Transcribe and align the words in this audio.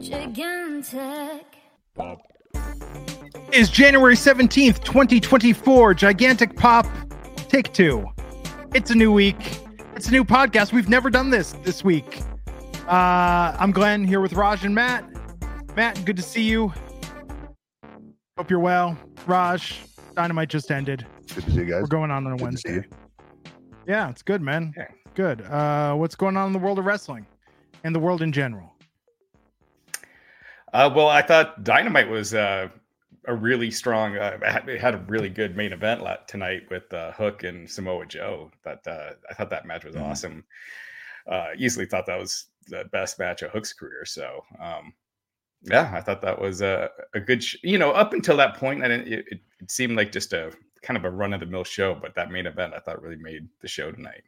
Gigantic. 0.00 1.46
Is 3.52 3.70
January 3.70 4.14
17th, 4.14 4.82
2024. 4.84 5.94
Gigantic 5.94 6.56
Pop, 6.56 6.86
take 7.48 7.72
two. 7.72 8.04
It's 8.74 8.90
a 8.90 8.94
new 8.94 9.12
week. 9.12 9.60
It's 9.94 10.08
a 10.08 10.10
new 10.10 10.24
podcast. 10.24 10.72
We've 10.72 10.88
never 10.88 11.08
done 11.10 11.30
this 11.30 11.52
this 11.62 11.84
week. 11.84 12.20
Uh, 12.88 13.56
I'm 13.58 13.70
Glenn 13.70 14.04
here 14.04 14.20
with 14.20 14.32
Raj 14.34 14.64
and 14.64 14.74
Matt. 14.74 15.04
Matt, 15.76 16.04
good 16.04 16.16
to 16.16 16.22
see 16.22 16.42
you. 16.42 16.72
Hope 18.36 18.50
you're 18.50 18.58
well. 18.60 18.98
Raj, 19.26 19.80
Dynamite 20.14 20.48
just 20.48 20.70
ended. 20.70 21.06
Good 21.34 21.44
to 21.44 21.50
see 21.52 21.58
you 21.58 21.64
guys. 21.66 21.82
We're 21.82 21.86
going 21.86 22.10
on 22.10 22.26
on 22.26 22.32
a 22.32 22.36
Good 22.36 22.50
to 22.52 22.56
see 22.58 22.68
Wednesday. 22.72 22.74
you. 22.74 23.52
Yeah, 23.86 24.10
it's 24.10 24.22
good, 24.22 24.42
man. 24.42 24.74
Good. 25.14 25.42
Uh, 25.42 25.94
what's 25.94 26.16
going 26.16 26.36
on 26.36 26.48
in 26.48 26.52
the 26.52 26.58
world 26.58 26.78
of 26.78 26.84
wrestling 26.84 27.26
and 27.84 27.94
the 27.94 28.00
world 28.00 28.20
in 28.22 28.32
general? 28.32 28.73
Uh, 30.74 30.90
well, 30.92 31.08
I 31.08 31.22
thought 31.22 31.62
Dynamite 31.62 32.08
was 32.08 32.34
uh, 32.34 32.68
a 33.26 33.34
really 33.34 33.70
strong. 33.70 34.16
Uh, 34.16 34.38
had- 34.44 34.68
it 34.68 34.80
had 34.80 34.94
a 34.94 35.04
really 35.06 35.28
good 35.28 35.56
main 35.56 35.72
event 35.72 36.02
tonight 36.26 36.62
with 36.68 36.92
uh, 36.92 37.12
Hook 37.12 37.44
and 37.44 37.70
Samoa 37.70 38.06
Joe. 38.06 38.50
That 38.64 38.84
uh, 38.86 39.12
I 39.30 39.34
thought 39.34 39.50
that 39.50 39.66
match 39.66 39.84
was 39.84 39.94
Mhm. 39.94 40.02
awesome. 40.02 40.44
Uh, 41.26 41.50
easily 41.56 41.86
thought 41.86 42.06
that 42.06 42.18
was 42.18 42.46
the 42.66 42.84
best 42.92 43.18
match 43.20 43.42
of 43.42 43.52
Hook's 43.52 43.72
career. 43.72 44.04
So, 44.04 44.44
um, 44.60 44.92
yeah, 45.62 45.90
I 45.94 46.00
thought 46.00 46.20
that 46.22 46.38
was 46.40 46.60
a, 46.60 46.90
a 47.14 47.20
good. 47.20 47.42
Sh- 47.44 47.56
you 47.62 47.78
know, 47.78 47.92
up 47.92 48.12
until 48.12 48.36
that 48.38 48.56
point, 48.56 48.82
I 48.84 48.88
didn't, 48.88 49.06
it, 49.12 49.24
it, 49.30 49.40
it 49.60 49.70
seemed 49.70 49.96
like 49.96 50.10
just 50.10 50.32
a 50.32 50.52
kind 50.82 50.96
of 50.98 51.04
a 51.04 51.10
run 51.10 51.32
of 51.32 51.40
the 51.40 51.46
mill 51.46 51.64
show. 51.64 51.94
But 51.94 52.16
that 52.16 52.32
main 52.32 52.46
event, 52.46 52.74
I 52.74 52.80
thought, 52.80 53.00
really 53.00 53.16
made 53.16 53.46
the 53.60 53.68
show 53.68 53.92
tonight. 53.92 54.24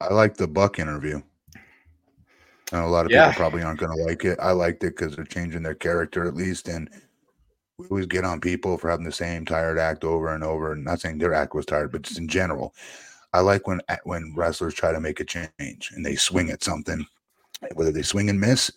I 0.00 0.12
like 0.14 0.36
the 0.38 0.48
Buck 0.48 0.78
interview. 0.78 1.20
And 2.72 2.82
a 2.82 2.86
lot 2.86 3.06
of 3.06 3.12
Yeah. 3.12 3.28
people 3.28 3.40
probably 3.40 3.62
aren't 3.62 3.80
going 3.80 3.96
to 3.96 4.04
like 4.04 4.24
it. 4.24 4.38
I 4.40 4.52
liked 4.52 4.84
it 4.84 4.96
because 4.96 5.16
they're 5.16 5.24
changing 5.24 5.62
their 5.62 5.74
character 5.74 6.26
at 6.26 6.34
least. 6.34 6.68
And 6.68 6.90
we 7.78 7.86
always 7.86 8.06
get 8.06 8.24
on 8.24 8.40
people 8.40 8.76
for 8.76 8.90
having 8.90 9.06
the 9.06 9.12
same 9.12 9.44
tired 9.44 9.78
act 9.78 10.04
over 10.04 10.34
and 10.34 10.44
over. 10.44 10.72
And 10.72 10.84
not 10.84 11.00
saying 11.00 11.18
their 11.18 11.34
act 11.34 11.54
was 11.54 11.66
tired, 11.66 11.92
but 11.92 12.02
just 12.02 12.18
in 12.18 12.28
general. 12.28 12.74
I 13.32 13.40
like 13.40 13.66
when 13.66 13.80
when 14.04 14.34
wrestlers 14.34 14.74
try 14.74 14.92
to 14.92 15.00
make 15.00 15.20
a 15.20 15.24
change 15.24 15.92
and 15.94 16.04
they 16.04 16.16
swing 16.16 16.50
at 16.50 16.62
something, 16.64 17.06
whether 17.74 17.92
they 17.92 18.02
swing 18.02 18.30
and 18.30 18.40
miss 18.40 18.70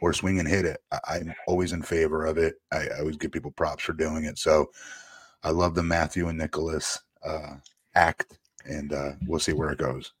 or 0.00 0.12
swing 0.12 0.40
and 0.40 0.48
hit 0.48 0.64
it. 0.64 0.82
I, 0.90 0.98
I'm 1.08 1.34
always 1.46 1.72
in 1.72 1.82
favor 1.82 2.26
of 2.26 2.36
it. 2.36 2.56
I, 2.72 2.88
I 2.88 2.98
always 2.98 3.16
give 3.16 3.32
people 3.32 3.52
props 3.52 3.84
for 3.84 3.92
doing 3.92 4.24
it. 4.24 4.38
So 4.38 4.70
I 5.44 5.50
love 5.50 5.74
the 5.74 5.82
Matthew 5.82 6.28
and 6.28 6.38
Nicholas 6.38 6.98
uh, 7.24 7.54
act, 7.94 8.38
and 8.64 8.92
uh, 8.92 9.12
we'll 9.26 9.40
see 9.40 9.52
where 9.52 9.70
it 9.70 9.78
goes. 9.78 10.12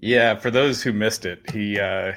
Yeah, 0.00 0.36
for 0.36 0.50
those 0.50 0.82
who 0.82 0.92
missed 0.92 1.24
it, 1.24 1.48
he 1.50 1.78
uh, 1.78 2.12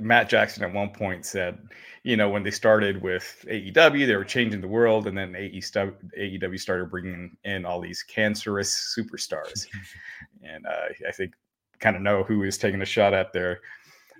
Matt 0.00 0.28
Jackson 0.28 0.64
at 0.64 0.72
one 0.72 0.90
point 0.90 1.24
said, 1.24 1.58
you 2.02 2.16
know, 2.16 2.28
when 2.28 2.42
they 2.42 2.50
started 2.50 3.00
with 3.02 3.44
AEW, 3.48 4.06
they 4.06 4.16
were 4.16 4.24
changing 4.24 4.60
the 4.60 4.68
world, 4.68 5.06
and 5.06 5.16
then 5.16 5.32
AEW 5.32 5.94
AEW 6.18 6.60
started 6.60 6.90
bringing 6.90 7.36
in 7.44 7.64
all 7.64 7.80
these 7.80 8.02
cancerous 8.02 8.96
superstars, 8.98 9.66
and 10.42 10.66
uh, 10.66 10.88
I 11.08 11.12
think 11.12 11.34
kind 11.80 11.96
of 11.96 12.02
know 12.02 12.22
who 12.22 12.42
is 12.42 12.58
taking 12.58 12.82
a 12.82 12.86
shot 12.86 13.14
at 13.14 13.32
there, 13.32 13.60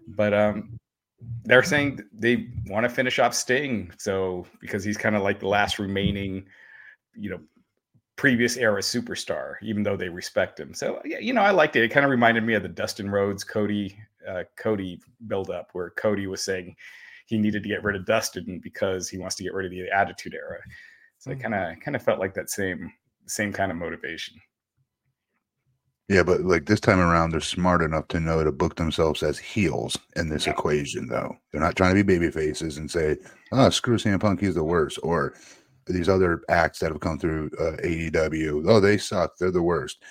but 0.09 0.33
um, 0.33 0.79
they're 1.45 1.63
saying 1.63 2.01
they 2.13 2.49
want 2.67 2.85
to 2.85 2.91
finish 2.91 3.19
off 3.19 3.35
Sting, 3.35 3.93
so 3.99 4.47
because 4.61 4.85
he's 4.85 4.97
kind 4.97 5.17
of 5.17 5.23
like 5.23 5.41
the 5.41 5.49
last 5.49 5.79
remaining, 5.79 6.47
you 7.15 7.31
know, 7.31 7.41
previous 8.17 8.57
era 8.57 8.81
superstar, 8.81 9.55
even 9.63 9.83
though 9.83 9.97
they 9.97 10.09
respect 10.09 10.59
him. 10.61 10.73
So 10.75 11.01
yeah, 11.05 11.19
you 11.19 11.33
know, 11.33 11.41
I 11.43 11.51
liked 11.51 11.77
it. 11.77 11.83
It 11.85 11.91
kind 11.91 12.05
of 12.05 12.11
reminded 12.11 12.45
me 12.45 12.55
of 12.55 12.63
the 12.63 12.69
Dustin 12.69 13.11
Rhodes 13.11 13.45
Cody 13.45 13.99
uh, 14.29 14.45
Cody 14.57 15.01
build 15.27 15.51
up, 15.51 15.71
where 15.73 15.91
Cody 15.91 16.27
was 16.27 16.43
saying 16.43 16.75
he 17.27 17.39
needed 17.39 17.63
to 17.63 17.69
get 17.69 17.83
rid 17.83 17.97
of 17.97 18.07
Dustin 18.07 18.61
because 18.63 19.09
he 19.09 19.19
wants 19.19 19.35
to 19.37 19.43
get 19.43 19.53
rid 19.55 19.67
of 19.67 19.73
the 19.73 19.91
Attitude 19.91 20.35
Era. 20.35 20.59
So 21.19 21.31
I 21.31 21.35
Mhm. 21.35 21.41
kind 21.43 21.55
of 21.55 21.81
kind 21.81 21.97
of 21.97 22.03
felt 22.03 22.21
like 22.21 22.35
that 22.35 22.51
same 22.51 22.93
same 23.27 23.53
kind 23.53 23.71
of 23.73 23.79
motivation. 23.79 24.41
Yeah, 26.09 26.23
but 26.23 26.43
like 26.43 26.67
this 26.67 26.81
time 26.81 27.01
around, 27.01 27.31
they're 27.31 27.41
smart 27.41 27.81
enough 27.81 28.09
to 28.09 28.21
know 28.21 28.45
to 28.45 28.53
book 28.53 28.77
themselves 28.77 29.23
as 29.23 29.39
heels 29.39 29.97
in 30.17 30.29
this 30.29 30.47
Yeah. 30.47 30.53
equation, 30.53 31.09
though. 31.09 31.39
They're 31.51 31.63
not 31.63 31.77
trying 31.77 31.95
to 31.97 32.05
be 32.05 32.19
baby 32.19 32.31
faces 32.31 32.77
and 32.77 32.91
say, 32.91 33.17
oh, 33.53 33.71
screw 33.71 33.97
CM 33.97 34.21
Punk, 34.21 34.41
he's 34.41 34.55
the 34.55 34.65
worst. 34.65 34.99
Or 35.03 35.33
these 35.87 36.09
other 36.09 36.43
acts 36.49 36.79
that 36.79 36.91
have 36.91 37.01
come 37.01 37.19
through 37.19 37.51
uh, 37.59 37.77
AEW, 37.85 38.65
oh, 38.69 38.81
they 38.81 38.97
suck, 38.97 39.37
they're 39.39 39.51
the 39.51 39.63
worst. 39.63 40.03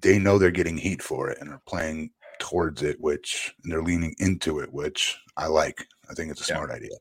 They 0.00 0.18
know 0.18 0.38
they're 0.38 0.50
getting 0.50 0.76
heat 0.76 1.02
for 1.02 1.30
it 1.30 1.38
and 1.40 1.50
are 1.50 1.62
playing 1.66 2.10
towards 2.38 2.82
it, 2.82 3.00
which 3.00 3.54
and 3.62 3.72
they're 3.72 3.82
leaning 3.82 4.14
into 4.18 4.58
it, 4.60 4.72
which 4.72 5.16
I 5.36 5.46
like. 5.46 5.86
I 6.10 6.14
think 6.14 6.30
it's 6.30 6.48
a 6.48 6.52
Yeah. 6.52 6.56
smart 6.58 6.70
idea. 6.70 6.96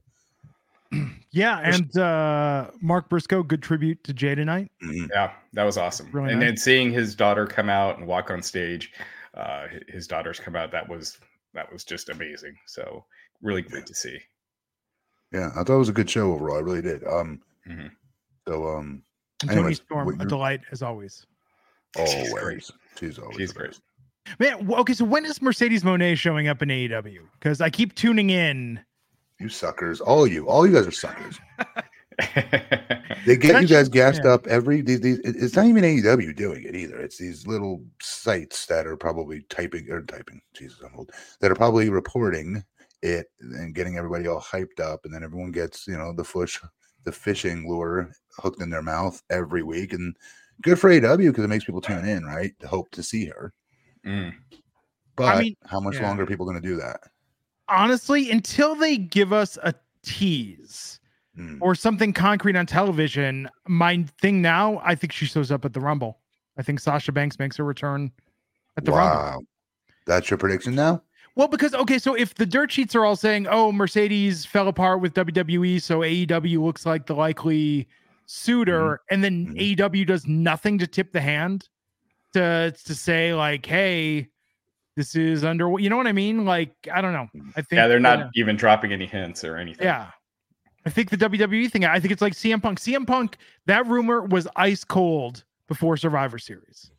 Yeah, 1.31 1.57
and 1.63 1.97
uh, 1.97 2.69
Mark 2.79 3.09
Briscoe, 3.09 3.41
good 3.41 3.63
tribute 3.63 4.03
to 4.03 4.13
Jay 4.13 4.35
tonight. 4.35 4.71
Mhm. 4.83 5.09
Yeah, 5.11 5.33
that 5.53 5.63
was 5.63 5.77
awesome. 5.79 6.11
Really 6.11 6.29
and 6.29 6.39
nice. 6.39 6.49
then 6.49 6.57
seeing 6.57 6.91
his 6.91 7.15
daughter 7.15 7.47
come 7.47 7.67
out 7.71 7.97
and 7.97 8.05
walk 8.05 8.29
on 8.29 8.43
stage, 8.43 8.93
uh, 9.33 9.65
his 9.87 10.05
daughters 10.05 10.39
come 10.39 10.55
out. 10.55 10.69
That 10.71 10.87
was 10.87 11.17
that 11.55 11.73
was 11.73 11.83
just 11.83 12.09
amazing. 12.09 12.55
So 12.67 13.05
really 13.41 13.63
great 13.63 13.87
to 13.87 13.95
see. 13.95 14.19
Yeah, 15.31 15.49
I 15.55 15.63
thought 15.63 15.73
it 15.73 15.77
was 15.77 15.89
a 15.89 15.93
good 15.93 16.07
show 16.11 16.31
overall. 16.33 16.57
I 16.57 16.61
really 16.61 16.83
did. 16.83 17.03
Um, 17.07 17.41
Mhm. 17.67 17.91
so 18.47 18.67
um, 18.67 19.03
And 19.41 19.49
Toni 19.49 19.59
Anyways, 19.59 19.77
Storm, 19.77 20.21
a 20.21 20.25
delight 20.25 20.61
as 20.71 20.81
always. 20.81 21.25
She's 21.97 22.33
great. 22.33 22.43
always 22.43 22.71
she's 22.99 23.19
always 23.19 23.37
She's 23.37 23.53
great. 23.53 23.79
Man, 24.39 24.71
okay, 24.71 24.93
so 24.93 25.05
when 25.05 25.25
is 25.25 25.41
Mercedes 25.41 25.83
Moné 25.83 26.17
showing 26.17 26.47
up 26.47 26.61
in 26.61 26.69
AEW? 26.69 27.19
Because 27.33 27.61
I 27.61 27.69
keep 27.69 27.93
tuning 27.95 28.29
in. 28.29 28.79
You 29.39 29.49
suckers, 29.49 29.99
all 29.99 30.25
you, 30.25 30.47
all 30.47 30.65
you 30.65 30.73
guys 30.73 30.87
are 30.87 30.91
suckers. 30.91 31.39
They 33.25 33.37
get 33.37 33.61
you 33.61 33.67
guys 33.67 33.89
gassed 33.89 34.21
yeah. 34.25 34.31
up 34.33 34.47
every. 34.47 34.81
These, 34.81 35.01
these, 35.01 35.19
it's 35.19 35.55
not 35.55 35.65
even 35.65 35.83
AEW 35.83 36.35
doing 36.35 36.63
it 36.63 36.75
either. 36.75 36.99
It's 36.99 37.17
these 37.17 37.47
little 37.47 37.83
sites 38.01 38.65
that 38.65 38.85
are 38.85 38.97
probably 38.97 39.45
typing 39.49 39.89
or 39.89 40.01
typing. 40.01 40.41
Jesus, 40.53 40.79
I'm 40.85 40.97
old. 40.97 41.11
That 41.39 41.51
are 41.51 41.55
probably 41.55 41.89
reporting 41.89 42.63
it 43.01 43.27
and 43.39 43.73
getting 43.73 43.97
everybody 43.97 44.27
all 44.27 44.41
hyped 44.41 44.79
up, 44.81 45.05
and 45.05 45.13
then 45.13 45.23
everyone 45.23 45.51
gets 45.51 45.87
you 45.87 45.97
know 45.97 46.13
the 46.13 46.23
fish, 46.23 46.59
the 47.03 47.11
fishing 47.11 47.67
lure 47.67 48.11
hooked 48.37 48.61
in 48.61 48.69
their 48.69 48.81
mouth 48.81 49.21
every 49.29 49.63
week, 49.63 49.93
and 49.93 50.15
good 50.61 50.79
for 50.79 50.91
AW 50.91 51.17
because 51.17 51.43
it 51.43 51.49
makes 51.49 51.65
people 51.65 51.81
tune 51.81 52.05
in, 52.05 52.25
right? 52.25 52.53
To 52.59 52.67
hope 52.67 52.89
to 52.91 53.03
see 53.03 53.25
her. 53.25 53.53
Mm. 54.05 54.33
But 55.15 55.39
mean, 55.39 55.55
how 55.65 55.79
much 55.79 55.95
yeah. 55.95 56.07
longer 56.07 56.23
are 56.23 56.27
people 56.27 56.45
going 56.45 56.61
to 56.61 56.67
do 56.67 56.75
that? 56.77 56.99
Honestly, 57.69 58.31
until 58.31 58.75
they 58.75 58.97
give 58.97 59.31
us 59.33 59.57
a 59.63 59.73
tease 60.03 60.99
Mm. 61.37 61.57
or 61.61 61.73
something 61.73 62.13
concrete 62.13 62.55
on 62.55 62.67
television, 62.67 63.49
my 63.67 64.05
thing 64.21 64.39
now, 64.39 64.79
I 64.83 64.93
think 64.93 65.11
she 65.11 65.25
shows 65.25 65.51
up 65.51 65.65
at 65.65 65.73
the 65.73 65.79
Rumble. 65.79 66.19
I 66.59 66.61
think 66.61 66.79
Sasha 66.79 67.11
Banks 67.11 67.39
makes 67.39 67.57
her 67.57 67.63
return 67.63 68.11
at 68.77 68.85
the 68.85 68.91
Rumble. 68.91 69.15
wow, 69.15 69.39
that's 70.05 70.29
your 70.29 70.37
prediction 70.37 70.75
now. 70.75 71.01
Well, 71.35 71.47
because 71.47 71.73
okay, 71.73 71.97
so 71.97 72.13
if 72.13 72.35
the 72.35 72.45
dirt 72.45 72.71
sheets 72.71 72.93
are 72.95 73.05
all 73.05 73.15
saying, 73.15 73.47
"Oh, 73.49 73.71
Mercedes 73.71 74.45
fell 74.45 74.67
apart 74.67 75.01
with 75.01 75.13
WWE, 75.15 75.79
so 75.81 75.99
AEW 76.03 76.61
looks 76.63 76.85
like 76.85 77.07
the 77.07 77.15
likely 77.15 77.87
suitor," 78.27 79.01
and 79.09 79.23
then 79.23 79.47
Mhm. 79.47 79.59
AEW 79.59 80.05
does 80.05 80.27
nothing 80.27 80.77
to 80.77 80.85
tip 80.87 81.11
the 81.11 81.21
hand 81.21 81.67
to 82.33 82.73
to 82.85 82.95
say 82.95 83.33
like, 83.33 83.65
"Hey, 83.65 84.29
this 84.95 85.15
is 85.15 85.43
under," 85.43 85.79
you 85.79 85.89
know 85.89 85.97
what 85.97 86.05
I 86.07 86.11
mean? 86.11 86.45
Like, 86.45 86.75
I 86.93 87.01
don't 87.01 87.13
know. 87.13 87.27
I 87.55 87.61
think 87.63 87.77
Yeah, 87.77 87.87
they're 87.87 87.99
not 87.99 88.19
uh, 88.21 88.29
even 88.35 88.55
dropping 88.55 88.91
any 88.93 89.07
hints 89.07 89.43
or 89.43 89.57
anything. 89.57 89.85
yeah. 89.85 90.11
I 90.85 90.89
think 90.89 91.09
the 91.09 91.17
WWE 91.17 91.67
thing, 91.69 91.85
I 91.85 91.99
think 91.99 92.11
it's 92.11 92.21
like 92.21 92.33
CM 92.33 92.61
Punk. 92.61 92.77
CM 92.79 93.05
Punk, 93.07 93.37
that 93.67 93.87
rumor 93.87 94.21
was 94.21 94.47
ice 94.57 94.83
cold 94.83 95.45
before 95.69 95.95
Survivor 95.97 96.37
Series. 96.37 96.91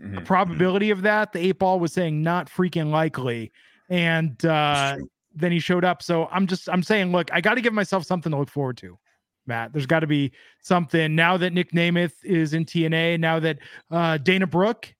Mhm. 0.00 0.14
The 0.16 0.20
probability 0.20 0.90
of 0.90 1.02
that, 1.02 1.32
the 1.32 1.40
eight 1.40 1.58
ball 1.58 1.80
was 1.80 1.92
saying 1.92 2.22
not 2.22 2.48
freaking 2.50 2.90
likely. 2.90 3.50
And 3.90 4.42
uh 4.44 4.96
then 5.34 5.52
he 5.52 5.58
showed 5.58 5.84
up. 5.84 6.02
So 6.02 6.26
I'm 6.30 6.46
just 6.46 6.68
I'm 6.68 6.82
saying, 6.82 7.12
look, 7.12 7.32
I 7.32 7.40
got 7.40 7.54
to 7.54 7.60
give 7.60 7.72
myself 7.72 8.04
something 8.04 8.32
to 8.32 8.38
look 8.38 8.50
forward 8.50 8.76
to. 8.78 8.98
Matt, 9.46 9.72
there's 9.72 9.86
got 9.86 10.00
to 10.00 10.06
be 10.06 10.32
something 10.62 11.14
now 11.14 11.36
that 11.36 11.52
Nic 11.52 11.72
Nemeth 11.72 12.24
is 12.24 12.54
in 12.54 12.64
TNA, 12.64 13.20
now 13.20 13.38
that 13.40 13.58
uh 13.90 14.16
Dana 14.18 14.46
Brooke, 14.46 14.94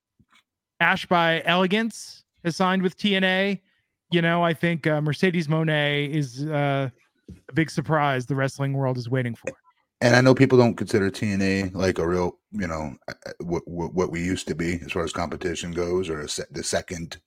Ash 0.80 1.06
by 1.06 1.42
Elegance 1.44 2.24
has 2.44 2.56
signed 2.56 2.82
with 2.82 2.96
TNA. 2.96 3.60
You 4.12 4.22
know, 4.22 4.42
I 4.42 4.54
think 4.54 4.88
uh, 4.88 5.00
Mercedes 5.00 5.46
Moné 5.46 6.10
is 6.10 6.44
uh 6.46 6.90
a 7.48 7.52
big 7.52 7.70
surprise 7.70 8.26
the 8.26 8.34
wrestling 8.34 8.72
world 8.72 8.98
is 8.98 9.08
waiting 9.08 9.34
for. 9.34 9.52
And 10.00 10.16
I 10.16 10.20
know 10.20 10.34
people 10.34 10.56
don't 10.56 10.76
consider 10.76 11.10
TNA 11.10 11.74
like 11.74 11.98
a 11.98 12.08
real, 12.08 12.38
you 12.52 12.66
know, 12.66 12.96
what 13.40 13.62
what, 13.68 13.94
what 13.94 14.10
we 14.10 14.24
used 14.24 14.48
to 14.48 14.54
be 14.54 14.80
as 14.84 14.92
far 14.92 15.04
as 15.04 15.12
competition 15.12 15.72
goes, 15.72 16.08
or 16.08 16.20
a 16.20 16.28
se- 16.28 16.44
the 16.50 16.62
second 16.62 17.20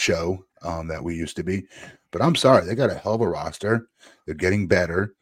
show 0.00 0.44
um, 0.62 0.88
that 0.88 1.02
we 1.02 1.14
used 1.14 1.36
to 1.36 1.44
be. 1.44 1.64
But 2.10 2.22
I'm 2.22 2.34
sorry, 2.34 2.64
they 2.66 2.74
got 2.74 2.90
a 2.90 2.94
hell 2.94 3.14
of 3.14 3.20
a 3.20 3.28
roster. 3.28 3.88
They're 4.26 4.34
getting 4.34 4.66
better, 4.66 5.14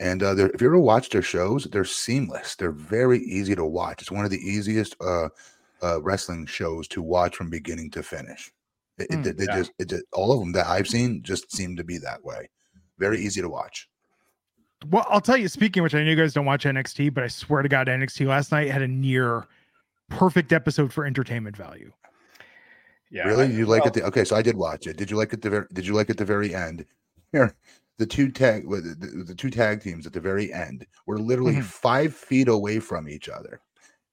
and 0.00 0.22
uh, 0.22 0.36
if 0.36 0.60
you 0.60 0.66
ever 0.66 0.78
watch 0.78 1.10
their 1.10 1.22
shows, 1.22 1.64
they're 1.64 1.84
seamless. 1.84 2.56
They're 2.56 2.72
very 2.72 3.20
easy 3.20 3.54
to 3.54 3.64
watch. 3.64 4.02
It's 4.02 4.10
one 4.10 4.24
of 4.24 4.30
the 4.30 4.38
easiest 4.38 4.96
uh, 5.00 5.28
uh, 5.82 6.02
wrestling 6.02 6.46
shows 6.46 6.88
to 6.88 7.02
watch 7.02 7.36
from 7.36 7.50
beginning 7.50 7.90
to 7.92 8.02
finish. 8.02 8.50
It, 8.98 9.36
they 9.36 9.44
yeah. 9.44 9.56
just, 9.56 9.72
it 9.78 9.88
just 9.88 10.04
all 10.12 10.32
of 10.32 10.40
them 10.40 10.52
that 10.52 10.66
I've 10.66 10.86
seen 10.86 11.22
just 11.22 11.52
seem 11.52 11.76
to 11.76 11.84
be 11.84 11.98
that 11.98 12.24
way. 12.24 12.48
Very 12.98 13.20
easy 13.20 13.40
to 13.40 13.48
watch. 13.48 13.88
Well, 14.88 15.06
I'll 15.08 15.20
tell 15.20 15.36
you, 15.36 15.48
speaking 15.48 15.80
of 15.80 15.84
which, 15.84 15.94
I 15.94 16.02
know 16.02 16.10
you 16.10 16.16
guys 16.16 16.34
don't 16.34 16.44
watch 16.44 16.64
NXT, 16.64 17.14
but 17.14 17.24
I 17.24 17.28
swear 17.28 17.62
to 17.62 17.68
God, 17.68 17.86
NXT 17.86 18.26
last 18.26 18.52
night 18.52 18.70
had 18.70 18.82
a 18.82 18.88
near 18.88 19.46
perfect 20.10 20.52
episode 20.52 20.92
for 20.92 21.06
entertainment 21.06 21.56
value. 21.56 21.92
Yeah. 23.14 23.28
really, 23.28 23.44
I- 23.44 23.50
you 23.50 23.64
like 23.64 23.82
well, 23.84 23.88
it? 23.88 23.94
The, 23.94 24.02
okay, 24.06 24.24
so 24.24 24.34
I 24.34 24.42
did 24.42 24.56
watch 24.56 24.88
it. 24.88 24.96
Did 24.96 25.08
you 25.10 25.16
like 25.16 25.32
it? 25.32 25.40
The 25.40 25.48
very, 25.50 25.66
did 25.72 25.86
you 25.86 25.94
like 25.94 26.10
it 26.10 26.16
the 26.18 26.24
very 26.24 26.52
end? 26.52 26.84
Here, 27.30 27.54
the 27.98 28.06
two 28.06 28.30
tag 28.32 28.68
the, 28.68 29.24
the, 29.24 29.34
two 29.36 29.50
tag 29.50 29.80
teams 29.80 30.04
at 30.04 30.12
the 30.12 30.20
very 30.20 30.52
end 30.52 30.84
were 31.06 31.18
literally 31.18 31.54
Mhm. 31.56 31.62
five 31.62 32.12
feet 32.14 32.48
away 32.48 32.80
from 32.80 33.08
each 33.08 33.28
other, 33.28 33.60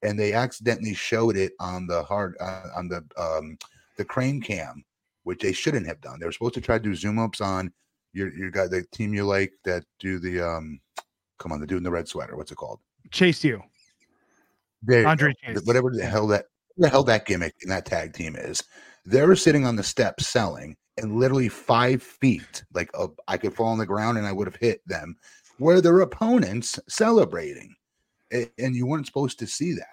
and 0.04 0.20
they 0.20 0.34
accidentally 0.34 0.94
showed 0.94 1.36
it 1.36 1.54
on 1.60 1.88
the 1.88 2.04
hard 2.04 2.36
uh, 2.40 2.68
on 2.76 2.88
the 2.88 3.04
um 3.18 3.58
the 3.98 4.06
crane 4.06 4.40
cam, 4.40 4.86
which 5.24 5.40
they 5.42 5.52
shouldn't 5.52 5.88
have 5.88 6.00
done. 6.00 6.20
They 6.20 6.28
were 6.28 6.32
supposed 6.32 6.54
to 6.54 6.62
try 6.62 6.78
to 6.78 6.84
do 6.84 6.94
zoom 6.94 7.18
ups 7.18 7.42
on 7.42 7.74
your 8.14 8.32
your 8.36 8.52
guy, 8.52 8.68
the 8.68 8.84
team 8.92 9.16
you 9.16 9.26
like 9.26 9.54
that 9.66 9.84
do 10.00 10.20
the 10.20 10.42
um. 10.42 10.80
Come 11.40 11.52
on, 11.52 11.60
the 11.60 11.66
dude 11.66 11.78
in 11.78 11.84
the 11.84 11.90
red 11.90 12.08
sweater. 12.08 12.38
What's 12.38 12.52
it 12.52 12.56
called? 12.56 12.80
Chase 13.10 13.44
you, 13.44 13.64
There 14.84 15.08
Andre. 15.08 15.34
Chase. 15.44 15.62
whatever 15.66 15.90
the 15.92 16.06
hell 16.06 16.28
that 16.28 16.46
the 16.78 16.88
hell 16.88 17.04
that 17.06 17.26
gimmick 17.26 17.56
in 17.64 17.70
that 17.70 17.86
tag 17.88 18.14
team 18.14 18.36
is. 18.36 18.62
They 19.06 19.26
were 19.26 19.36
sitting 19.36 19.66
on 19.66 19.76
the 19.76 19.84
steps 19.84 20.28
selling, 20.28 20.76
and 20.98 21.16
literally 21.16 21.50
five 21.50 22.04
feet, 22.04 22.64
like 22.74 22.90
uh, 22.94 23.08
I 23.28 23.38
could 23.38 23.54
fall 23.56 23.68
on 23.68 23.78
the 23.78 23.86
ground 23.86 24.18
and 24.18 24.28
I 24.28 24.32
would 24.32 24.48
have 24.48 24.56
hit 24.58 24.82
them, 24.88 25.16
were 25.60 25.82
their 25.82 26.02
opponents 26.02 26.80
celebrating, 26.88 27.74
and 28.32 28.76
you 28.76 28.86
weren't 28.86 29.08
supposed 29.08 29.40
to 29.40 29.48
see 29.48 29.74
that. 29.74 29.88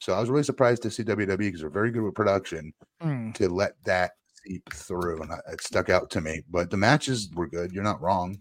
So 0.00 0.12
I 0.12 0.20
was 0.20 0.28
really 0.28 0.44
surprised 0.44 0.82
to 0.82 0.90
see 0.90 1.02
WWE 1.02 1.38
because 1.38 1.60
they're 1.60 1.70
very 1.70 1.90
good 1.90 2.02
with 2.02 2.14
production 2.14 2.72
Mm. 3.02 3.34
to 3.34 3.48
let 3.48 3.72
that 3.84 4.12
seep 4.46 4.70
through, 4.72 5.22
and 5.22 5.32
it 5.50 5.60
stuck 5.62 5.88
out 5.88 6.10
to 6.10 6.20
me. 6.20 6.42
But 6.50 6.70
the 6.70 6.76
matches 6.76 7.30
were 7.34 7.46
good. 7.46 7.72
You're 7.72 7.82
not 7.84 8.00
wrong. 8.02 8.38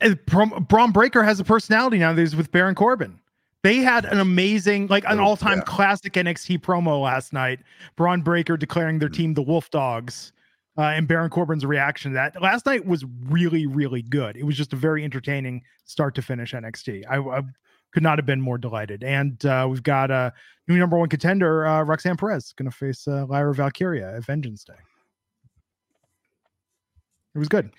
And 0.00 0.18
Bron 0.26 0.90
Breakker 0.90 1.22
has 1.22 1.38
a 1.40 1.44
personality 1.44 1.98
now. 1.98 2.12
There's 2.12 2.34
with 2.36 2.50
Baron 2.50 2.74
Corbin. 2.74 3.20
They 3.64 3.78
had 3.78 4.04
an 4.04 4.20
amazing, 4.20 4.86
like 4.88 5.04
an 5.08 5.18
Oh, 5.18 5.24
all-time 5.24 5.58
yeah. 5.58 5.64
classic 5.64 6.12
NXT 6.12 6.58
promo 6.60 7.02
last 7.02 7.32
night. 7.32 7.60
Bron 7.96 8.20
Breakker 8.20 8.56
declaring 8.58 8.98
their 8.98 9.08
Mm. 9.08 9.14
team 9.14 9.34
the 9.34 9.42
Wolf 9.42 9.70
Dogs, 9.70 10.32
uh, 10.76 10.82
and 10.82 11.08
Baron 11.08 11.30
Corbin's 11.30 11.64
reaction 11.64 12.10
to 12.12 12.14
that. 12.14 12.40
Last 12.42 12.66
night 12.66 12.84
was 12.84 13.04
really, 13.26 13.66
really 13.66 14.02
good. 14.02 14.36
It 14.36 14.44
was 14.44 14.56
just 14.56 14.72
a 14.74 14.76
very 14.76 15.02
entertaining 15.02 15.62
start 15.86 16.14
to 16.16 16.22
finish 16.22 16.52
NXT. 16.52 17.04
I, 17.08 17.16
I 17.18 17.42
could 17.92 18.02
not 18.02 18.18
have 18.18 18.26
been 18.26 18.40
more 18.40 18.58
delighted. 18.58 19.02
And 19.02 19.42
uh, 19.46 19.66
we've 19.70 19.82
got 19.82 20.10
a 20.10 20.32
new 20.68 20.76
number 20.76 20.98
one 20.98 21.08
contender, 21.08 21.66
uh, 21.66 21.82
Roxanne 21.84 22.16
Perez, 22.18 22.52
going 22.52 22.70
to 22.70 22.76
face 22.76 23.08
uh, 23.08 23.24
Lyra 23.26 23.54
Valkyria 23.54 24.16
at 24.16 24.24
Vengeance 24.26 24.62
Day. 24.64 24.74
It 27.34 27.38
was 27.38 27.48
good, 27.48 27.70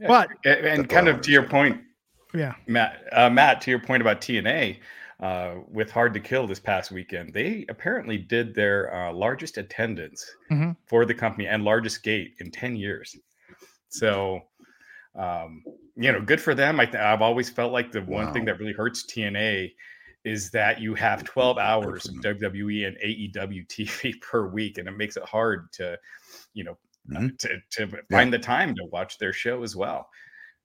Yeah. 0.00 0.06
but 0.08 0.30
and, 0.44 0.66
and 0.66 0.88
kind 0.88 1.08
of 1.08 1.20
to 1.20 1.30
your 1.30 1.42
point, 1.44 1.80
yeah, 2.34 2.54
Matt, 2.66 3.02
uh, 3.12 3.30
Matt, 3.30 3.60
to 3.62 3.70
your 3.70 3.78
point 3.80 4.00
about 4.00 4.20
TNA, 4.20 4.78
uh, 5.20 5.56
with 5.68 5.90
Hard 5.90 6.14
to 6.14 6.20
Kill 6.20 6.46
this 6.46 6.60
past 6.60 6.90
weekend, 6.90 7.32
they 7.34 7.64
apparently 7.68 8.18
did 8.18 8.54
their 8.54 8.94
uh, 8.94 9.12
largest 9.12 9.58
attendance 9.58 10.24
Mhm. 10.50 10.76
for 10.86 11.04
the 11.04 11.14
company 11.14 11.46
and 11.48 11.64
largest 11.64 12.02
gate 12.02 12.34
in 12.38 12.50
10 12.50 12.76
years. 12.76 13.16
So, 13.88 14.42
um, 15.14 15.64
you 15.96 16.12
know, 16.12 16.20
good 16.20 16.40
for 16.40 16.54
them. 16.54 16.78
I 16.78 16.84
th- 16.86 16.96
I've 17.02 17.22
always 17.22 17.50
felt 17.50 17.72
like 17.72 17.90
the 17.90 18.02
one 18.02 18.32
thing 18.32 18.44
that 18.44 18.58
really 18.60 18.72
hurts 18.74 19.04
TNA 19.06 19.74
is 20.24 20.50
that 20.50 20.80
you 20.80 20.94
have 20.94 21.24
12 21.24 21.58
hours 21.70 22.06
of. 22.08 22.14
WWE 22.16 22.86
and 22.86 22.96
AEW 22.98 23.66
TV 23.66 24.12
per 24.20 24.46
week, 24.46 24.78
and 24.78 24.86
it 24.86 24.96
makes 24.96 25.16
it 25.16 25.24
hard 25.24 25.72
to, 25.72 25.98
you 26.54 26.64
know, 26.64 26.78
uh, 27.16 27.20
Mhm. 27.20 27.38
to, 27.38 27.58
to 27.70 28.02
find 28.10 28.32
the 28.32 28.38
time 28.38 28.74
to 28.76 28.84
watch 28.84 29.18
their 29.18 29.32
show 29.32 29.62
as 29.62 29.74
well. 29.74 30.08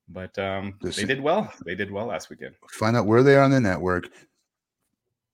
But 0.09 0.37
um, 0.37 0.77
they 0.81 1.05
did 1.05 1.21
well. 1.21 1.51
They 1.65 1.75
did 1.75 1.89
well 1.89 2.07
last 2.07 2.29
weekend. 2.29 2.55
find 2.71 2.97
out 2.97 3.05
where 3.07 3.23
they 3.23 3.35
are 3.35 3.43
on 3.43 3.51
the 3.51 3.61
network 3.61 4.09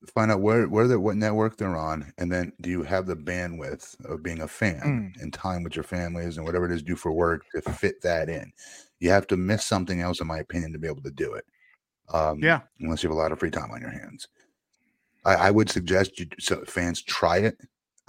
find 0.08 0.32
out 0.32 0.40
where 0.40 0.66
where 0.68 0.88
they 0.88 0.96
what 0.96 1.18
network 1.18 1.58
they're 1.58 1.76
on 1.76 2.14
and 2.18 2.32
then 2.32 2.54
do 2.62 2.70
you 2.70 2.84
have 2.84 3.06
the 3.06 3.16
bandwidth 3.16 4.00
of 4.06 4.24
being 4.24 4.42
a 4.42 4.48
fan 4.48 5.14
and 5.20 5.34
time 5.34 5.62
with 5.62 5.76
your 5.76 5.84
families 5.84 6.38
and 6.38 6.46
whatever 6.46 6.66
it 6.66 6.72
is 6.72 6.82
do 6.82 6.96
for 6.96 7.12
work 7.12 7.44
to 7.54 7.62
fit 7.62 8.02
that 8.02 8.30
in. 8.30 8.52
You 9.00 9.10
have 9.10 9.28
to 9.28 9.38
miss 9.38 9.66
something 9.66 10.00
else 10.00 10.22
in 10.22 10.28
my 10.28 10.40
opinion 10.40 10.72
to 10.72 10.80
be 10.80 10.88
able 10.88 11.02
to 11.04 11.12
do 11.12 11.34
it 11.34 11.46
um 12.14 12.40
Yeah. 12.42 12.62
unless 12.80 13.04
you 13.04 13.10
have 13.10 13.18
a 13.18 13.22
lot 13.22 13.32
of 13.34 13.40
free 13.40 13.52
time 13.52 13.72
on 13.72 13.82
your 13.82 13.90
hands. 13.92 14.28
I, 15.26 15.36
I 15.36 15.52
would 15.52 15.70
suggest 15.70 16.18
you 16.20 16.28
so 16.40 16.64
fans 16.66 17.02
try 17.02 17.40
it 17.40 17.58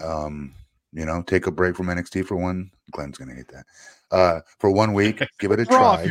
um 0.02 0.54
you 0.92 1.04
know 1.04 1.22
take 1.22 1.46
a 1.46 1.50
break 1.50 1.76
from 1.76 1.86
nxt 1.86 2.24
for 2.26 2.36
one 2.36 2.70
glenn's 2.92 3.18
gonna 3.18 3.34
hate 3.34 3.48
that 3.48 3.66
uh 4.12 4.40
for 4.58 4.70
one 4.70 4.92
week 4.94 5.20
give 5.40 5.50
it 5.50 5.60
a 5.60 5.66
try 5.66 6.04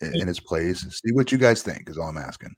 in 0.00 0.14
in 0.14 0.28
its 0.28 0.40
place 0.40 0.80
see 1.04 1.12
what 1.12 1.30
you 1.30 1.38
guys 1.38 1.62
think 1.62 1.88
is 1.88 1.98
all 1.98 2.08
i'm 2.08 2.18
asking 2.18 2.54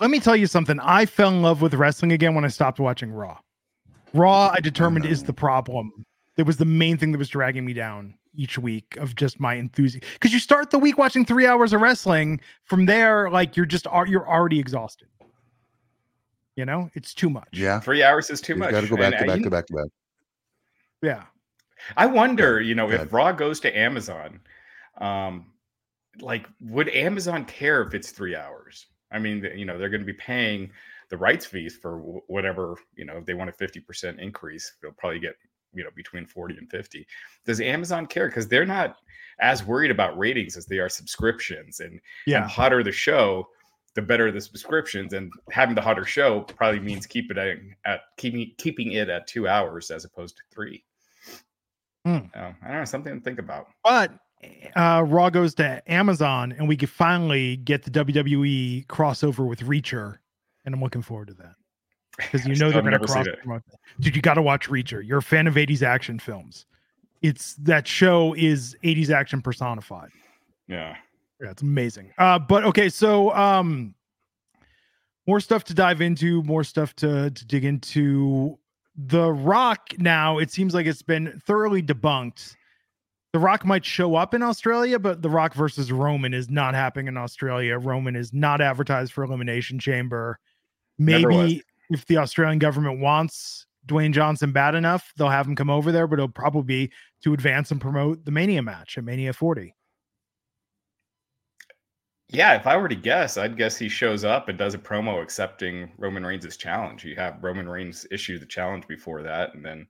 let 0.00 0.10
me 0.10 0.20
tell 0.20 0.36
you 0.36 0.46
something. 0.46 0.78
I 0.80 1.06
fell 1.06 1.30
in 1.30 1.42
love 1.42 1.62
with 1.62 1.74
wrestling 1.74 2.12
again 2.12 2.34
when 2.34 2.44
I 2.44 2.48
stopped 2.48 2.80
watching 2.80 3.12
Raw. 3.12 3.38
Raw, 4.12 4.50
I 4.52 4.60
determined 4.60 5.06
is 5.06 5.24
the 5.24 5.32
problem. 5.32 6.04
It 6.36 6.44
was 6.44 6.56
the 6.56 6.64
main 6.64 6.96
thing 6.96 7.12
that 7.12 7.18
was 7.18 7.28
dragging 7.28 7.64
me 7.64 7.72
down 7.72 8.14
each 8.36 8.58
week 8.58 8.96
of 8.96 9.14
just 9.14 9.38
my 9.38 9.54
enthusiasm. 9.54 10.08
Because 10.14 10.32
you 10.32 10.38
start 10.40 10.70
the 10.70 10.78
week 10.78 10.98
watching 10.98 11.24
three 11.24 11.46
hours 11.46 11.72
of 11.72 11.80
wrestling, 11.80 12.40
from 12.64 12.86
there, 12.86 13.30
like 13.30 13.56
you're 13.56 13.66
just 13.66 13.86
you're 14.06 14.28
already 14.28 14.58
exhausted. 14.58 15.08
You 16.56 16.64
know, 16.64 16.88
it's 16.94 17.14
too 17.14 17.30
much. 17.30 17.48
yeah 17.52 17.80
Three 17.80 18.02
hours 18.02 18.30
is 18.30 18.40
too 18.40 18.52
you 18.54 18.60
much. 18.60 18.70
got 18.70 18.82
to 18.82 18.88
go 18.88 18.96
back 18.96 19.14
And, 19.14 19.22
to 19.22 19.26
back 19.26 19.38
you 19.38 19.44
to 19.44 19.50
back 19.50 19.66
to 19.66 19.74
back 19.74 19.86
yeah. 21.02 21.24
I 21.96 22.06
wonder, 22.06 22.60
you 22.60 22.74
know, 22.74 22.88
Go 22.88 22.94
if. 22.94 23.12
Raw 23.12 23.32
goes 23.32 23.60
to 23.60 23.76
Amazon, 23.76 24.40
um, 24.98 25.46
like, 26.20 26.46
would 26.60 26.88
Amazon 26.88 27.44
care 27.44 27.82
if 27.82 27.92
it's 27.94 28.10
three 28.10 28.34
hours? 28.36 28.86
I 29.14 29.18
mean, 29.18 29.48
you 29.56 29.64
know, 29.64 29.78
they're 29.78 29.88
going 29.88 30.00
to 30.00 30.06
be 30.06 30.12
paying 30.12 30.70
the 31.08 31.16
rights 31.16 31.46
fees 31.46 31.76
for 31.80 31.98
whatever, 32.26 32.76
you 32.96 33.04
know, 33.04 33.16
if 33.18 33.24
they 33.26 33.34
want 33.34 33.50
a 33.50 33.52
50% 33.52 34.18
increase, 34.18 34.74
they'll 34.82 34.92
probably 34.92 35.20
get, 35.20 35.36
you 35.72 35.84
know, 35.84 35.90
between 35.94 36.26
40 36.26 36.56
and 36.58 36.70
50. 36.70 37.06
Does 37.46 37.60
Amazon 37.60 38.06
care? 38.06 38.26
Because 38.28 38.48
they're 38.48 38.66
not 38.66 38.96
as 39.40 39.64
worried 39.64 39.90
about 39.90 40.18
ratings 40.18 40.56
as 40.56 40.66
they 40.66 40.78
are 40.78 40.88
subscriptions. 40.88 41.80
And, 41.80 42.00
Yeah. 42.26 42.42
and 42.42 42.50
hotter 42.50 42.82
the 42.82 42.92
show, 42.92 43.48
the 43.94 44.02
better 44.02 44.32
the 44.32 44.40
subscriptions, 44.40 45.12
and 45.12 45.32
having 45.52 45.74
the 45.74 45.80
hotter 45.80 46.04
show 46.04 46.40
probably 46.42 46.80
means 46.80 47.06
keep 47.06 47.30
it 47.30 47.38
at, 47.38 47.58
at 47.84 48.00
keeping 48.16 48.52
keeping 48.58 48.92
it 48.92 49.08
at 49.08 49.26
two 49.28 49.46
hours 49.46 49.90
as 49.92 50.04
opposed 50.04 50.36
to 50.36 50.42
three. 50.52 50.84
Hmm. 52.04 52.18
So, 52.34 52.54
I 52.62 52.68
don't 52.68 52.78
know, 52.78 52.84
something 52.84 53.14
to 53.14 53.20
think 53.24 53.38
about. 53.38 53.68
But 53.84 54.12
uh, 54.76 55.04
Raw 55.06 55.30
goes 55.30 55.54
to 55.56 55.82
Amazon, 55.90 56.52
and 56.52 56.68
we 56.68 56.76
can 56.76 56.88
finally 56.88 57.56
get 57.56 57.84
the 57.84 57.90
WWE 57.90 58.86
crossover 58.86 59.46
with 59.46 59.60
Reacher, 59.60 60.18
and 60.64 60.74
I'm 60.74 60.80
looking 60.82 61.02
forward 61.02 61.28
to 61.28 61.34
that 61.34 61.54
because 62.16 62.46
you 62.46 62.54
know 62.56 62.70
they're 62.70 62.82
going 62.82 62.92
to 62.92 62.98
cross. 62.98 63.26
promote. 63.42 63.62
Dude, 64.00 64.16
you 64.16 64.22
got 64.22 64.34
to 64.34 64.42
watch 64.42 64.68
Reacher. 64.68 65.06
You're 65.06 65.18
a 65.18 65.22
fan 65.22 65.46
of 65.46 65.54
80s 65.54 65.82
action 65.82 66.18
films. 66.18 66.66
It's 67.22 67.54
that 67.56 67.86
show 67.86 68.34
is 68.34 68.76
80s 68.84 69.10
action 69.10 69.40
personified. 69.40 70.10
Yeah. 70.68 70.96
Yeah, 71.40 71.50
it's 71.50 71.62
amazing. 71.62 72.12
Uh, 72.18 72.38
but 72.38 72.64
okay, 72.64 72.88
so 72.88 73.34
um, 73.34 73.94
more 75.26 75.40
stuff 75.40 75.64
to 75.64 75.74
dive 75.74 76.00
into, 76.00 76.42
more 76.42 76.64
stuff 76.64 76.94
to 76.96 77.30
to 77.30 77.46
dig 77.46 77.64
into. 77.64 78.58
The 78.96 79.32
Rock 79.32 79.88
now, 79.98 80.38
it 80.38 80.52
seems 80.52 80.72
like 80.72 80.86
it's 80.86 81.02
been 81.02 81.40
thoroughly 81.44 81.82
debunked. 81.82 82.54
The 83.34 83.40
Rock 83.40 83.64
might 83.64 83.84
show 83.84 84.14
up 84.14 84.32
in 84.32 84.44
Australia, 84.44 84.96
but 84.96 85.20
The 85.20 85.28
Rock 85.28 85.54
versus 85.54 85.90
Roman 85.90 86.32
is 86.32 86.48
not 86.48 86.72
happening 86.72 87.08
in 87.08 87.16
Australia. 87.16 87.76
Roman 87.76 88.14
is 88.14 88.32
not 88.32 88.60
advertised 88.60 89.12
for 89.12 89.24
Elimination 89.24 89.80
Chamber. 89.80 90.38
Maybe 90.98 91.60
if 91.90 92.06
the 92.06 92.18
Australian 92.18 92.60
government 92.60 93.00
wants 93.00 93.66
Dwayne 93.88 94.12
Johnson 94.12 94.52
bad 94.52 94.76
enough, 94.76 95.12
they'll 95.16 95.30
have 95.30 95.48
him 95.48 95.56
come 95.56 95.68
over 95.68 95.90
there, 95.90 96.06
but 96.06 96.20
it'll 96.20 96.28
probably 96.28 96.86
be 96.86 96.92
to 97.24 97.34
advance 97.34 97.72
and 97.72 97.80
promote 97.80 98.24
the 98.24 98.30
Mania 98.30 98.62
match 98.62 98.96
at 98.98 99.02
Mania 99.02 99.32
40. 99.32 99.74
Yeah, 102.28 102.54
if 102.54 102.68
I 102.68 102.76
were 102.76 102.88
to 102.88 102.94
guess, 102.94 103.36
I'd 103.36 103.56
guess 103.56 103.76
he 103.76 103.88
shows 103.88 104.22
up 104.22 104.48
and 104.48 104.56
does 104.56 104.74
a 104.74 104.78
promo 104.78 105.20
accepting 105.20 105.90
Roman 105.98 106.24
Reigns' 106.24 106.56
challenge. 106.56 107.04
You 107.04 107.16
have 107.16 107.42
Roman 107.42 107.68
Reigns 107.68 108.06
issue 108.12 108.38
the 108.38 108.46
challenge 108.46 108.86
before 108.86 109.22
that, 109.22 109.54
and 109.54 109.64
then 109.64 109.88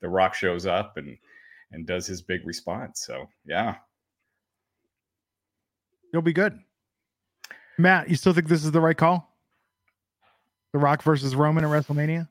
The 0.00 0.08
Rock 0.08 0.32
shows 0.32 0.64
up 0.64 0.96
and 0.96 1.18
and 1.72 1.86
does 1.86 2.06
his 2.06 2.22
big 2.22 2.46
response. 2.46 3.04
So 3.04 3.28
yeah, 3.44 3.76
you'll 6.12 6.22
be 6.22 6.32
good. 6.32 6.58
Matt, 7.78 8.08
you 8.08 8.16
still 8.16 8.32
think 8.32 8.48
this 8.48 8.64
is 8.64 8.70
the 8.70 8.80
right 8.80 8.96
call? 8.96 9.36
The 10.72 10.78
Rock 10.78 11.02
versus 11.02 11.34
Roman 11.34 11.64
at 11.64 11.70
WrestleMania? 11.70 12.28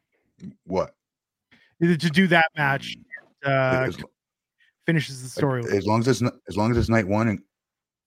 What? 0.65 0.95
Either 1.81 1.95
to 1.95 2.09
do 2.09 2.27
that 2.27 2.47
match 2.57 2.95
uh, 3.45 3.85
as, 3.87 3.97
finishes 4.85 5.21
the 5.21 5.29
story. 5.29 5.63
as 5.71 5.85
long 5.85 5.99
as 5.99 6.07
it's 6.07 6.21
n- 6.21 6.31
as 6.47 6.57
long 6.57 6.71
as 6.71 6.77
it's 6.77 6.89
night 6.89 7.07
one 7.07 7.27
and 7.27 7.39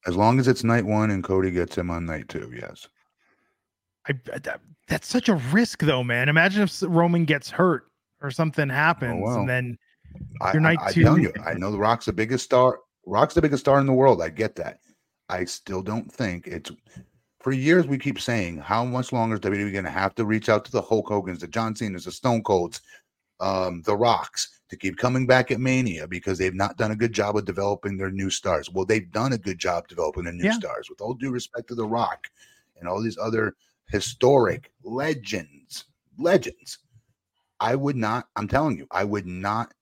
as 0.06 0.16
long 0.16 0.38
as 0.40 0.48
it's 0.48 0.64
night 0.64 0.84
one 0.84 1.10
and 1.10 1.22
Cody 1.22 1.50
gets 1.50 1.76
him 1.76 1.90
on 1.90 2.06
night 2.06 2.28
two, 2.28 2.52
yes. 2.54 2.88
I, 4.08 4.14
that, 4.24 4.60
that's 4.88 5.06
such 5.06 5.28
a 5.28 5.34
risk, 5.52 5.80
though, 5.80 6.02
man. 6.02 6.28
Imagine 6.28 6.62
if 6.62 6.82
Roman 6.82 7.24
gets 7.24 7.50
hurt 7.50 7.84
or 8.22 8.30
something 8.30 8.68
happens, 8.68 9.22
well. 9.22 9.40
and 9.40 9.48
then 9.48 9.78
I, 10.40 10.52
Your 10.52 10.60
night 10.60 10.78
I, 10.80 10.88
I 10.88 10.92
tell 10.92 11.18
you, 11.18 11.32
I 11.44 11.54
know 11.54 11.70
the 11.70 11.78
Rock's 11.78 12.06
the 12.06 12.12
biggest 12.12 12.44
star. 12.44 12.80
Rock's 13.06 13.34
the 13.34 13.42
biggest 13.42 13.60
star 13.62 13.80
in 13.80 13.86
the 13.86 13.92
world. 13.92 14.22
I 14.22 14.28
get 14.28 14.54
that. 14.56 14.80
I 15.28 15.44
still 15.44 15.82
don't 15.82 16.10
think 16.10 16.46
it's. 16.46 16.70
For 17.40 17.52
years, 17.52 17.86
we 17.86 17.98
keep 17.98 18.20
saying 18.20 18.58
how 18.58 18.84
much 18.84 19.12
longer 19.12 19.36
is 19.36 19.40
WWE 19.40 19.72
going 19.72 19.84
to 19.84 19.90
have 19.90 20.14
to 20.16 20.24
reach 20.24 20.48
out 20.48 20.64
to 20.64 20.72
the 20.72 20.82
Hulk 20.82 21.08
Hogan's, 21.08 21.38
the 21.40 21.46
John 21.46 21.74
Cena's, 21.74 22.04
the 22.04 22.10
Stone 22.10 22.42
Colds, 22.42 22.80
um, 23.40 23.80
the 23.82 23.96
Rocks 23.96 24.60
to 24.68 24.76
keep 24.76 24.96
coming 24.98 25.26
back 25.26 25.50
at 25.50 25.60
Mania 25.60 26.06
because 26.06 26.36
they've 26.36 26.54
not 26.54 26.76
done 26.76 26.90
a 26.90 26.96
good 26.96 27.12
job 27.12 27.36
of 27.36 27.44
developing 27.44 27.96
their 27.96 28.10
new 28.10 28.28
stars. 28.28 28.70
Well, 28.70 28.84
they've 28.84 29.10
done 29.12 29.32
a 29.32 29.38
good 29.38 29.58
job 29.58 29.86
developing 29.88 30.24
their 30.24 30.32
new 30.32 30.44
Yeah. 30.44 30.52
stars. 30.52 30.90
With 30.90 31.00
all 31.00 31.14
due 31.14 31.30
respect 31.30 31.68
to 31.68 31.74
the 31.74 31.86
Rock 31.86 32.26
and 32.76 32.88
all 32.88 33.00
these 33.02 33.18
other 33.18 33.54
historic 33.86 34.72
legends, 34.82 35.84
legends. 36.18 36.78
I 37.60 37.74
would 37.76 37.96
not. 37.96 38.28
I'm 38.36 38.48
telling 38.48 38.76
you, 38.76 38.86
I 38.90 39.04
would 39.04 39.26
not 39.26 39.72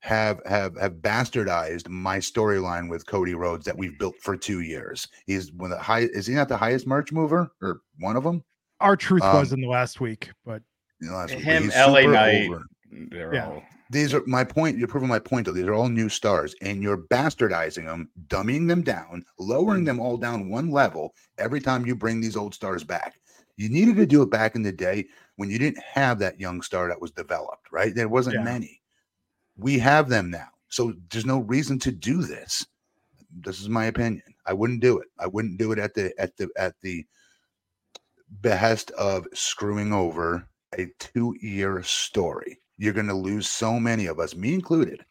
have 0.00 0.40
have 0.46 0.76
have 0.78 0.94
bastardized 0.94 1.88
my 1.88 2.18
storyline 2.18 2.88
with 2.88 3.06
Cody 3.06 3.34
Rhodes 3.34 3.64
that 3.66 3.76
we've 3.76 3.98
built 3.98 4.16
for 4.22 4.36
two 4.36 4.60
years. 4.60 5.06
He's 5.26 5.52
one 5.52 5.70
of 5.72 5.78
the 5.78 5.82
high. 5.84 6.00
Is 6.00 6.26
he 6.26 6.34
not 6.34 6.48
the 6.48 6.56
highest 6.56 6.86
merch 6.86 7.12
mover 7.12 7.52
or 7.60 7.82
one 7.98 8.16
of 8.16 8.24
them? 8.24 8.42
R-Truth 8.80 9.22
was 9.22 9.52
Um, 9.52 9.58
in 9.58 9.60
the 9.60 9.68
last 9.68 10.00
week, 10.00 10.30
but 10.44 10.62
You 11.00 11.08
know, 11.08 11.16
last 11.16 11.32
him, 11.32 11.64
he's 11.64 11.74
LA 11.76 12.06
Knight, 12.06 12.48
over. 12.48 12.64
they're 13.10 13.34
Yeah. 13.34 13.46
all 13.46 13.62
These 13.90 14.14
are 14.14 14.22
my 14.24 14.44
point. 14.44 14.78
You're 14.78 14.88
proving 14.88 15.08
my 15.08 15.18
point 15.18 15.46
though. 15.46 15.52
These 15.52 15.66
are 15.66 15.74
all 15.74 15.88
new 15.88 16.08
stars, 16.08 16.54
and 16.62 16.80
you're 16.82 16.96
bastardizing 16.96 17.84
them, 17.86 18.08
dumbing 18.28 18.68
them 18.68 18.82
down, 18.82 19.24
lowering 19.38 19.84
them 19.84 19.98
all 20.00 20.16
down 20.16 20.48
one 20.48 20.70
level 20.70 21.12
every 21.38 21.60
time 21.60 21.84
you 21.84 21.94
bring 21.96 22.20
these 22.20 22.36
old 22.36 22.54
stars 22.54 22.84
back. 22.84 23.16
You 23.56 23.68
needed 23.68 23.96
to 23.96 24.06
do 24.06 24.22
it 24.22 24.30
back 24.30 24.54
in 24.54 24.62
the 24.62 24.72
day 24.72 25.06
when 25.36 25.50
you 25.50 25.58
didn't 25.58 25.82
have 25.82 26.18
that 26.20 26.40
young 26.40 26.62
star 26.62 26.88
that 26.88 27.00
was 27.00 27.10
developed, 27.10 27.66
right? 27.72 27.94
There 27.94 28.08
wasn't 28.08 28.36
Yeah. 28.36 28.44
many. 28.44 28.79
We 29.60 29.78
have 29.78 30.08
them 30.08 30.30
now. 30.30 30.48
So 30.68 30.94
there's 31.10 31.26
no 31.26 31.40
reason 31.40 31.78
to 31.80 31.92
do 31.92 32.22
this. 32.22 32.66
This 33.44 33.60
is 33.60 33.68
my 33.68 33.84
opinion. 33.86 34.22
I 34.46 34.52
wouldn't 34.52 34.80
do 34.80 34.98
it. 34.98 35.08
I 35.18 35.26
wouldn't 35.26 35.58
do 35.58 35.72
it 35.72 35.78
at 35.78 35.94
the 35.94 36.12
at 36.18 36.36
the 36.36 36.48
at 36.56 36.74
the 36.80 37.04
behest 38.40 38.90
of 38.92 39.26
screwing 39.34 39.92
over 39.92 40.48
a 40.78 40.88
two-year 40.98 41.82
story. 41.82 42.58
You're 42.78 42.92
going 42.92 43.08
to 43.08 43.14
lose 43.14 43.48
so 43.48 43.78
many 43.78 44.06
of 44.06 44.18
us, 44.18 44.34
me 44.34 44.54
included, 44.54 45.04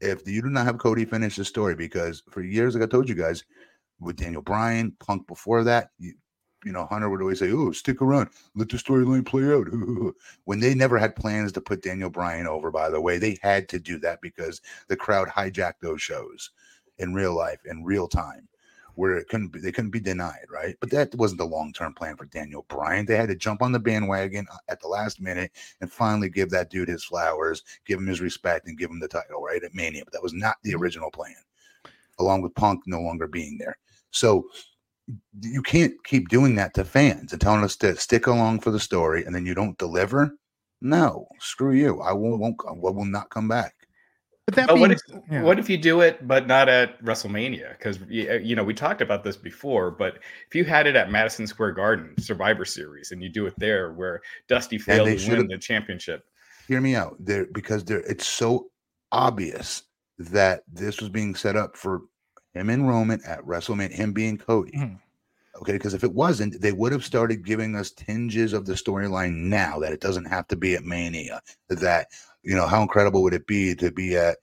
if 0.00 0.26
you 0.28 0.42
do 0.42 0.50
not 0.50 0.66
have 0.66 0.78
Cody 0.78 1.04
finish 1.04 1.36
the 1.36 1.44
story. 1.44 1.74
Because 1.74 2.22
for 2.30 2.42
years, 2.42 2.74
like 2.74 2.84
I 2.84 2.86
told 2.86 3.08
you 3.08 3.14
guys, 3.14 3.44
with 4.00 4.16
Daniel 4.16 4.42
Bryan, 4.42 4.94
Punk 5.00 5.26
before 5.26 5.64
that, 5.64 5.90
you, 5.98 6.14
you 6.66 6.72
know, 6.72 6.84
Hunter 6.84 7.08
would 7.08 7.22
always 7.22 7.38
say, 7.38 7.52
"Oh, 7.52 7.70
stick 7.70 8.02
around, 8.02 8.30
let 8.56 8.68
the 8.68 8.76
storyline 8.76 9.24
play 9.24 9.44
out." 9.44 9.68
when 10.46 10.58
they 10.58 10.74
never 10.74 10.98
had 10.98 11.14
plans 11.14 11.52
to 11.52 11.60
put 11.60 11.82
Daniel 11.82 12.10
Bryan 12.10 12.48
over, 12.48 12.72
by 12.72 12.90
the 12.90 13.00
way, 13.00 13.18
they 13.18 13.38
had 13.40 13.68
to 13.68 13.78
do 13.78 14.00
that 14.00 14.20
because 14.20 14.60
the 14.88 14.96
crowd 14.96 15.28
hijacked 15.28 15.80
those 15.80 16.02
shows 16.02 16.50
in 16.98 17.14
real 17.14 17.36
life, 17.36 17.60
in 17.66 17.84
real 17.84 18.08
time, 18.08 18.48
where 18.96 19.16
it 19.16 19.28
couldn't 19.28 19.52
be, 19.52 19.60
they 19.60 19.70
couldn't 19.70 19.92
be 19.92 20.00
denied, 20.00 20.46
right? 20.50 20.74
But 20.80 20.90
that 20.90 21.14
wasn't 21.14 21.38
the 21.38 21.46
long 21.46 21.72
term 21.72 21.94
plan 21.94 22.16
for 22.16 22.24
Daniel 22.24 22.66
Bryan. 22.68 23.06
They 23.06 23.16
had 23.16 23.28
to 23.28 23.36
jump 23.36 23.62
on 23.62 23.70
the 23.70 23.78
bandwagon 23.78 24.48
uh, 24.52 24.56
at 24.68 24.80
the 24.80 24.88
last 24.88 25.20
minute 25.20 25.52
and 25.80 25.92
finally 25.92 26.28
give 26.28 26.50
that 26.50 26.68
dude 26.68 26.88
his 26.88 27.04
flowers, 27.04 27.62
give 27.86 28.00
him 28.00 28.08
his 28.08 28.20
respect, 28.20 28.66
and 28.66 28.76
give 28.76 28.90
him 28.90 28.98
the 28.98 29.06
title, 29.06 29.40
right? 29.40 29.62
At 29.62 29.74
Mania. 29.74 30.02
But 30.04 30.14
that 30.14 30.22
was 30.22 30.34
not 30.34 30.56
the 30.64 30.74
original 30.74 31.12
plan, 31.12 31.36
along 32.18 32.42
with 32.42 32.56
Punk 32.56 32.82
no 32.86 33.00
longer 33.00 33.28
being 33.28 33.56
there. 33.56 33.78
So 34.10 34.48
you 35.40 35.62
can't 35.62 35.92
keep 36.04 36.28
doing 36.28 36.56
that 36.56 36.74
to 36.74 36.84
fans 36.84 37.32
and 37.32 37.40
telling 37.40 37.62
us 37.62 37.76
to 37.76 37.96
stick 37.96 38.26
along 38.26 38.60
for 38.60 38.70
the 38.70 38.80
story 38.80 39.24
and 39.24 39.34
then 39.34 39.46
you 39.46 39.54
don't 39.54 39.78
deliver. 39.78 40.32
No, 40.80 41.26
screw 41.38 41.72
you. 41.72 42.00
I 42.00 42.12
won't, 42.12 42.40
won't 42.40 42.56
I 42.68 42.72
will 42.72 43.04
not 43.04 43.30
come 43.30 43.48
back. 43.48 43.74
but 44.46 44.54
that 44.56 44.66
But 44.68 44.74
being, 44.74 44.80
what 44.80 44.90
if 44.92 45.00
yeah. 45.30 45.42
what 45.42 45.58
if 45.58 45.70
you 45.70 45.78
do 45.78 46.00
it 46.00 46.26
but 46.26 46.46
not 46.46 46.68
at 46.68 47.02
WrestleMania? 47.02 47.78
Because 47.78 48.00
uh, 48.02 48.38
you 48.42 48.54
know 48.54 48.64
we 48.64 48.74
talked 48.74 49.00
about 49.00 49.24
this 49.24 49.36
before, 49.36 49.90
but 49.90 50.18
if 50.48 50.54
you 50.54 50.64
had 50.64 50.86
it 50.86 50.96
at 50.96 51.10
Madison 51.10 51.46
Square 51.46 51.72
Garden 51.72 52.14
Survivor 52.18 52.64
Series 52.64 53.12
and 53.12 53.22
you 53.22 53.28
do 53.28 53.46
it 53.46 53.54
there, 53.58 53.92
where 53.92 54.20
Dusty 54.48 54.76
failed 54.76 55.18
to 55.18 55.30
win 55.30 55.46
the 55.46 55.58
championship, 55.58 56.24
Hear 56.66 56.80
me 56.80 56.96
out. 56.96 57.16
There 57.20 57.46
because 57.52 57.84
there 57.84 58.00
it's 58.00 58.26
so 58.26 58.70
obvious 59.12 59.84
that 60.18 60.62
this 60.72 61.00
was 61.00 61.10
being 61.10 61.34
set 61.34 61.56
up 61.56 61.76
for 61.76 62.02
him 62.56 62.70
and 62.70 62.88
Roman 62.88 63.20
at 63.26 63.44
WrestleMania, 63.44 63.92
him 63.92 64.12
being 64.12 64.38
Cody. 64.38 64.72
Mhm. 64.72 64.98
Okay, 65.60 65.72
because 65.72 65.94
if 65.94 66.04
it 66.04 66.12
wasn't, 66.12 66.60
they 66.60 66.72
would 66.72 66.92
have 66.92 67.04
started 67.04 67.44
giving 67.44 67.76
us 67.76 67.90
tinges 67.90 68.52
of 68.52 68.66
the 68.66 68.74
storyline 68.74 69.34
now 69.34 69.78
that 69.78 69.92
it 69.92 70.00
doesn't 70.00 70.26
have 70.26 70.46
to 70.48 70.56
be 70.56 70.74
at 70.74 70.84
Mania. 70.84 71.40
That 71.68 72.08
you 72.42 72.54
know, 72.54 72.66
how 72.66 72.82
incredible 72.82 73.22
would 73.22 73.34
it 73.34 73.46
be 73.46 73.74
to 73.74 73.90
be 73.90 74.16
at 74.16 74.38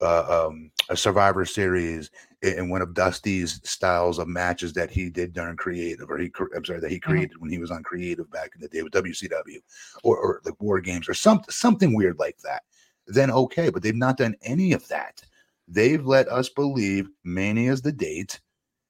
uh, 0.00 0.46
um, 0.48 0.70
a 0.88 0.96
Survivor 0.96 1.44
Series 1.44 2.10
in 2.42 2.68
one 2.68 2.82
of 2.82 2.94
Dusty's 2.94 3.60
styles 3.62 4.18
of 4.18 4.26
matches 4.26 4.72
that 4.72 4.90
he 4.90 5.08
did 5.10 5.32
during 5.32 5.56
Creative, 5.56 6.10
or 6.10 6.18
he, 6.18 6.30
I'm 6.56 6.64
sorry, 6.64 6.80
that 6.80 6.90
he 6.90 6.98
created 6.98 7.40
when 7.40 7.50
he 7.50 7.58
was 7.58 7.70
on 7.70 7.84
Creative 7.84 8.28
back 8.30 8.50
in 8.54 8.60
the 8.60 8.68
day 8.68 8.82
with 8.82 8.92
WCW, 8.92 9.58
or, 10.02 10.16
or 10.16 10.40
like 10.44 10.60
War 10.60 10.80
Games, 10.80 11.08
or 11.08 11.14
something, 11.14 11.50
something 11.50 11.94
weird 11.94 12.18
like 12.18 12.38
that. 12.38 12.62
Then 13.06 13.30
okay, 13.30 13.70
but 13.70 13.82
they've 13.82 13.94
not 13.94 14.16
done 14.16 14.34
any 14.42 14.72
of 14.72 14.86
that. 14.88 15.22
They've 15.72 16.04
let 16.04 16.28
us 16.28 16.48
believe 16.50 17.08
Mania 17.24 17.72
is 17.72 17.82
the 17.82 17.92
date, 17.92 18.40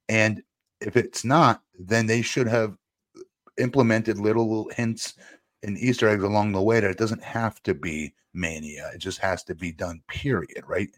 and 0.08 0.42
if 0.80 0.96
it's 0.96 1.24
not, 1.24 1.62
then 1.78 2.06
they 2.06 2.22
should 2.22 2.48
have 2.48 2.76
implemented 3.58 4.18
little 4.18 4.68
hints 4.74 5.14
and 5.62 5.78
Easter 5.78 6.08
eggs 6.08 6.24
along 6.24 6.52
the 6.52 6.62
way 6.62 6.80
that 6.80 6.90
it 6.90 6.98
doesn't 6.98 7.22
have 7.22 7.62
to 7.62 7.74
be 7.74 8.12
mania. 8.34 8.90
It 8.94 8.98
just 8.98 9.18
has 9.18 9.44
to 9.44 9.54
be 9.54 9.70
done, 9.70 10.02
period. 10.08 10.64
Right. 10.66 10.88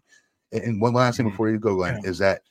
And- 0.53 0.81
one 0.81 0.95
last 0.95 1.17
thing 1.19 1.27
Mhm. 1.27 1.31
before 1.31 1.51
you 1.51 1.59
go, 1.59 1.75
Glenn, 1.77 2.01
is 2.05 2.19
that 2.19 2.43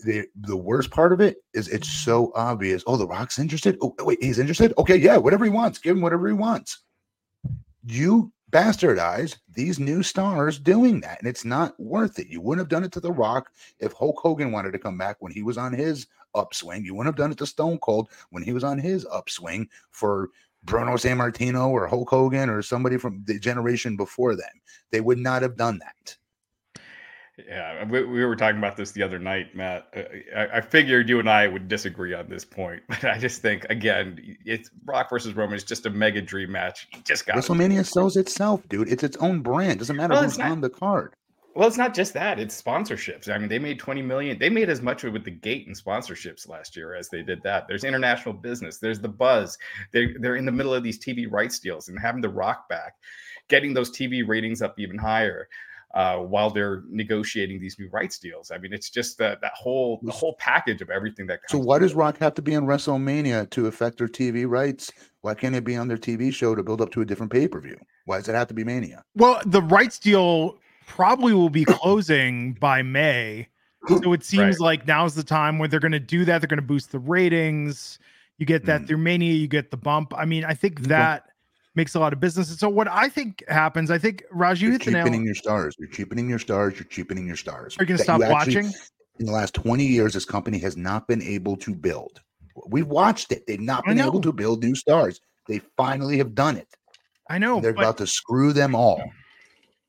the 0.00 0.28
the 0.36 0.56
worst 0.56 0.90
part 0.92 1.12
of 1.12 1.20
it 1.20 1.38
is 1.54 1.66
it's 1.66 1.88
so 1.88 2.30
obvious. 2.36 2.84
Oh, 2.86 2.96
the 2.96 3.06
Rock's 3.06 3.38
interested. 3.38 3.76
Oh, 3.82 3.96
wait, 3.98 4.22
he's 4.22 4.38
interested. 4.38 4.72
Okay, 4.78 4.96
yeah, 4.96 5.16
whatever 5.16 5.44
he 5.44 5.50
wants, 5.50 5.80
give 5.80 5.96
him 5.96 6.02
whatever 6.02 6.28
he 6.28 6.34
wants. 6.34 6.84
You 7.84 8.32
bastardize 8.50 9.36
these 9.52 9.78
new 9.78 10.02
stars 10.02 10.58
doing 10.58 11.00
that. 11.00 11.18
And 11.18 11.28
it's 11.28 11.44
not 11.44 11.78
worth 11.78 12.18
it. 12.18 12.28
You 12.28 12.40
wouldn't 12.40 12.64
have 12.64 12.70
done 12.70 12.84
it 12.84 12.92
to 12.92 13.00
The 13.00 13.12
Rock 13.12 13.50
if 13.78 13.92
Hulk 13.92 14.18
Hogan 14.18 14.52
wanted 14.52 14.72
to 14.72 14.78
come 14.78 14.96
back 14.96 15.16
when 15.20 15.32
he 15.32 15.42
was 15.42 15.58
on 15.58 15.72
his 15.72 16.06
upswing. 16.34 16.84
You 16.84 16.94
wouldn't 16.94 17.14
have 17.14 17.22
done 17.22 17.32
it 17.32 17.38
to 17.38 17.46
Stone 17.46 17.78
Cold 17.78 18.08
when 18.30 18.42
he 18.42 18.52
was 18.52 18.64
on 18.64 18.78
his 18.78 19.06
upswing 19.10 19.68
for 19.90 20.30
Bruno 20.64 20.94
Sammartino 20.94 21.68
or 21.68 21.86
Hulk 21.86 22.10
Hogan 22.10 22.48
or 22.48 22.62
somebody 22.62 22.96
from 22.96 23.22
the 23.24 23.38
generation 23.38 23.96
before 23.96 24.34
them. 24.34 24.50
They 24.90 25.00
would 25.00 25.18
not 25.18 25.42
have 25.42 25.56
done 25.56 25.78
that. 25.78 26.16
Yeah, 27.46 27.84
we, 27.84 28.04
we 28.04 28.24
were 28.24 28.36
talking 28.36 28.58
about 28.58 28.76
this 28.76 28.90
the 28.92 29.02
other 29.02 29.18
night, 29.18 29.54
Matt. 29.54 29.88
Uh, 29.96 30.36
I, 30.36 30.58
I 30.58 30.60
figured 30.60 31.08
you 31.08 31.20
and 31.20 31.30
I 31.30 31.46
would 31.46 31.68
disagree 31.68 32.14
on 32.14 32.28
this 32.28 32.44
point, 32.44 32.82
but 32.88 33.04
I 33.04 33.18
just 33.18 33.42
think 33.42 33.64
again, 33.70 34.36
it's 34.44 34.70
Rock 34.84 35.10
versus 35.10 35.34
Roman 35.34 35.56
is 35.56 35.64
just 35.64 35.86
a 35.86 35.90
mega 35.90 36.20
dream 36.20 36.52
match. 36.52 36.88
You 36.92 37.00
just 37.04 37.26
got 37.26 37.36
WrestleMania 37.36 37.86
sells 37.86 38.16
itself, 38.16 38.68
dude. 38.68 38.88
It's 38.88 39.04
its 39.04 39.16
own 39.18 39.40
brand. 39.40 39.78
Doesn't 39.78 39.96
matter 39.96 40.14
well, 40.14 40.24
who's 40.24 40.38
not, 40.38 40.50
on 40.50 40.60
the 40.60 40.70
card. 40.70 41.14
Well, 41.54 41.68
it's 41.68 41.76
not 41.76 41.94
just 41.94 42.12
that; 42.14 42.40
it's 42.40 42.60
sponsorships. 42.60 43.28
I 43.32 43.38
mean, 43.38 43.48
they 43.48 43.58
made 43.58 43.78
twenty 43.78 44.02
million. 44.02 44.38
They 44.38 44.50
made 44.50 44.68
as 44.68 44.82
much 44.82 45.04
with 45.04 45.24
the 45.24 45.30
gate 45.30 45.66
and 45.66 45.76
sponsorships 45.76 46.48
last 46.48 46.76
year 46.76 46.94
as 46.94 47.08
they 47.08 47.22
did 47.22 47.42
that. 47.44 47.68
There's 47.68 47.84
international 47.84 48.34
business. 48.34 48.78
There's 48.78 49.00
the 49.00 49.08
buzz. 49.08 49.58
They 49.92 50.14
they're 50.20 50.36
in 50.36 50.46
the 50.46 50.52
middle 50.52 50.74
of 50.74 50.82
these 50.82 50.98
TV 50.98 51.30
rights 51.30 51.58
deals 51.60 51.88
and 51.88 51.98
having 51.98 52.20
the 52.20 52.28
Rock 52.28 52.68
back, 52.68 52.94
getting 53.48 53.74
those 53.74 53.90
TV 53.90 54.26
ratings 54.26 54.60
up 54.60 54.78
even 54.78 54.98
higher 54.98 55.48
uh, 55.94 56.18
while 56.18 56.50
they're 56.50 56.82
negotiating 56.88 57.60
these 57.60 57.78
new 57.78 57.88
rights 57.90 58.18
deals. 58.18 58.50
I 58.50 58.58
mean, 58.58 58.72
it's 58.72 58.90
just 58.90 59.16
that 59.18 59.40
that 59.40 59.52
whole 59.54 60.00
the 60.02 60.12
whole 60.12 60.34
package 60.34 60.82
of 60.82 60.90
everything 60.90 61.26
that. 61.28 61.40
so 61.48 61.58
why 61.58 61.78
does 61.78 61.94
Rock 61.94 62.18
have 62.18 62.34
to 62.34 62.42
be 62.42 62.54
on 62.54 62.64
WrestleMania 62.66 63.48
to 63.50 63.66
affect 63.66 63.98
their 63.98 64.08
TV 64.08 64.48
rights? 64.48 64.92
Why 65.22 65.34
can't 65.34 65.54
it 65.54 65.64
be 65.64 65.76
on 65.76 65.88
their 65.88 65.96
TV 65.96 66.32
show 66.32 66.54
to 66.54 66.62
build 66.62 66.80
up 66.80 66.90
to 66.92 67.00
a 67.00 67.04
different 67.04 67.32
pay 67.32 67.48
per 67.48 67.60
view? 67.60 67.78
Why 68.04 68.18
does 68.18 68.28
it 68.28 68.34
have 68.34 68.48
to 68.48 68.54
be 68.54 68.64
Mania? 68.64 69.04
Well, 69.14 69.40
the 69.46 69.62
rights 69.62 69.98
deal 69.98 70.58
probably 70.86 71.32
will 71.32 71.50
be 71.50 71.64
closing 71.68 72.54
by 72.54 72.82
May. 72.82 73.48
So 74.02 74.12
it 74.12 74.24
seems 74.24 74.58
right. 74.58 74.66
like 74.66 74.86
now's 74.86 75.14
the 75.14 75.22
time 75.22 75.58
where 75.58 75.68
they're 75.68 75.80
going 75.80 75.92
to 75.92 76.00
do 76.00 76.24
that. 76.26 76.40
They're 76.40 76.48
going 76.48 76.58
to 76.58 76.66
boost 76.66 76.92
the 76.92 76.98
ratings. 76.98 77.98
You 78.36 78.44
get 78.44 78.66
that 78.66 78.82
mm. 78.82 78.86
through 78.86 78.98
Mania, 78.98 79.32
you 79.32 79.48
get 79.48 79.70
the 79.70 79.76
bump. 79.76 80.12
I 80.16 80.24
mean, 80.24 80.44
I 80.44 80.54
think 80.54 80.82
that 80.82 81.27
makes 81.78 81.94
a 81.94 82.00
lot 82.00 82.12
of 82.12 82.20
business. 82.20 82.50
And 82.50 82.58
so 82.58 82.68
what 82.68 82.88
I 82.88 83.08
think 83.08 83.42
happens, 83.48 83.90
I 83.90 83.96
think 83.96 84.24
Raj, 84.30 84.60
you 84.60 84.68
you're 84.68 84.72
hit 84.72 84.84
the 84.84 84.90
nail. 84.90 85.04
Cheapening 85.04 85.24
your 85.24 85.34
stars. 85.34 85.74
You're 85.78 85.88
cheapening 85.88 86.28
your 86.28 86.38
stars. 86.38 86.74
You're 86.74 86.84
cheapening 86.84 87.26
your 87.26 87.36
stars. 87.36 87.78
Are 87.78 87.84
you 87.84 87.86
going 87.86 87.96
to 87.96 88.04
stop 88.04 88.20
watching? 88.20 88.70
in 89.18 89.26
the 89.26 89.32
last 89.32 89.54
20 89.54 89.84
years, 89.84 90.12
this 90.14 90.24
company 90.24 90.58
has 90.58 90.76
not 90.76 91.08
been 91.08 91.22
able 91.22 91.56
to 91.56 91.74
build. 91.74 92.20
We've 92.66 92.86
watched 92.86 93.32
it. 93.32 93.46
They've 93.46 93.60
not 93.60 93.84
been 93.84 94.00
able 94.00 94.20
to 94.20 94.32
build 94.32 94.62
new 94.62 94.74
stars. 94.74 95.20
They 95.46 95.60
finally 95.76 96.18
have 96.18 96.34
done 96.34 96.56
it. 96.56 96.68
I 97.30 97.38
know. 97.38 97.56
And 97.56 97.64
they're 97.64 97.70
about 97.72 97.98
to 97.98 98.06
screw 98.06 98.52
them 98.52 98.74
all. 98.74 99.02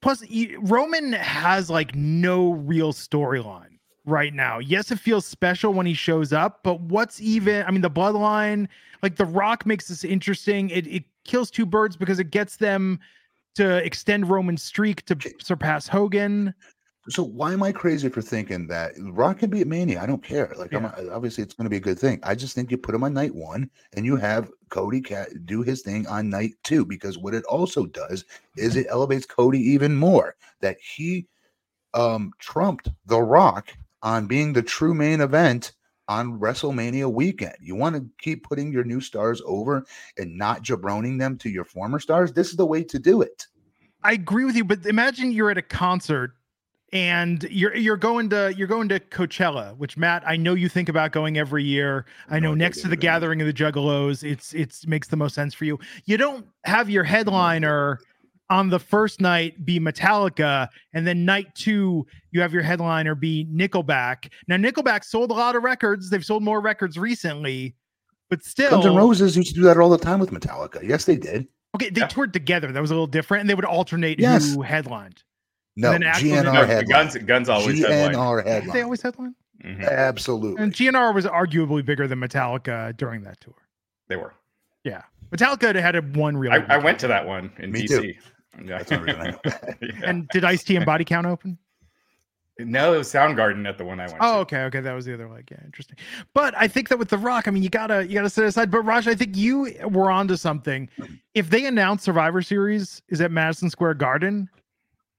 Plus, 0.01 0.23
Roman 0.59 1.13
has 1.13 1.69
like 1.69 1.95
no 1.95 2.51
real 2.53 2.93
storyline 2.93 3.79
right 4.05 4.33
now. 4.33 4.59
Yes, 4.59 4.91
it 4.91 4.99
feels 4.99 5.25
special 5.25 5.73
when 5.73 5.85
he 5.85 5.93
shows 5.93 6.31
up, 6.31 6.61
but 6.63 6.79
what's 6.79 7.19
even? 7.21 7.65
I 7.65 7.71
mean, 7.71 7.81
the 7.81 7.89
bloodline, 7.89 8.67
like 9.01 9.15
The 9.15 9.25
Rock, 9.25 9.65
makes 9.65 9.87
this 9.87 10.03
interesting. 10.03 10.69
It 10.69 10.87
it 10.87 11.03
kills 11.29 11.51
two 11.51 11.65
birds 11.65 11.95
because 11.95 12.19
it 12.19 12.31
gets 12.31 12.57
them 12.57 12.99
to 13.55 13.77
extend 13.85 14.29
Roman's 14.29 14.63
streak 14.63 15.05
to 15.05 15.15
surpass 15.39 15.87
Hogan. 15.87 16.53
So 17.07 17.23
why 17.23 17.53
am 17.53 17.63
I 17.63 17.71
crazy 17.71 18.09
for 18.09 18.21
thinking 18.21 18.67
that 18.67 18.93
Rock 18.99 19.39
can 19.39 19.49
be 19.49 19.61
at 19.61 19.67
Mania? 19.67 20.01
I 20.01 20.05
don't 20.05 20.23
care. 20.23 20.53
Like, 20.57 20.71
yeah. 20.71 20.91
I'm, 20.97 21.09
obviously, 21.11 21.43
it's 21.43 21.53
going 21.53 21.65
to 21.65 21.69
be 21.69 21.77
a 21.77 21.79
good 21.79 21.97
thing. 21.97 22.19
I 22.23 22.35
just 22.35 22.53
think 22.53 22.69
you 22.71 22.77
put 22.77 22.93
him 22.93 23.03
on 23.03 23.13
night 23.13 23.33
one, 23.33 23.69
and 23.93 24.05
you 24.05 24.15
have 24.15 24.51
Cody 24.69 25.01
Cat 25.01 25.29
do 25.45 25.61
his 25.61 25.81
thing 25.81 26.05
on 26.07 26.29
night 26.29 26.53
two. 26.63 26.85
Because 26.85 27.17
what 27.17 27.33
it 27.33 27.45
also 27.45 27.85
does 27.85 28.25
is 28.57 28.75
it 28.75 28.87
elevates 28.89 29.25
Cody 29.25 29.59
even 29.59 29.95
more. 29.95 30.35
That 30.61 30.77
he 30.81 31.27
um 31.93 32.31
trumped 32.39 32.89
The 33.05 33.21
Rock 33.21 33.69
on 34.03 34.27
being 34.27 34.53
the 34.53 34.61
true 34.61 34.93
main 34.93 35.21
event 35.21 35.73
on 36.09 36.39
WrestleMania 36.39 37.09
weekend. 37.09 37.55
You 37.61 37.75
want 37.75 37.95
to 37.95 38.05
keep 38.17 38.43
putting 38.43 38.73
your 38.73 38.83
new 38.83 38.99
stars 38.99 39.41
over 39.45 39.85
and 40.17 40.35
not 40.37 40.63
jabroning 40.63 41.19
them 41.19 41.37
to 41.37 41.49
your 41.49 41.63
former 41.63 41.99
stars. 41.99 42.33
This 42.33 42.49
is 42.49 42.57
the 42.57 42.65
way 42.65 42.83
to 42.83 42.99
do 42.99 43.21
it. 43.21 43.45
I 44.03 44.13
agree 44.13 44.43
with 44.43 44.55
you, 44.55 44.63
but 44.63 44.85
imagine 44.85 45.31
you're 45.31 45.51
at 45.51 45.57
a 45.57 45.61
concert 45.61 46.31
and 46.91 47.43
you're 47.43 47.75
you're 47.75 47.97
going 47.97 48.29
to 48.31 48.53
you're 48.57 48.67
going 48.67 48.89
to 48.89 48.99
Coachella, 48.99 49.77
which 49.77 49.97
Matt, 49.97 50.23
I 50.25 50.35
know 50.35 50.55
you 50.55 50.67
think 50.67 50.89
about 50.89 51.11
going 51.11 51.37
every 51.37 51.63
year. 51.63 52.05
I 52.29 52.39
know 52.39 52.49
no, 52.49 52.55
next 52.55 52.81
to 52.81 52.87
the 52.87 52.95
gathering 52.95 53.41
of 53.41 53.47
the 53.47 53.53
Juggalos, 53.53 54.23
it's 54.23 54.53
it's 54.53 54.87
makes 54.87 55.09
the 55.09 55.17
most 55.17 55.35
sense 55.35 55.53
for 55.53 55.65
you. 55.65 55.79
You 56.05 56.17
don't 56.17 56.47
have 56.63 56.89
your 56.89 57.03
mm-hmm. 57.03 57.13
headliner 57.13 57.99
on 58.49 58.69
the 58.69 58.79
first 58.79 59.21
night 59.21 59.65
be 59.65 59.79
Metallica, 59.79 60.67
and 60.93 61.05
then 61.05 61.25
night 61.25 61.53
two 61.55 62.05
you 62.31 62.41
have 62.41 62.53
your 62.53 62.63
headliner 62.63 63.15
be 63.15 63.45
Nickelback. 63.51 64.31
Now 64.47 64.57
Nickelback 64.57 65.03
sold 65.03 65.31
a 65.31 65.33
lot 65.33 65.55
of 65.55 65.63
records; 65.63 66.09
they've 66.09 66.25
sold 66.25 66.43
more 66.43 66.61
records 66.61 66.97
recently, 66.97 67.75
but 68.29 68.43
still, 68.43 68.69
Guns 68.69 68.85
N' 68.85 68.95
Roses 68.95 69.35
used 69.35 69.49
to 69.49 69.55
do 69.55 69.61
that 69.63 69.77
all 69.77 69.89
the 69.89 69.97
time 69.97 70.19
with 70.19 70.31
Metallica. 70.31 70.81
Yes, 70.87 71.05
they 71.05 71.15
did. 71.15 71.47
Okay, 71.75 71.89
they 71.89 72.01
yeah. 72.01 72.07
toured 72.07 72.33
together. 72.33 72.71
That 72.71 72.81
was 72.81 72.91
a 72.91 72.93
little 72.93 73.07
different, 73.07 73.41
and 73.41 73.49
they 73.49 73.55
would 73.55 73.65
alternate 73.65 74.19
yes. 74.19 74.53
who 74.53 74.61
headlined. 74.61 75.23
No, 75.75 75.91
GNR 75.91 76.67
headline. 76.67 76.85
Guns, 76.85 77.17
Guns 77.17 77.49
always 77.49 77.79
GNR 77.79 78.43
headline. 78.45 78.73
They 78.73 78.81
always 78.81 79.01
headline. 79.01 79.35
Mm-hmm. 79.63 79.83
Absolutely. 79.83 80.63
And 80.63 80.73
GNR 80.73 81.13
was 81.13 81.25
arguably 81.25 81.85
bigger 81.85 82.07
than 82.07 82.19
Metallica 82.19 82.95
during 82.97 83.21
that 83.23 83.39
tour. 83.39 83.55
They 84.07 84.15
were. 84.15 84.33
Yeah, 84.83 85.03
Metallica 85.31 85.75
had 85.75 85.95
a 85.95 86.01
one 86.01 86.37
real. 86.37 86.51
I, 86.51 86.65
I 86.69 86.77
went 86.77 86.99
to 86.99 87.07
that 87.07 87.25
one 87.25 87.51
in 87.59 87.71
Me 87.71 87.83
DC. 87.83 88.01
Too. 88.01 88.13
Yeah. 88.57 88.77
That's 88.79 88.91
reason 88.91 89.21
I 89.21 89.31
know. 89.31 89.39
yeah. 89.81 89.89
And 90.03 90.27
did 90.29 90.43
Ice 90.43 90.63
T 90.63 90.75
and 90.75 90.85
Body 90.85 91.05
Count 91.05 91.27
open? 91.27 91.57
No, 92.61 92.93
it 92.93 92.97
was 92.97 93.07
Soundgarden 93.07 93.65
at 93.67 93.77
the 93.77 93.85
one 93.85 94.01
I 94.01 94.07
went. 94.07 94.17
Oh, 94.19 94.33
to. 94.33 94.39
okay, 94.39 94.63
okay, 94.63 94.81
that 94.81 94.93
was 94.93 95.05
the 95.05 95.13
other 95.13 95.29
leg. 95.29 95.47
Yeah, 95.49 95.59
interesting. 95.63 95.95
But 96.33 96.53
I 96.57 96.67
think 96.67 96.89
that 96.89 96.99
with 96.99 97.07
The 97.07 97.17
Rock, 97.17 97.47
I 97.47 97.51
mean, 97.51 97.63
you 97.63 97.69
gotta 97.69 98.05
you 98.05 98.13
gotta 98.15 98.29
set 98.29 98.43
aside. 98.43 98.69
But 98.69 98.81
Raj, 98.81 99.07
I 99.07 99.15
think 99.15 99.37
you 99.37 99.73
were 99.85 100.11
onto 100.11 100.35
something. 100.35 100.89
If 101.33 101.49
they 101.49 101.65
announce 101.67 102.03
Survivor 102.03 102.41
Series 102.41 103.01
is 103.07 103.21
at 103.21 103.31
Madison 103.31 103.69
Square 103.69 103.93
Garden, 103.93 104.49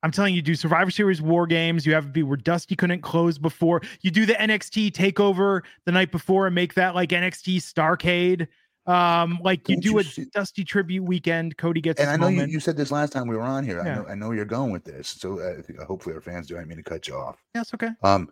I'm 0.02 0.10
telling 0.10 0.34
you, 0.34 0.42
do 0.42 0.54
Survivor 0.54 0.90
Series 0.90 1.22
War 1.22 1.46
Games. 1.46 1.86
You 1.86 1.94
have 1.94 2.04
to 2.04 2.10
be 2.10 2.22
where 2.22 2.36
Dusty 2.36 2.76
couldn't 2.76 3.00
close 3.00 3.38
before. 3.38 3.80
You 4.02 4.10
do 4.10 4.26
the 4.26 4.34
NXT 4.34 4.92
Takeover 4.92 5.62
the 5.86 5.92
night 5.92 6.12
before 6.12 6.46
and 6.46 6.54
make 6.54 6.74
that 6.74 6.94
like 6.94 7.08
NXT 7.08 7.56
Starcade. 7.56 8.48
Um, 8.86 9.38
like 9.42 9.68
you 9.68 9.76
Don't 9.76 9.82
do 9.82 9.90
you 9.90 9.98
a 9.98 10.04
see- 10.04 10.24
Dusty 10.32 10.64
tribute 10.64 11.04
weekend. 11.04 11.56
Cody 11.56 11.80
gets. 11.80 12.00
And 12.00 12.10
I 12.10 12.16
know 12.16 12.28
you, 12.28 12.44
you, 12.46 12.60
said 12.60 12.76
this 12.76 12.90
last 12.90 13.12
time 13.12 13.28
we 13.28 13.36
were 13.36 13.42
on 13.42 13.64
here. 13.64 13.82
Yeah. 13.84 13.92
I 13.92 13.94
know 13.94 14.06
I 14.08 14.14
know 14.14 14.30
you're 14.32 14.44
going 14.44 14.72
with 14.72 14.84
this. 14.84 15.08
So 15.08 15.38
uh, 15.38 15.84
hopefully 15.84 16.14
our 16.14 16.20
fans 16.20 16.46
do. 16.46 16.58
I 16.58 16.64
mean 16.64 16.78
to 16.78 16.82
cut 16.82 17.06
you 17.06 17.14
off. 17.14 17.36
Yes, 17.54 17.72
okay. 17.74 17.90
Um, 18.02 18.30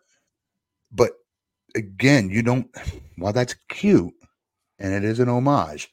but 0.90 1.12
again, 1.74 2.30
you 2.30 2.42
don't. 2.42 2.68
While 3.16 3.32
that's 3.32 3.54
cute, 3.68 4.14
and 4.78 4.94
it 4.94 5.04
is 5.04 5.20
an 5.20 5.28
homage, 5.28 5.92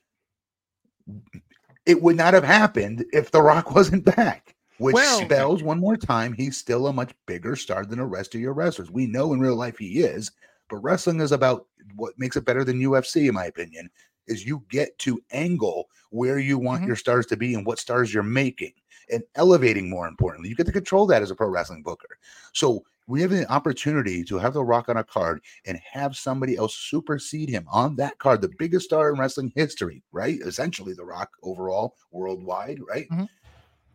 it 1.86 2.02
would 2.02 2.16
not 2.16 2.34
have 2.34 2.44
happened 2.44 3.06
if 3.12 3.32
The 3.32 3.42
Rock 3.42 3.72
wasn't 3.76 4.06
back. 4.06 4.56
Which 4.78 4.94
well, 4.94 5.22
spells 5.22 5.64
one 5.64 5.80
more 5.80 5.96
time 5.96 6.34
he's 6.34 6.58
still 6.58 6.88
a 6.88 6.94
much 6.94 7.14
bigger 7.28 7.56
star 7.56 7.86
than 7.86 8.00
the 8.00 8.06
rest 8.06 8.36
of 8.36 8.42
your 8.42 8.52
wrestlers. 8.52 8.92
We 8.92 9.08
know 9.08 9.32
in 9.32 9.40
real 9.40 9.56
life 9.56 9.78
he 9.78 10.00
is, 10.00 10.32
but 10.70 10.78
wrestling 10.78 11.22
is 11.22 11.32
about 11.32 11.68
what 11.96 12.14
makes 12.18 12.36
it 12.36 12.44
better 12.44 12.66
than 12.66 12.82
UFC, 12.82 13.30
in 13.30 13.36
my 13.36 13.46
opinion, 13.46 13.90
is 14.28 14.46
you 14.46 14.64
get 14.70 14.98
to 15.00 15.22
angle 15.32 15.88
where 16.10 16.40
you 16.40 16.58
want 16.58 16.82
mm-hmm. 16.82 16.88
your 16.88 16.96
stars 16.96 17.26
to 17.28 17.38
be 17.38 17.54
and 17.54 17.66
what 17.66 17.80
stars 17.80 18.14
you're 18.14 18.24
making 18.24 18.74
and 19.12 19.24
elevating 19.36 19.90
more 19.90 20.08
importantly. 20.08 20.50
You 20.50 20.56
get 20.56 20.66
to 20.66 20.72
control 20.72 21.06
that 21.08 21.22
as 21.22 21.32
a 21.32 21.36
pro 21.36 21.48
wrestling 21.48 21.84
booker. 21.84 22.18
So 22.54 22.84
we 23.08 23.22
have 23.22 23.32
an 23.32 23.46
opportunity 23.48 24.24
to 24.24 24.38
have 24.38 24.54
the 24.54 24.64
rock 24.64 24.90
on 24.90 24.98
a 24.98 25.04
card 25.04 25.42
and 25.66 25.80
have 25.92 26.16
somebody 26.16 26.58
else 26.58 26.76
supersede 26.76 27.50
him 27.50 27.68
on 27.72 27.96
that 27.98 28.18
card, 28.18 28.42
the 28.42 28.52
biggest 28.58 28.86
star 28.86 29.14
in 29.14 29.20
wrestling 29.20 29.52
history, 29.56 30.02
right? 30.12 30.40
Essentially 30.42 30.94
the 30.94 31.06
rock 31.06 31.30
overall 31.44 31.96
worldwide, 32.12 32.80
right? 32.88 33.08
Mm-hmm. 33.10 33.26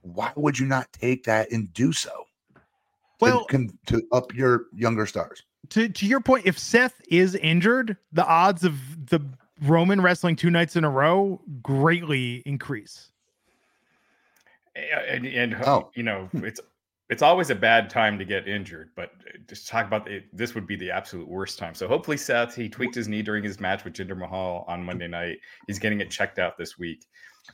Why 0.03 0.33
would 0.37 0.59
you 0.59 0.66
not 0.66 0.93
take 0.93 1.25
that 1.25 1.51
and 1.51 1.73
do 1.75 1.93
so? 1.93 2.25
Well, 3.21 3.45
to, 3.47 3.69
to 3.87 4.03
up 4.12 4.35
your 4.35 4.66
younger 4.75 5.05
stars. 5.05 5.43
To 5.71 5.88
to 5.90 6.07
your 6.07 6.21
point, 6.21 6.47
if 6.47 6.59
Seth 6.59 6.95
is 7.09 7.35
injured, 7.35 7.99
the 8.12 8.27
odds 8.27 8.64
of 8.64 8.79
the 9.11 9.21
Roman 9.62 10.01
wrestling 10.01 10.37
two 10.37 10.51
nights 10.51 10.77
in 10.77 10.85
a 10.85 10.90
row 10.90 11.40
greatly 11.62 12.42
increase. 12.46 13.11
And, 14.75 15.27
and 15.27 15.55
oh. 15.66 15.90
you 15.94 16.03
know, 16.03 16.29
it's 16.35 16.61
it's 17.11 17.23
always 17.23 17.51
a 17.51 17.57
bad 17.57 17.90
time 17.90 18.18
to 18.20 18.25
get 18.25 18.46
injured, 18.46 18.90
but 18.94 19.11
uh, 19.27 19.38
just 19.49 19.66
talk 19.66 19.85
about 19.85 20.09
it, 20.09 20.25
this 20.33 20.55
would 20.55 20.66
be 20.66 20.77
the 20.77 20.92
absolute 20.92 21.29
worst 21.29 21.59
time. 21.59 21.75
So 21.75 21.88
hopefully, 21.88 22.16
Seth 22.16 22.55
he 22.55 22.68
tweaked 22.68 22.94
his 22.94 23.09
knee 23.09 23.20
during 23.20 23.42
his 23.42 23.59
match 23.59 23.85
with 23.85 23.94
Jinder 23.94 24.16
Mahal 24.16 24.64
on 24.68 24.85
Monday 24.85 25.09
night. 25.09 25.38
He's 25.66 25.81
getting 25.81 26.01
it 26.01 26.11
checked 26.11 26.38
out 26.38 26.57
this 26.57 26.79
week. 26.79 27.07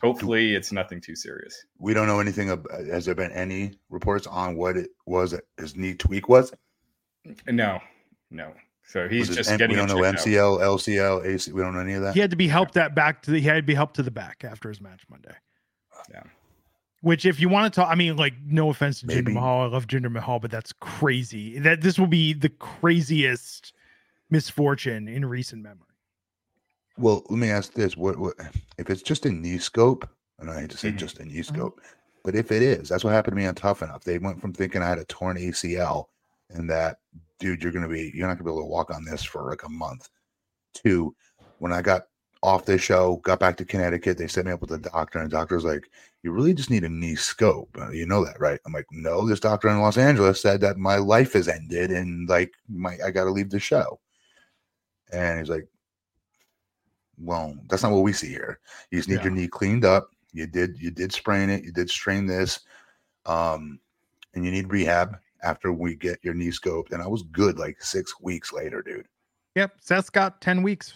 Hopefully, 0.02 0.54
it's 0.54 0.72
nothing 0.72 1.00
too 1.00 1.16
serious. 1.16 1.64
We 1.78 1.94
don't 1.94 2.06
know 2.06 2.20
anything. 2.20 2.50
About, 2.50 2.70
uh, 2.70 2.84
has 2.92 3.06
there 3.06 3.14
been 3.14 3.32
any 3.32 3.78
reports 3.88 4.26
on 4.26 4.56
what 4.56 4.76
it 4.76 4.90
was? 5.06 5.34
His 5.56 5.74
knee 5.74 5.94
tweak 5.94 6.28
was? 6.28 6.52
No, 7.48 7.80
no. 8.30 8.52
So 8.86 9.08
he's 9.08 9.28
just 9.34 9.50
getting. 9.50 9.70
We 9.70 9.76
don't 9.76 9.88
know 9.88 9.96
MCL, 9.96 10.62
out. 10.62 10.78
LCL, 10.78 11.26
AC. 11.26 11.52
We 11.52 11.60
don't 11.60 11.74
know 11.74 11.80
any 11.80 11.94
of 11.94 12.02
that. 12.02 12.14
He 12.14 12.20
had 12.20 12.30
to 12.30 12.36
be 12.36 12.46
helped 12.48 12.74
that 12.74 12.94
back 12.94 13.22
to 13.22 13.32
the. 13.32 13.40
He 13.40 13.46
had 13.46 13.56
to 13.56 13.62
be 13.62 13.74
helped 13.74 13.96
to 13.96 14.02
the 14.02 14.10
back 14.10 14.44
after 14.44 14.68
his 14.68 14.80
match 14.80 15.02
Monday. 15.10 15.34
Yeah. 16.10 16.22
Which, 17.02 17.26
if 17.26 17.40
you 17.40 17.48
want 17.48 17.72
to 17.72 17.80
talk, 17.80 17.90
I 17.90 17.94
mean, 17.94 18.16
like, 18.16 18.34
no 18.44 18.70
offense 18.70 19.00
to 19.00 19.06
Jinder 19.06 19.32
Mahal, 19.32 19.62
I 19.62 19.66
love 19.66 19.86
Jinder 19.86 20.10
Mahal, 20.10 20.38
but 20.38 20.50
that's 20.50 20.72
crazy. 20.72 21.58
That 21.58 21.80
this 21.80 21.98
will 21.98 22.06
be 22.06 22.32
the 22.32 22.48
craziest 22.48 23.72
misfortune 24.30 25.06
in 25.08 25.24
recent 25.24 25.62
memory. 25.62 25.82
Well, 26.96 27.24
let 27.28 27.38
me 27.38 27.50
ask 27.50 27.72
this: 27.74 27.96
what, 27.96 28.18
what 28.18 28.34
if 28.78 28.88
it's 28.88 29.02
just 29.02 29.26
a 29.26 29.30
knee 29.30 29.58
scope? 29.58 30.08
And 30.38 30.50
I 30.50 30.60
hate 30.60 30.70
to 30.70 30.76
say 30.76 30.92
Mhm. 30.92 30.98
just 30.98 31.18
a 31.18 31.24
knee 31.24 31.42
scope, 31.42 31.80
but 32.22 32.34
if 32.34 32.52
it 32.52 32.62
is, 32.62 32.88
that's 32.88 33.02
what 33.02 33.12
happened 33.12 33.32
to 33.32 33.40
me 33.40 33.46
on 33.46 33.54
Tough 33.54 33.82
Enough. 33.82 34.04
They 34.04 34.18
went 34.18 34.40
from 34.40 34.52
thinking 34.52 34.82
I 34.82 34.88
had 34.88 34.98
a 34.98 35.04
torn 35.06 35.36
ACL 35.38 36.06
and 36.50 36.68
that, 36.70 36.98
dude, 37.38 37.62
you're 37.62 37.72
gonna 37.72 37.88
be, 37.88 38.12
you're 38.14 38.26
not 38.26 38.34
gonna 38.34 38.44
be 38.44 38.50
able 38.50 38.62
to 38.62 38.66
walk 38.66 38.90
on 38.90 39.04
this 39.04 39.22
for 39.22 39.48
like 39.48 39.62
a 39.64 39.68
month. 39.68 40.08
To 40.84 41.14
when 41.58 41.72
I 41.72 41.82
got 41.82 42.02
off 42.42 42.66
this 42.66 42.82
show, 42.82 43.16
got 43.24 43.40
back 43.40 43.56
to 43.56 43.64
Connecticut, 43.64 44.18
they 44.18 44.26
set 44.26 44.44
me 44.44 44.52
up 44.52 44.60
with 44.60 44.72
a 44.72 44.78
doctor, 44.78 45.18
and 45.18 45.30
the 45.30 45.36
doctor 45.36 45.54
was 45.54 45.64
like, 45.64 45.88
"You 46.22 46.32
really 46.32 46.54
just 46.54 46.70
need 46.70 46.84
a 46.84 46.88
knee 46.88 47.16
scope. 47.16 47.70
Uh, 47.80 47.90
You 47.90 48.06
know 48.06 48.24
that, 48.24 48.38
right?" 48.40 48.60
I'm 48.66 48.72
like, 48.72 48.86
"No, 48.90 49.26
this 49.26 49.40
doctor 49.40 49.68
in 49.68 49.80
Los 49.80 49.96
Angeles 49.96 50.40
said 50.42 50.60
that 50.60 50.76
my 50.76 50.96
life 50.96 51.32
has 51.32 51.48
ended 51.48 51.90
and 51.90 52.28
like 52.28 52.52
my 52.68 52.98
I 53.04 53.10
got 53.10 53.24
to 53.24 53.30
leave 53.30 53.50
the 53.50 53.60
show." 53.60 54.00
And 55.12 55.38
he's 55.38 55.48
like, 55.48 55.68
well, 57.18 57.56
that's 57.68 57.82
not 57.82 57.92
what 57.92 58.02
we 58.02 58.12
see 58.12 58.28
here. 58.28 58.60
You 58.90 58.98
just 58.98 59.08
need 59.08 59.22
your 59.22 59.32
knee 59.32 59.48
cleaned 59.48 59.84
up. 59.84 60.10
You 60.32 60.46
did 60.46 60.76
you 60.78 60.90
did 60.90 61.12
sprain 61.12 61.48
it. 61.48 61.64
You 61.64 61.72
did 61.72 61.88
strain 61.88 62.26
this, 62.26 62.60
um, 63.24 63.80
and 64.34 64.44
you 64.44 64.50
need 64.50 64.70
rehab 64.70 65.16
after 65.46 65.72
we 65.72 65.94
get 65.94 66.18
your 66.22 66.34
knee 66.34 66.50
scoped. 66.50 66.92
And 66.92 67.00
I 67.02 67.06
was 67.06 67.22
good 67.22 67.58
like 67.58 67.80
six 67.80 68.12
weeks 68.20 68.52
later, 68.52 68.82
dude. 68.82 69.06
Yep. 69.54 69.72
Seth's 69.80 70.10
got 70.10 70.40
10 70.40 70.62
weeks. 70.62 70.94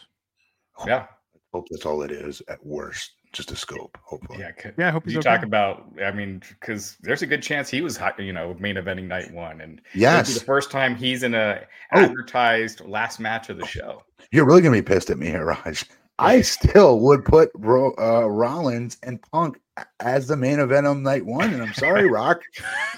Yeah. 0.87 1.07
Hope 1.53 1.67
that's 1.71 1.87
all 1.87 2.03
it 2.03 2.11
is. 2.11 2.43
At 2.49 2.65
worst, 2.65 3.13
just 3.33 3.51
a 3.53 3.57
scope. 3.57 3.97
Hopefully. 4.03 4.39
Yeah. 4.41 4.51
Yeah, 4.79 4.89
I 4.89 4.91
hope 4.91 5.05
he's 5.05 5.15
You 5.15 5.21
okay. 5.21 5.31
talk 5.31 5.45
about, 5.45 5.85
I 6.05 6.11
mean, 6.11 6.43
because 6.49 6.97
there's 7.01 7.23
a 7.23 7.27
good 7.27 7.43
chance 7.43 7.69
he 7.71 7.81
was, 7.81 7.99
you 8.19 8.33
know, 8.33 8.55
main 8.59 8.77
eventing 8.77 9.07
night 9.07 9.33
one, 9.33 9.61
and 9.61 9.81
it'll 9.81 9.95
be 9.95 10.01
Yes. 10.01 10.35
the 10.39 10.45
first 10.45 10.71
time 10.71 10.95
he's 10.97 11.23
in 11.23 11.35
a 11.35 11.61
Oh. 11.93 12.01
advertised 12.01 12.81
last 12.83 13.21
match 13.21 13.49
of 13.51 13.59
the 13.59 13.67
show. 13.67 14.03
You're 14.33 14.47
really 14.47 14.63
gonna 14.63 14.77
be 14.77 14.83
pissed 14.83 15.11
at 15.11 15.19
me 15.19 15.27
here, 15.27 15.45
Raj. 15.45 15.85
I 16.19 16.43
still 16.43 17.01
would 17.01 17.25
put 17.25 17.51
Ro- 17.55 17.95
uh, 17.99 18.27
Rollins 18.29 18.99
and 19.03 19.21
Punk 19.33 19.57
a- 19.57 19.61
as 20.01 20.27
the 20.29 20.37
main 20.37 20.59
event 20.61 20.87
on 20.87 21.03
night 21.03 21.25
one, 21.25 21.53
and 21.53 21.63
I'm 21.63 21.73
sorry, 21.75 22.07
Rock, 22.09 22.41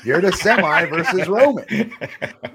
you're 0.05 0.21
the 0.21 0.33
semi 0.33 0.85
versus 0.87 1.29
Roman. 1.29 1.64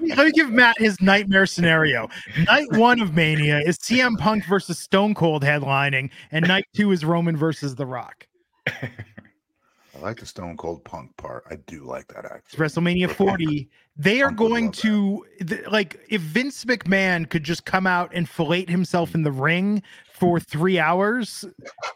me- 0.00 0.32
give 0.32 0.50
Matt 0.50 0.78
his 0.78 1.00
nightmare 1.00 1.46
scenario. 1.46 2.08
Night 2.46 2.68
one 2.72 3.00
of 3.00 3.14
Mania 3.14 3.60
is 3.60 3.78
CM 3.78 4.16
Punk 4.18 4.44
versus 4.46 4.78
Stone 4.78 5.14
Cold 5.14 5.42
headlining, 5.42 6.10
and 6.32 6.46
night 6.46 6.66
two 6.74 6.92
is 6.92 7.04
Roman 7.04 7.36
versus 7.36 7.74
The 7.74 7.86
Rock. 7.86 8.26
I 8.66 10.00
like 10.00 10.20
the 10.20 10.26
Stone 10.26 10.56
Cold 10.58 10.84
Punk 10.84 11.16
part. 11.16 11.44
I 11.50 11.56
do 11.66 11.84
like 11.84 12.06
that 12.08 12.24
It's 12.24 12.54
actually. 12.54 12.66
WrestleMania 13.04 13.10
40. 13.10 13.68
They 13.96 14.22
are 14.22 14.28
Punk 14.28 14.38
going 14.38 14.70
to 14.72 15.26
th- 15.44 15.66
like 15.68 15.98
if 16.08 16.20
Vince 16.20 16.64
McMahon 16.64 17.28
could 17.28 17.42
just 17.42 17.64
come 17.64 17.86
out 17.86 18.12
and 18.14 18.28
fillet 18.28 18.66
himself 18.66 19.14
in 19.14 19.22
the 19.22 19.32
ring 19.32 19.82
for 20.12 20.38
three 20.38 20.78
hours, 20.78 21.44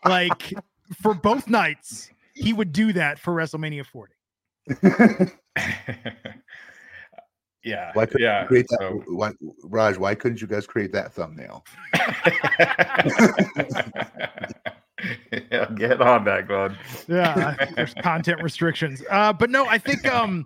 like 0.04 0.52
for 1.00 1.14
both 1.14 1.48
nights, 1.48 2.10
he 2.34 2.52
would 2.52 2.72
do 2.72 2.92
that 2.92 3.18
for 3.18 3.34
WrestleMania 3.34 3.86
40. 3.86 4.14
yeah. 7.64 7.90
Why 7.94 8.06
couldn't 8.06 8.22
yeah. 8.22 8.42
you 8.42 8.48
create 8.48 8.66
that? 8.68 8.78
so- 8.80 9.02
Why, 9.06 9.32
Raj, 9.64 9.96
why 9.96 10.14
couldn't 10.14 10.40
you 10.40 10.46
guys 10.46 10.66
create 10.66 10.92
that 10.92 11.12
thumbnail? 11.12 11.64
yeah, 15.50 15.66
get 15.74 16.00
on 16.00 16.24
that, 16.24 16.46
Glenn. 16.46 16.76
Yeah, 17.08 17.54
there's 17.74 17.94
content 17.94 18.42
restrictions. 18.42 19.02
Uh, 19.10 19.32
but 19.32 19.50
no, 19.50 19.66
I 19.66 19.78
think 19.78 20.06
um, 20.06 20.44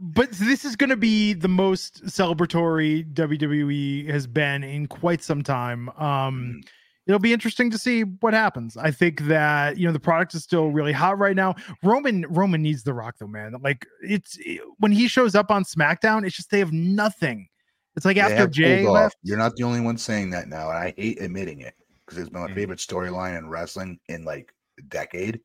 but 0.00 0.30
this 0.32 0.64
is 0.64 0.76
going 0.76 0.90
to 0.90 0.96
be 0.96 1.34
the 1.34 1.48
most 1.48 2.04
celebratory 2.06 3.04
WWE 3.12 4.08
has 4.08 4.26
been 4.26 4.64
in 4.64 4.86
quite 4.86 5.22
some 5.22 5.42
time. 5.42 5.90
Um, 5.90 6.62
it'll 7.08 7.18
be 7.18 7.32
interesting 7.32 7.70
to 7.70 7.78
see 7.78 8.02
what 8.02 8.34
happens. 8.34 8.76
I 8.76 8.90
think 8.92 9.22
that 9.22 9.78
you 9.78 9.86
know 9.86 9.92
the 9.92 9.98
product 9.98 10.34
is 10.34 10.44
still 10.44 10.68
really 10.68 10.92
hot 10.92 11.18
right 11.18 11.34
now. 11.34 11.56
Roman 11.82 12.24
Roman 12.28 12.62
needs 12.62 12.84
the 12.84 12.92
Rock 12.94 13.16
though, 13.18 13.26
man. 13.26 13.56
Like 13.60 13.84
it's 14.02 14.38
when 14.78 14.92
he 14.92 15.08
shows 15.08 15.34
up 15.34 15.50
on 15.50 15.64
SmackDown, 15.64 16.24
it's 16.24 16.36
just 16.36 16.50
they 16.50 16.60
have 16.60 16.72
nothing. 16.72 17.48
It's 17.96 18.04
like 18.04 18.14
They 18.14 18.20
after 18.20 18.46
Jay 18.46 18.86
left. 18.86 19.16
You're 19.22 19.38
not 19.38 19.56
the 19.56 19.64
only 19.64 19.80
one 19.80 19.96
saying 19.98 20.30
that 20.30 20.48
now, 20.48 20.68
and 20.68 20.78
I 20.78 20.94
hate 20.96 21.20
admitting 21.20 21.62
it 21.62 21.74
because 22.04 22.18
it's 22.18 22.30
been 22.30 22.42
my 22.42 22.48
Mhm. 22.48 22.54
favorite 22.54 22.78
storyline 22.78 23.36
in 23.36 23.48
wrestling 23.48 23.98
in 24.08 24.24
like 24.24 24.52
a 24.78 24.82
decade, 24.82 25.40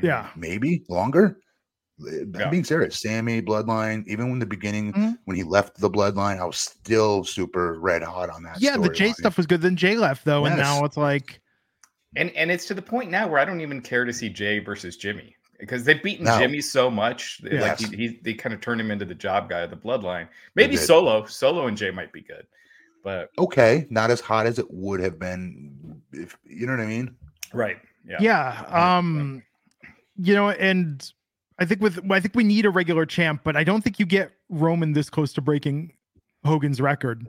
Yeah, 0.00 0.30
maybe 0.34 0.82
longer. 0.88 1.38
I'm 2.06 2.32
Yeah. 2.38 2.48
being 2.50 2.64
serious. 2.64 3.00
Sami 3.00 3.42
Bloodline, 3.42 4.06
even 4.06 4.30
when 4.30 4.38
the 4.38 4.46
beginning 4.46 4.92
Mhm. 4.92 5.18
when 5.24 5.36
he 5.36 5.42
left 5.42 5.78
the 5.80 5.90
Bloodline, 5.90 6.38
I 6.40 6.44
was 6.44 6.56
still 6.58 7.24
super 7.24 7.78
red 7.80 8.02
hot 8.02 8.30
on 8.30 8.42
that. 8.44 8.60
yeah. 8.60 8.76
The 8.76 8.88
Jay 8.88 9.10
storyline. 9.10 9.14
stuff 9.16 9.36
was 9.36 9.46
good. 9.46 9.60
Then 9.62 9.76
Jay 9.76 9.96
left 9.96 10.24
though, 10.24 10.44
and 10.46 10.56
now 10.56 10.84
it's 10.84 10.96
like 10.96 11.40
And 12.16 12.30
and 12.30 12.50
it's 12.50 12.66
to 12.66 12.74
the 12.74 12.82
point 12.82 13.10
now 13.10 13.28
where 13.28 13.38
I 13.38 13.44
don't 13.44 13.60
even 13.60 13.80
care 13.80 14.04
to 14.04 14.12
see 14.12 14.28
Jay 14.28 14.58
versus 14.58 14.96
Jimmy 14.96 15.36
because 15.60 15.84
they've 15.84 16.02
beaten 16.02 16.24
No. 16.24 16.38
Jimmy 16.38 16.60
so 16.60 16.90
much. 16.90 17.38
that, 17.42 17.52
Like 17.52 17.80
Yes. 17.80 17.90
he, 17.90 17.96
he 17.96 18.20
they 18.22 18.34
kind 18.34 18.52
of 18.54 18.60
turned 18.60 18.80
him 18.80 18.90
into 18.90 19.04
the 19.04 19.14
job 19.14 19.48
guy 19.48 19.60
of 19.60 19.70
the 19.70 19.76
bloodline. 19.76 20.26
Maybe 20.56 20.76
solo, 20.76 21.24
solo 21.26 21.66
and 21.66 21.76
Jay 21.76 21.90
might 21.90 22.12
be 22.12 22.22
good, 22.22 22.46
but 23.04 23.28
okay, 23.38 23.86
not 23.90 24.10
as 24.10 24.20
hot 24.20 24.46
as 24.46 24.58
it 24.58 24.66
would 24.70 25.00
have 25.00 25.18
been. 25.18 26.00
If 26.12 26.36
you 26.44 26.66
know 26.66 26.72
what 26.72 26.80
I 26.82 26.86
mean. 26.86 27.14
right, 27.52 27.78
yeah, 28.04 28.16
yeah 28.20 28.64
um 28.70 29.42
you 30.16 30.34
know 30.34 30.50
and 30.50 31.12
i 31.60 31.64
think 31.64 31.80
with 31.80 32.00
i 32.10 32.18
think 32.20 32.34
we 32.34 32.44
need 32.44 32.64
a 32.66 32.70
regular 32.70 33.06
champ 33.06 33.42
but 33.44 33.56
i 33.56 33.62
don't 33.64 33.82
think 33.82 33.98
you 34.00 34.06
get 34.06 34.32
roman 34.48 34.92
this 34.92 35.08
close 35.10 35.32
to 35.32 35.40
breaking 35.40 35.92
hogan's 36.44 36.80
record 36.80 37.26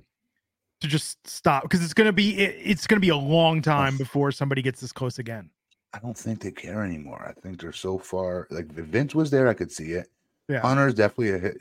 to 0.79 0.87
just 0.87 1.25
stop 1.27 1.63
because 1.63 1.83
it's 1.83 1.93
gonna 1.93 2.11
be 2.11 2.37
it, 2.39 2.55
it's 2.63 2.87
gonna 2.87 2.99
be 2.99 3.09
a 3.09 3.15
long 3.15 3.61
time 3.61 3.97
before 3.97 4.31
somebody 4.31 4.61
gets 4.61 4.81
this 4.81 4.91
close 4.91 5.19
again 5.19 5.49
I 5.93 5.99
don't 5.99 6.17
think 6.17 6.39
they 6.39 6.51
care 6.51 6.85
anymore. 6.85 7.21
I 7.27 7.37
think 7.41 7.59
they're 7.59 7.73
so 7.73 7.97
far. 7.97 8.47
Like 8.49 8.67
if 8.77 8.85
Vince 8.85 9.13
was 9.13 9.29
there, 9.29 9.49
I 9.49 9.53
could 9.53 9.73
see 9.73 9.91
it. 9.91 10.07
Yeah. 10.47 10.61
Hunter 10.61 10.87
is 10.87 10.93
definitely 10.93 11.31
a, 11.31 11.51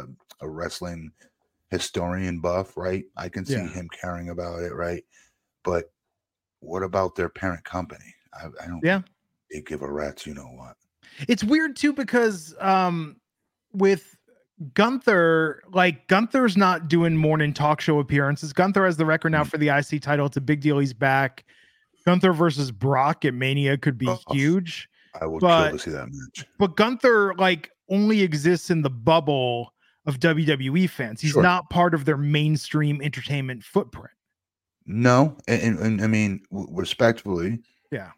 a 0.00 0.04
a 0.40 0.48
wrestling 0.48 1.12
historian 1.70 2.40
buff, 2.40 2.74
right? 2.78 3.04
I 3.18 3.28
can 3.28 3.44
see 3.44 3.52
Yeah. 3.52 3.68
him 3.68 3.90
caring 3.90 4.30
about 4.30 4.62
it, 4.62 4.72
right? 4.72 5.04
But 5.62 5.92
what 6.60 6.82
about 6.84 7.16
their 7.16 7.28
parent 7.28 7.64
company? 7.64 8.14
I, 8.32 8.46
I 8.64 8.66
don't. 8.66 8.80
Yeah. 8.82 9.02
They 9.52 9.60
give 9.60 9.82
a 9.82 9.92
rat's 9.92 10.26
you 10.26 10.32
know 10.32 10.48
what. 10.54 10.76
It's 11.28 11.42
weird 11.44 11.76
too 11.76 11.92
because 11.92 12.54
um 12.60 13.16
with 13.72 14.16
Gunther, 14.74 15.62
like 15.72 16.06
Gunther's 16.08 16.56
not 16.56 16.88
doing 16.88 17.16
morning 17.16 17.52
talk 17.52 17.80
show 17.80 17.98
appearances. 17.98 18.52
Gunther 18.54 18.86
has 18.86 18.96
the 18.96 19.04
record 19.04 19.30
now 19.32 19.44
Mm. 19.44 19.50
for 19.50 19.58
the 19.58 19.68
IC 19.68 20.00
title. 20.00 20.24
It's 20.26 20.36
a 20.38 20.40
big 20.40 20.60
deal. 20.60 20.78
He's 20.78 20.94
back. 20.94 21.44
Gunther 22.06 22.32
versus 22.32 22.70
Brock 22.70 23.24
at 23.24 23.34
Mania 23.34 23.76
could 23.76 23.98
be 23.98 24.08
Oh, 24.08 24.18
huge. 24.30 24.88
I 25.20 25.26
would 25.26 25.40
But- 25.40 25.68
kill 25.70 25.78
to 25.78 25.84
see 25.84 25.90
that 25.90 26.08
match. 26.10 26.46
but 26.58 26.76
Gunther 26.76 27.34
like 27.34 27.70
only 27.90 28.22
exists 28.22 28.70
in 28.70 28.82
the 28.82 28.90
bubble 28.90 29.74
of 30.06 30.20
WWE 30.20 30.86
fans. 30.88 31.20
He's 31.20 31.32
Sure. 31.32 31.42
not 31.42 31.68
part 31.68 31.92
of 31.94 32.04
their 32.04 32.16
mainstream 32.16 33.02
entertainment 33.02 33.62
footprint. 33.64 34.10
No, 34.86 35.36
and, 35.48 35.62
and, 35.62 35.78
and 35.80 36.00
I 36.02 36.06
mean 36.06 36.40
w- 36.50 36.68
respectfully. 36.72 37.58
Yeah. 37.90 38.10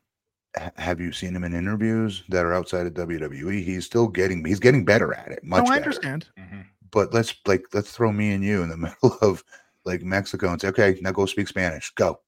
Ha- 0.57 0.71
Have 0.77 1.01
you 1.01 1.13
seen 1.13 1.35
him 1.35 1.45
in 1.45 1.55
interviews 1.55 2.23
that 2.29 2.45
are 2.45 2.55
outside 2.55 2.87
of 2.87 2.95
WWE? 2.95 3.63
He's 3.65 3.85
still 3.87 4.09
getting. 4.09 4.45
He's 4.45 4.61
getting 4.61 4.85
better 4.85 5.13
at 5.15 5.29
it. 5.33 5.43
Much 5.45 5.65
no, 5.65 5.71
I 5.71 5.77
better. 5.79 5.85
understand. 5.91 6.27
Mhm. 6.39 6.65
but 6.91 7.13
let's 7.13 7.35
like 7.47 7.65
let's 7.75 7.93
throw 7.93 8.13
me 8.13 8.33
and 8.33 8.43
you 8.45 8.63
in 8.63 8.69
the 8.71 8.77
middle 9.03 9.19
of 9.21 9.43
like 9.85 10.03
Mexico 10.03 10.51
and 10.53 10.61
say, 10.61 10.69
okay, 10.69 10.99
now 11.03 11.13
go 11.13 11.27
speak 11.27 11.49
Spanish. 11.49 11.91
Go. 11.95 12.21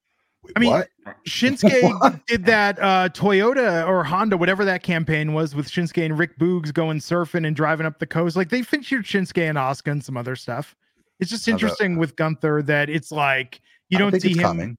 Wait, 0.43 0.53
I 0.57 0.61
mean, 0.61 0.71
what? 0.71 0.89
Shinsuke 1.29 2.01
What? 2.01 2.27
did 2.27 2.45
that 2.47 2.79
uh 2.79 3.09
Toyota 3.11 3.87
or 3.87 4.03
Honda, 4.05 4.37
whatever 4.37 4.65
that 4.65 4.83
campaign 4.83 5.33
was, 5.35 5.55
with 5.55 5.69
Shinsuke 5.71 6.05
and 6.05 6.19
Rick 6.19 6.39
Boogs 6.39 6.73
going 6.73 6.99
surfing 6.99 7.47
and 7.47 7.55
driving 7.55 7.87
up 7.87 7.99
the 7.99 8.07
coast. 8.07 8.37
Like 8.37 8.49
they 8.51 8.63
featured 8.63 9.05
Shinsuke 9.05 9.49
and 9.49 9.59
Asuka 9.59 9.93
and 9.93 10.03
some 10.05 10.17
other 10.17 10.37
stuff. 10.37 10.75
It's 11.19 11.31
just 11.31 11.45
How 11.45 11.53
about- 11.53 11.63
interesting 11.63 11.97
with 11.99 12.17
Gunther 12.17 12.63
that 12.63 12.89
it's 12.89 13.13
like 13.13 13.61
you 13.91 13.99
don't 13.99 14.11
think 14.13 14.23
see 14.23 14.31
it's 14.31 14.39
him. 14.39 14.43
coming. 14.43 14.77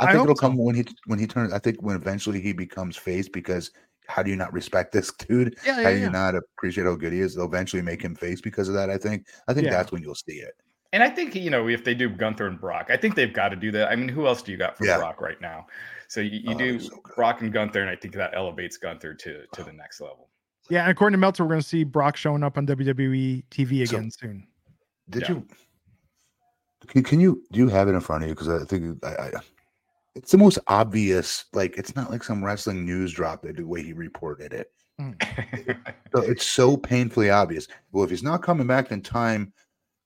I 0.00 0.06
I 0.06 0.12
think 0.12 0.24
it'll 0.24 0.36
so. 0.36 0.40
come 0.40 0.56
when 0.56 0.74
he 0.74 0.84
when 1.06 1.18
he 1.18 1.26
turns. 1.26 1.52
I 1.52 1.58
think 1.58 1.82
when 1.82 1.96
eventually 1.96 2.40
he 2.40 2.52
becomes 2.52 2.96
face 2.96 3.28
because 3.28 3.70
how 4.06 4.22
do 4.22 4.30
you 4.30 4.36
not 4.36 4.52
respect 4.52 4.92
this 4.92 5.12
dude? 5.28 5.56
Yeah, 5.64 5.74
how 5.82 5.90
do 5.90 5.96
you 5.96 6.02
yeah. 6.02 6.08
not 6.08 6.34
appreciate 6.34 6.84
how 6.84 6.94
good 6.96 7.12
he 7.12 7.20
is? 7.20 7.34
They'll 7.34 7.46
eventually 7.46 7.82
make 7.82 8.02
him 8.02 8.14
face 8.14 8.40
because 8.40 8.68
of 8.68 8.74
that. 8.74 8.90
I 8.90 8.98
think. 8.98 9.26
I 9.48 9.54
think 9.54 9.66
Yeah. 9.66 9.72
that's 9.72 9.92
when 9.92 10.02
you'll 10.02 10.14
see 10.14 10.34
it. 10.36 10.54
And 10.92 11.02
I 11.02 11.10
think 11.10 11.34
you 11.34 11.50
know 11.50 11.68
if 11.68 11.82
they 11.84 11.94
do 11.94 12.08
Gunther 12.08 12.46
and 12.46 12.60
Brock, 12.60 12.86
I 12.90 12.96
think 12.96 13.14
they've 13.16 13.32
got 13.32 13.48
to 13.48 13.56
do 13.56 13.70
that. 13.72 13.90
I 13.90 13.96
mean, 13.96 14.08
who 14.08 14.26
else 14.26 14.42
do 14.42 14.52
you 14.52 14.58
got 14.58 14.76
for 14.78 14.86
Yeah. 14.86 14.98
Brock 14.98 15.20
right 15.20 15.40
now? 15.40 15.66
So 16.08 16.20
you, 16.20 16.38
you 16.44 16.54
Oh, 16.54 16.58
do 16.58 16.72
he's 16.74 16.86
so. 16.88 17.00
Brock 17.16 17.40
and 17.40 17.52
Gunther, 17.52 17.80
and 17.80 17.90
I 17.90 17.96
think 17.96 18.14
that 18.14 18.32
elevates 18.34 18.76
Gunther 18.76 19.14
to 19.14 19.44
to 19.52 19.62
the 19.64 19.72
next 19.82 20.00
level. 20.00 20.28
Yeah, 20.70 20.82
and 20.82 20.90
according 20.92 21.14
to 21.14 21.18
Meltzer, 21.18 21.44
we're 21.44 21.50
gonna 21.50 21.62
see 21.62 21.84
Brock 21.84 22.16
showing 22.16 22.42
up 22.42 22.56
on 22.58 22.66
WWE 22.66 23.44
TV 23.50 23.86
So- 23.86 23.96
again 23.96 24.10
soon. 24.10 24.46
Did 25.10 25.22
Yeah. 25.22 25.28
you? 25.34 25.46
Can, 26.86 27.02
can 27.02 27.20
you 27.20 27.42
do 27.50 27.58
you 27.60 27.68
have 27.68 27.88
it 27.88 27.92
in 27.92 28.00
front 28.00 28.22
of 28.24 28.28
you? 28.28 28.34
Because 28.34 28.48
I 28.48 28.64
think 28.64 29.02
I, 29.04 29.08
I, 29.08 29.30
it's 30.14 30.32
the 30.32 30.38
most 30.38 30.58
obvious. 30.66 31.44
Like 31.52 31.76
it's 31.76 31.96
not 31.96 32.10
like 32.10 32.22
some 32.22 32.44
wrestling 32.44 32.84
news 32.84 33.12
drop 33.12 33.42
that 33.42 33.56
the 33.56 33.66
way 33.66 33.82
he 33.82 33.92
reported 33.92 34.52
it. 34.52 34.70
So 36.14 36.22
it's 36.22 36.46
so 36.46 36.76
painfully 36.76 37.30
obvious. 37.30 37.66
Well, 37.90 38.04
if 38.04 38.10
he's 38.10 38.22
not 38.22 38.40
coming 38.40 38.68
back 38.68 38.92
in 38.92 39.02
time 39.02 39.52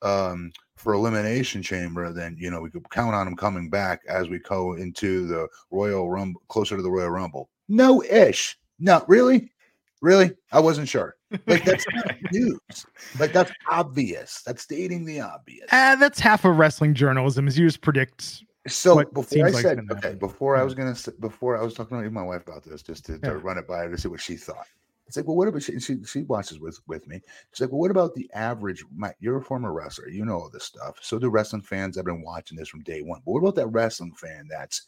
um, 0.00 0.50
for 0.76 0.94
Elimination 0.94 1.62
Chamber, 1.62 2.10
then 2.14 2.34
you 2.38 2.50
know 2.50 2.62
we 2.62 2.70
could 2.70 2.88
count 2.88 3.14
on 3.14 3.26
him 3.26 3.36
coming 3.36 3.68
back 3.68 4.00
as 4.08 4.30
we 4.30 4.38
go 4.38 4.72
into 4.72 5.26
the 5.26 5.48
Royal 5.70 6.08
Rumble, 6.08 6.40
closer 6.48 6.76
to 6.76 6.82
the 6.82 6.90
Royal 6.90 7.10
Rumble. 7.10 7.50
No 7.68 8.02
ish. 8.04 8.58
No, 8.78 9.04
really, 9.06 9.52
really. 10.00 10.32
I 10.50 10.60
wasn't 10.60 10.88
sure. 10.88 11.16
Like 11.46 11.64
that's 11.64 11.84
not 11.92 12.16
news. 12.32 12.86
Like 13.18 13.34
that's 13.34 13.52
obvious. 13.70 14.40
That's 14.46 14.62
stating 14.62 15.04
the 15.04 15.20
obvious. 15.20 15.66
Uh, 15.70 15.96
that's 15.96 16.20
half 16.20 16.46
of 16.46 16.56
wrestling 16.56 16.94
journalism 16.94 17.46
is 17.46 17.58
you 17.58 17.66
just 17.66 17.82
predict. 17.82 18.44
So 18.68 18.96
what 18.96 19.12
before 19.14 19.46
I 19.46 19.50
like 19.50 19.62
said 19.62 19.80
okay, 19.92 20.14
before 20.14 20.56
I 20.56 20.62
was 20.62 20.74
gonna 20.74 20.96
before 21.20 21.56
I 21.56 21.62
was 21.62 21.74
talking 21.74 22.00
to 22.02 22.10
my 22.10 22.22
wife 22.22 22.42
about 22.46 22.64
this 22.64 22.82
just 22.82 23.04
to, 23.06 23.18
to 23.18 23.32
Yeah. 23.32 23.40
run 23.42 23.58
it 23.58 23.66
by 23.66 23.78
her 23.78 23.90
to 23.90 23.98
see 23.98 24.08
what 24.08 24.20
she 24.20 24.36
thought. 24.36 24.66
It's 25.06 25.16
like, 25.16 25.26
well, 25.26 25.36
what 25.36 25.48
about 25.48 25.62
she? 25.62 25.80
She, 25.80 26.04
she 26.04 26.22
watches 26.24 26.60
with 26.60 26.78
with 26.86 27.06
me. 27.08 27.20
She's 27.52 27.62
like, 27.62 27.70
well, 27.70 27.80
what 27.80 27.90
about 27.90 28.14
the 28.14 28.30
average? 28.34 28.84
Mike, 28.94 29.16
you're 29.20 29.38
a 29.38 29.42
former 29.42 29.72
wrestler, 29.72 30.08
you 30.08 30.24
know 30.24 30.34
all 30.34 30.50
this 30.50 30.64
stuff. 30.64 30.98
So 31.00 31.18
do 31.18 31.30
wrestling 31.30 31.62
fans. 31.62 31.96
I've 31.96 32.04
been 32.04 32.22
watching 32.22 32.58
this 32.58 32.68
from 32.68 32.82
day 32.82 33.00
one. 33.00 33.22
But 33.24 33.32
what 33.32 33.40
about 33.40 33.54
that 33.54 33.68
wrestling 33.68 34.12
fan 34.14 34.48
that's 34.50 34.86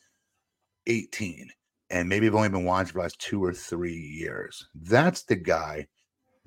18 0.87 1.49
and 1.89 2.09
maybe 2.09 2.27
have 2.27 2.35
only 2.35 2.51
been 2.51 2.65
watching 2.65 2.93
for 2.93 2.99
the 2.99 3.03
last 3.05 3.19
two 3.19 3.43
or 3.43 3.55
three 3.55 3.97
years? 3.97 4.69
That's 4.75 5.23
the 5.23 5.37
guy 5.37 5.87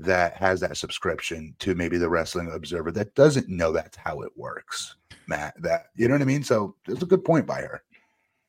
that 0.04 0.36
has 0.36 0.60
that 0.62 0.78
subscription 0.78 1.56
to 1.60 1.76
maybe 1.76 1.98
the 1.98 2.10
Wrestling 2.10 2.52
Observer 2.52 2.92
that 2.94 3.16
doesn't 3.16 3.50
know 3.50 3.72
that's 3.72 3.98
how 3.98 4.22
it 4.22 4.32
works. 4.36 4.96
Matt, 5.28 5.54
that 5.62 5.88
you 5.96 6.08
know 6.08 6.16
what 6.16 6.22
I 6.22 6.26
mean? 6.26 6.44
So 6.44 6.76
it's 6.88 7.04
a 7.04 7.06
good 7.08 7.24
point 7.26 7.46
by 7.46 7.62
her. 7.62 7.84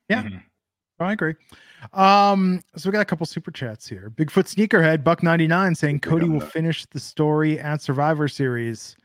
Yeah. 0.09 0.23
Mhm. 0.23 0.43
Oh, 0.99 1.05
I 1.05 1.13
agree. 1.13 1.35
Um, 1.93 2.61
so 2.75 2.89
we 2.89 2.93
got 2.93 3.01
a 3.01 3.05
couple 3.05 3.25
super 3.25 3.51
chats 3.51 3.87
here. 3.87 4.11
Bigfoot 4.15 4.45
Sneakerhead 4.53 5.03
Buck 5.03 5.23
ninety 5.23 5.47
nine 5.47 5.75
saying 5.75 5.99
Cody 5.99 6.27
will 6.29 6.39
finish 6.39 6.85
the 6.85 6.99
story 6.99 7.59
at 7.59 7.81
Survivor 7.81 8.27
Series. 8.27 8.95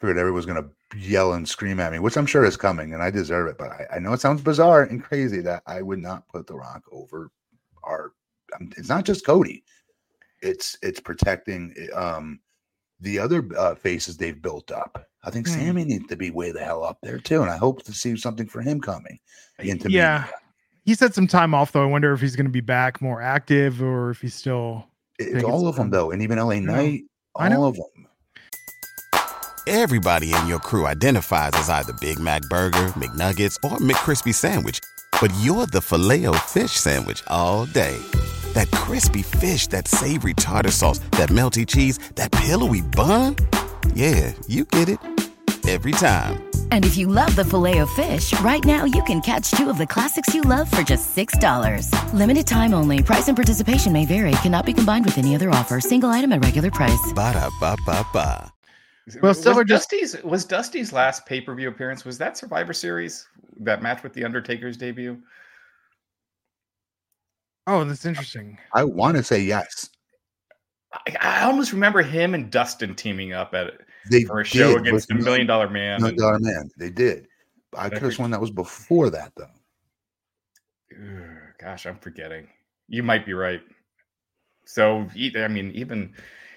figured 0.00 0.16
everyone's 0.18 0.46
gonna 0.46 0.68
yell 0.96 1.34
and 1.34 1.46
scream 1.48 1.78
at 1.80 1.92
me, 1.92 1.98
which 1.98 2.16
I'm 2.16 2.26
sure 2.26 2.44
is 2.44 2.56
coming, 2.56 2.94
and 2.94 3.02
I 3.02 3.10
deserve 3.10 3.48
it. 3.48 3.58
But 3.58 3.70
I, 3.70 3.86
I 3.96 3.98
know 3.98 4.12
it 4.12 4.20
sounds 4.20 4.40
bizarre 4.42 4.82
and 4.84 5.02
crazy 5.02 5.40
that 5.42 5.62
I 5.66 5.82
would 5.82 5.98
not 5.98 6.26
put 6.28 6.46
The 6.46 6.54
Rock 6.54 6.84
over 6.90 7.30
our. 7.82 8.12
um, 8.58 8.70
It's 8.76 8.88
not 8.88 9.04
just 9.04 9.26
Cody; 9.26 9.62
it's 10.42 10.76
it's 10.82 11.00
protecting 11.00 11.74
um 11.94 12.40
the 13.00 13.18
other 13.18 13.46
uh, 13.56 13.74
faces 13.74 14.16
they've 14.18 14.40
built 14.42 14.70
up. 14.70 15.06
I 15.24 15.30
think 15.30 15.46
Hmm. 15.48 15.54
Sami 15.54 15.84
needs 15.84 16.06
to 16.08 16.16
be 16.16 16.30
way 16.30 16.52
the 16.52 16.60
hell 16.64 16.84
up 16.84 16.98
there 17.02 17.18
too, 17.18 17.40
and 17.42 17.50
I 17.50 17.56
hope 17.56 17.82
to 17.84 17.92
see 17.92 18.14
something 18.16 18.46
for 18.46 18.60
him 18.60 18.80
coming 18.80 19.18
into 19.58 19.90
Yeah. 19.90 20.18
media. 20.22 20.34
He 20.84 20.94
said 20.94 21.14
some 21.14 21.26
time 21.26 21.54
off 21.54 21.72
though. 21.72 21.82
I 21.82 21.86
wonder 21.86 22.12
if 22.12 22.20
he's 22.20 22.36
going 22.36 22.46
to 22.46 22.50
be 22.52 22.60
back 22.60 23.00
more 23.00 23.22
active 23.22 23.82
or 23.82 24.10
if 24.10 24.20
he's 24.20 24.34
still. 24.34 24.86
It's 25.18 25.44
all 25.44 25.60
it's 25.60 25.68
of 25.68 25.76
them 25.76 25.90
though, 25.90 26.10
and 26.10 26.20
even 26.22 26.38
LA. 26.38 26.60
Knight, 26.60 27.02
I 27.36 27.48
know. 27.48 27.62
all 27.62 27.66
of 27.68 27.76
them. 27.76 28.06
Everybody 29.66 30.32
in 30.34 30.46
your 30.46 30.58
crew 30.58 30.86
identifies 30.86 31.52
as 31.54 31.68
either 31.70 31.92
Big 32.00 32.18
Mac 32.18 32.42
Burger, 32.48 32.88
McNuggets, 32.96 33.56
or 33.62 33.76
McCrispy 33.78 34.34
Sandwich. 34.34 34.80
But 35.20 35.30
you're 35.40 35.66
the 35.66 35.80
Filet 35.82 36.26
O 36.26 36.32
Fish 36.32 36.72
Sandwich 36.72 37.22
all 37.28 37.66
day. 37.66 37.98
That 38.54 38.70
crispy 38.72 39.22
fish, 39.22 39.66
that 39.68 39.86
savory 39.88 40.34
tartar 40.34 40.70
sauce, 40.72 40.98
that 41.12 41.28
melty 41.28 41.66
cheese, 41.66 41.98
that 42.16 42.32
pillowy 42.32 42.80
bun. 42.82 43.36
Yeah, 43.94 44.32
you 44.48 44.64
get 44.64 44.88
it. 44.88 44.98
Every 45.68 45.92
time. 45.92 46.42
And 46.72 46.84
if 46.84 46.96
you 46.96 47.06
love 47.06 47.36
the 47.36 47.44
filet 47.44 47.78
of 47.78 47.90
fish, 47.90 48.38
right 48.40 48.64
now 48.64 48.84
you 48.84 49.02
can 49.04 49.20
catch 49.20 49.50
two 49.52 49.70
of 49.70 49.78
the 49.78 49.86
classics 49.86 50.34
you 50.34 50.40
love 50.40 50.68
for 50.70 50.82
just 50.82 51.14
$6. 51.16 52.12
Limited 52.14 52.46
time 52.46 52.74
only. 52.74 53.02
Price 53.02 53.28
and 53.28 53.36
participation 53.36 53.92
may 53.92 54.04
vary. 54.06 54.32
Cannot 54.42 54.66
be 54.66 54.72
combined 54.72 55.04
with 55.04 55.18
any 55.18 55.34
other 55.34 55.50
offer. 55.50 55.80
Single 55.80 56.08
item 56.08 56.32
at 56.32 56.42
regular 56.44 56.70
price. 56.70 57.12
Ba-da-ba-ba-ba. 57.14 58.52
Well, 59.22 59.30
was 59.30 59.40
Stiller 59.40 59.64
just- 59.64 59.90
Dusty's 59.90 60.22
was 60.24 60.44
Dusty's 60.44 60.92
last 60.92 61.26
pay 61.26 61.40
per 61.40 61.54
view 61.54 61.68
appearance. 61.68 62.04
Was 62.04 62.18
that 62.18 62.36
Survivor 62.38 62.72
Series? 62.72 63.26
That 63.60 63.82
match 63.82 64.02
with 64.02 64.12
the 64.14 64.24
Undertaker's 64.24 64.76
debut? 64.76 65.18
Oh, 67.70 67.84
that's 67.84 68.04
interesting. 68.04 68.58
I 68.74 68.84
want 68.84 69.16
to 69.16 69.22
say 69.22 69.40
yes. 69.40 69.88
I, 70.92 71.16
I 71.20 71.42
almost 71.44 71.72
remember 71.72 72.02
him 72.02 72.34
and 72.34 72.50
Dustin 72.50 72.94
teaming 72.96 73.32
up 73.32 73.54
at 73.54 73.74
They 74.10 74.24
for 74.24 74.40
a 74.40 74.44
show 74.44 74.72
did 74.78 74.86
against 74.88 75.08
the 75.08 75.14
Million 75.14 75.46
Dollar 75.46 75.68
Man. 75.70 76.00
Million 76.00 76.14
and- 76.14 76.18
Dollar 76.18 76.38
Man. 76.40 76.68
They 76.78 76.90
did. 76.90 77.26
I 77.76 77.84
could 77.84 77.92
have 77.94 78.02
think- 78.02 78.12
sworn 78.14 78.30
that 78.32 78.40
was 78.40 78.50
before 78.50 79.10
that 79.10 79.32
though. 79.36 79.46
Gosh, 81.60 81.86
I'm 81.86 81.98
forgetting. 81.98 82.48
You 82.88 83.02
might 83.02 83.24
be 83.24 83.32
right. 83.34 83.60
So, 84.66 85.06
I 85.36 85.48
mean, 85.48 85.70
even 85.74 86.12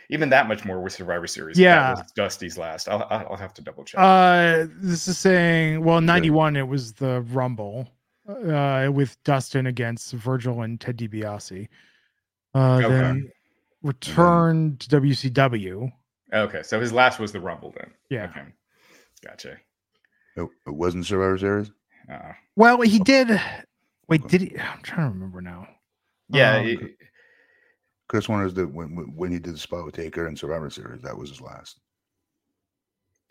even 0.09 0.29
that 0.29 0.47
much 0.47 0.65
more 0.65 0.81
with 0.81 0.93
Survivor 0.93 1.27
Series. 1.27 1.57
if 1.57 1.63
that 1.63 1.69
Yeah. 1.69 1.91
was 1.93 2.11
Dusty's 2.15 2.57
last. 2.57 2.89
I'll, 2.89 3.05
I'll 3.09 3.27
I'll 3.31 3.37
have 3.37 3.53
to 3.55 3.61
double 3.61 3.83
check. 3.83 3.99
Uh, 3.99 4.65
this 4.81 5.07
is 5.07 5.17
saying, 5.17 5.83
well, 5.83 6.01
91, 6.01 6.55
it 6.55 6.67
was 6.67 6.93
the 6.93 7.21
Rumble 7.31 7.87
uh, 8.27 8.89
with 8.91 9.21
Dustin 9.23 9.67
against 9.67 10.13
Virgil 10.13 10.61
and 10.61 10.79
Ted 10.79 10.97
DiBiase. 10.97 11.67
Uh, 12.55 12.77
Okay. 12.83 12.87
Then 12.89 13.31
returned 13.81 14.79
to 14.81 15.01
WCW. 15.01 15.91
okay, 16.33 16.63
so 16.63 16.79
his 16.79 16.93
last 16.93 17.19
was 17.19 17.31
the 17.33 17.39
Rumble 17.39 17.73
then. 17.77 17.91
Yeah. 18.09 18.25
Okay, 18.29 18.43
gotcha. 19.25 19.57
It, 20.37 20.41
it 20.67 20.73
wasn't 20.73 21.05
Survivor 21.05 21.37
Series. 21.37 21.71
Uh, 22.11 22.31
Well, 22.55 22.79
he 22.81 22.99
did. 22.99 23.39
Wait, 24.07 24.25
did 24.27 24.41
he? 24.41 24.57
I'm 24.59 24.81
trying 24.83 25.07
to 25.09 25.13
remember 25.13 25.41
now. 25.41 25.67
yeah, 26.29 26.57
Um, 26.57 26.65
it- 26.65 26.97
Chris 28.09 28.29
one 28.29 28.45
is 28.45 28.53
the 28.53 28.67
when 28.67 28.95
when- 28.95 29.15
when 29.15 29.31
he 29.31 29.39
did 29.39 29.53
the 29.55 29.57
spot 29.57 29.85
with 29.85 29.95
Taker 29.95 30.27
and 30.27 30.37
Survivor 30.37 30.69
Series. 30.69 31.01
That 31.01 31.17
was 31.17 31.29
his 31.29 31.41
last. 31.41 31.79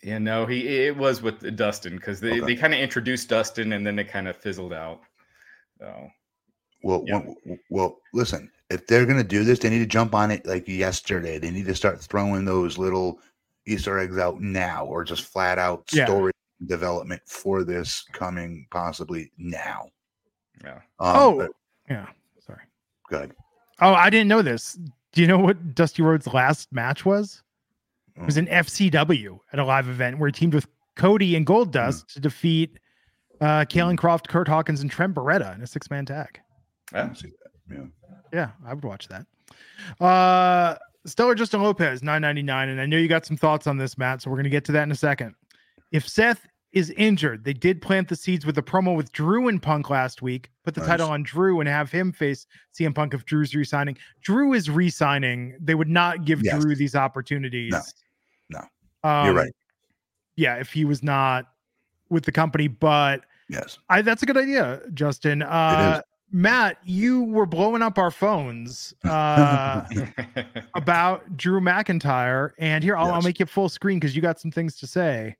Yeah, 0.03 0.19
no, 0.19 0.47
he 0.47 0.67
it 0.87 0.97
was 0.97 1.23
with 1.23 1.55
Dustin 1.57 1.97
because 1.97 2.19
they, 2.21 2.33
Okay. 2.33 2.41
they 2.41 2.57
kind 2.57 2.75
of 2.75 2.81
introduced 2.81 3.29
Dustin 3.29 3.73
and 3.73 3.87
then 3.87 3.99
it 3.99 4.09
kind 4.09 4.27
of 4.29 4.37
fizzled 4.37 4.73
out. 4.73 5.01
So 5.79 6.09
Well, 6.85 7.05
Yeah. 7.07 7.19
when- 7.21 7.61
well, 7.71 8.01
listen. 8.13 8.51
If 8.69 8.87
they're 8.89 9.07
gonna 9.07 9.23
do 9.23 9.45
this, 9.45 9.61
they 9.61 9.71
need 9.71 9.79
to 9.79 9.87
jump 9.87 10.15
on 10.17 10.33
it 10.33 10.45
like 10.47 10.67
yesterday. 10.67 11.39
They 11.39 11.51
need 11.53 11.67
to 11.67 11.75
start 11.77 12.01
throwing 12.01 12.45
those 12.45 12.77
little 12.79 13.21
Easter 13.67 13.99
eggs 14.01 14.19
out 14.19 14.41
now, 14.41 14.85
or 14.87 15.05
just 15.05 15.23
flat 15.33 15.59
out 15.61 15.85
Yeah. 15.93 16.07
story 16.07 16.33
development 16.67 17.23
for 17.27 17.63
this 17.63 18.03
coming 18.13 18.67
possibly 18.71 19.31
now. 19.39 19.91
yeah, 20.65 20.77
Um, 20.99 21.17
oh, 21.17 21.37
but 21.39 21.51
yeah. 21.89 22.07
Sorry. 22.41 22.63
good. 23.09 23.35
Oh, 23.81 23.95
I 23.95 24.11
didn't 24.11 24.29
know 24.29 24.43
this. 24.43 24.75
Do 25.13 25.21
you 25.21 25.27
know 25.29 25.39
what 25.39 25.75
Dusty 25.77 26.03
Rhodes' 26.03 26.27
last 26.27 26.73
match 26.73 27.05
was? 27.05 27.43
It 28.17 28.25
was 28.25 28.37
Mm. 28.37 28.41
an 28.41 28.49
FCW 28.49 29.39
at 29.53 29.59
a 29.59 29.65
live 29.65 29.89
event 29.89 30.19
where 30.19 30.29
he 30.29 30.33
teamed 30.33 30.55
with 30.55 30.67
Cody 30.97 31.35
and 31.37 31.47
Goldust 31.47 32.07
to 32.15 32.21
defeat 32.21 32.79
uh, 33.41 33.65
Caylen 33.69 33.97
Croft, 33.99 34.29
Kurt 34.29 34.47
Hawkins, 34.47 34.83
and 34.83 34.91
Trent 34.91 35.15
Beretta 35.15 35.55
in 35.55 35.63
a 35.63 35.67
six 35.67 35.91
man 35.91 36.05
tag. 36.07 36.41
I 36.93 36.99
yeah. 36.99 37.05
don't 37.07 37.17
see 37.19 37.29
that. 37.29 37.77
Yeah. 37.77 37.85
Yeah, 38.33 38.51
I 38.67 38.75
would 38.75 38.85
watch 38.85 39.09
that. 39.09 39.27
Uh 40.05 40.77
Stellar 41.05 41.35
Justin 41.35 41.63
Lopez, 41.63 42.03
999. 42.03 42.69
And 42.69 42.81
I 42.81 42.87
know 42.87 42.97
you 42.97 43.09
got 43.09 43.27
some 43.27 43.37
thoughts 43.37 43.67
on 43.67 43.77
this, 43.77 43.99
Matt. 43.99 44.23
So 44.23 44.31
we're 44.31 44.37
gonna 44.37 44.49
get 44.51 44.65
to 44.67 44.73
that 44.73 44.85
in 44.85 44.93
a 44.93 44.97
second. 44.97 45.35
If 45.91 46.07
Seth 46.09 46.47
is 46.73 46.91
injured, 46.97 47.45
they 47.45 47.53
did 47.53 47.83
plant 47.83 48.09
the 48.09 48.17
seeds 48.17 48.47
with 48.47 48.57
a 48.59 48.63
promo 48.63 48.97
with 48.97 49.13
Drew 49.13 49.49
and 49.49 49.61
Punk 49.63 49.91
last 49.91 50.23
week, 50.23 50.51
put 50.65 50.75
the 50.75 50.81
Nice. 50.81 50.89
title 50.89 51.11
on 51.11 51.23
Drew 51.23 51.61
and 51.61 51.69
have 51.69 51.91
him 51.91 52.13
face 52.13 52.47
CM 52.75 52.95
Punk 52.95 53.13
if 53.15 53.25
Drew's 53.27 53.55
re-signing. 53.55 53.97
Drew 54.23 54.55
is 54.55 54.71
re-signing. 54.71 55.55
They 55.61 55.75
would 55.75 55.89
not 55.89 56.25
give 56.25 56.43
Yes. 56.43 56.63
Drew 56.63 56.75
these 56.75 56.95
opportunities. 56.95 57.75
No. 58.49 58.61
Um, 59.05 59.27
You're 59.27 59.35
right. 59.35 59.53
Yeah, 60.37 60.57
if 60.57 60.73
he 60.73 60.85
was 60.87 61.03
not 61.03 61.47
with 62.09 62.25
the 62.25 62.33
company, 62.33 62.69
but 62.69 63.25
Yes. 63.49 63.79
I 63.91 64.01
that's 64.01 64.23
a 64.23 64.27
good 64.27 64.39
idea, 64.39 64.81
Justin. 64.95 65.43
Uh 65.43 66.01
Matt, 66.35 66.79
you 66.83 67.25
were 67.25 67.45
blowing 67.45 67.83
up 67.83 67.99
our 67.99 68.11
phones 68.11 68.95
uh, 69.05 69.85
about 70.75 71.37
Drew 71.37 71.61
McIntyre, 71.61 72.53
and 72.59 72.83
here 72.83 72.97
I'll, 72.97 73.13
I'll 73.13 73.21
make 73.21 73.43
it 73.43 73.51
full 73.51 73.69
screen 73.69 73.99
because 74.01 74.17
you 74.17 74.23
got 74.23 74.41
some 74.41 74.51
things 74.51 74.77
to 74.77 74.87
say. 74.87 75.37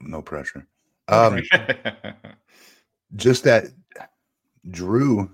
No 0.00 0.22
pressure. 0.22 0.66
Um, 1.08 1.42
just 3.16 3.44
that 3.44 3.66
Drew. 4.70 5.30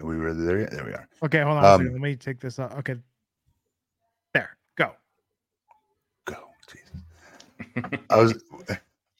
We 0.00 0.16
were 0.16 0.32
there. 0.32 0.60
yet? 0.60 0.70
There 0.70 0.84
we 0.84 0.92
are. 0.92 1.08
Okay, 1.22 1.42
hold 1.42 1.58
on. 1.58 1.64
Um, 1.64 1.92
Let 1.92 2.00
me 2.00 2.16
take 2.16 2.40
this 2.40 2.58
out. 2.58 2.72
Okay, 2.78 2.96
there, 4.32 4.56
go. 4.76 4.92
Go. 6.24 6.48
Jesus. 6.70 8.04
I 8.08 8.16
was 8.16 8.34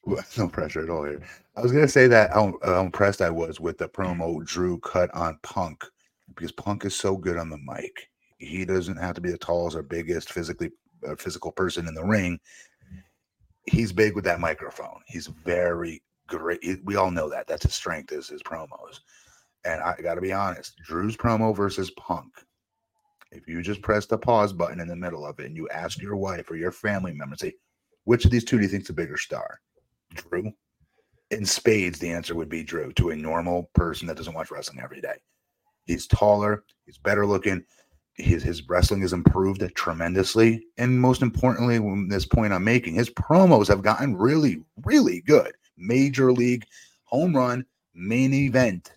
no 0.39 0.49
pressure 0.49 0.83
at 0.83 0.91
all 0.91 1.05
here. 1.05 1.21
I 1.57 1.61
was 1.61 1.73
gonna 1.73 1.89
say 1.89 2.07
that 2.07 2.31
how, 2.31 2.55
how 2.65 2.81
impressed 2.81 3.21
I 3.21 3.31
was 3.31 3.61
with 3.61 3.79
the 3.79 3.89
promo 3.89 4.45
Drew 4.45 4.79
cut 4.79 5.15
on 5.15 5.39
Punk 5.43 5.85
because 6.35 6.53
Punk 6.53 6.85
is 6.85 6.95
so 6.95 7.17
good 7.17 7.37
on 7.37 7.51
the 7.51 7.59
mic. 7.59 8.09
He 8.39 8.65
doesn't 8.65 8.97
have 8.97 9.15
to 9.17 9.21
be 9.21 9.31
the 9.31 9.39
tallest 9.39 9.77
or 9.77 9.83
biggest 9.83 10.33
physically 10.33 10.71
uh, 11.07 11.17
physical 11.17 11.53
person 11.53 11.89
in 11.89 11.95
the 11.95 12.05
ring. 12.05 12.41
He's 13.67 13.93
big 13.93 14.15
with 14.15 14.25
that 14.25 14.41
microphone. 14.41 15.01
He's 15.07 15.27
very 15.27 16.03
great. 16.27 16.61
We 16.85 16.97
all 16.97 17.11
know 17.11 17.29
that. 17.29 17.47
That's 17.47 17.65
his 17.65 17.75
strength 17.75 18.13
is 18.13 18.29
his 18.29 18.43
promos. 18.43 19.01
And 19.65 19.83
I 19.83 19.97
got 20.03 20.15
to 20.15 20.21
be 20.21 20.33
honest, 20.33 20.77
Drew's 20.87 21.17
promo 21.17 21.55
versus 21.55 21.91
Punk 21.93 22.33
if 23.33 23.47
you 23.47 23.63
just 23.63 23.83
press 23.83 24.07
the 24.07 24.19
pause 24.19 24.53
button 24.53 24.81
in 24.81 24.89
the 24.89 24.97
middle 24.97 25.25
of 25.25 25.39
it 25.39 25.47
and 25.47 25.57
you 25.57 25.69
ask 25.69 26.01
your 26.01 26.17
wife 26.17 26.51
or 26.51 26.57
your 26.57 26.73
family 26.73 27.13
member, 27.13 27.37
say, 27.37 27.55
which 28.05 28.25
of 28.25 28.31
these 28.31 28.45
two 28.45 28.57
do 28.57 28.63
you 28.63 28.69
think's 28.69 28.91
a 28.91 28.95
bigger 28.95 29.17
star? 29.17 29.61
Drew? 30.15 30.53
In 31.31 31.47
spades, 31.47 31.99
the 31.99 32.11
answer 32.11 32.35
would 32.35 32.49
be 32.49 32.65
Drew 32.65 32.93
to 32.95 33.11
a 33.11 33.17
normal 33.17 33.71
person 33.75 34.09
that 34.09 34.17
doesn't 34.17 34.35
watch 34.35 34.51
wrestling 34.51 34.81
every 34.83 35.01
day. 35.01 35.15
He's 35.85 36.07
taller, 36.07 36.65
he's 36.87 36.99
better 36.99 37.25
looking, 37.25 37.65
his, 38.21 38.43
his 38.43 38.69
wrestling 38.69 39.01
has 39.03 39.13
improved 39.13 39.63
tremendously. 39.75 40.65
And 40.79 41.01
most 41.01 41.23
importantly, 41.23 41.79
when 41.79 42.09
this 42.09 42.27
point 42.27 42.53
I'm 42.53 42.65
making, 42.65 42.95
his 42.95 43.11
promos 43.11 43.69
have 43.69 43.83
gotten 43.83 44.17
really, 44.17 44.63
really 44.85 45.23
good. 45.23 45.53
Major 45.77 46.33
league 46.33 46.65
home 47.05 47.35
run 47.35 47.65
main 47.95 48.33
event. 48.33 48.93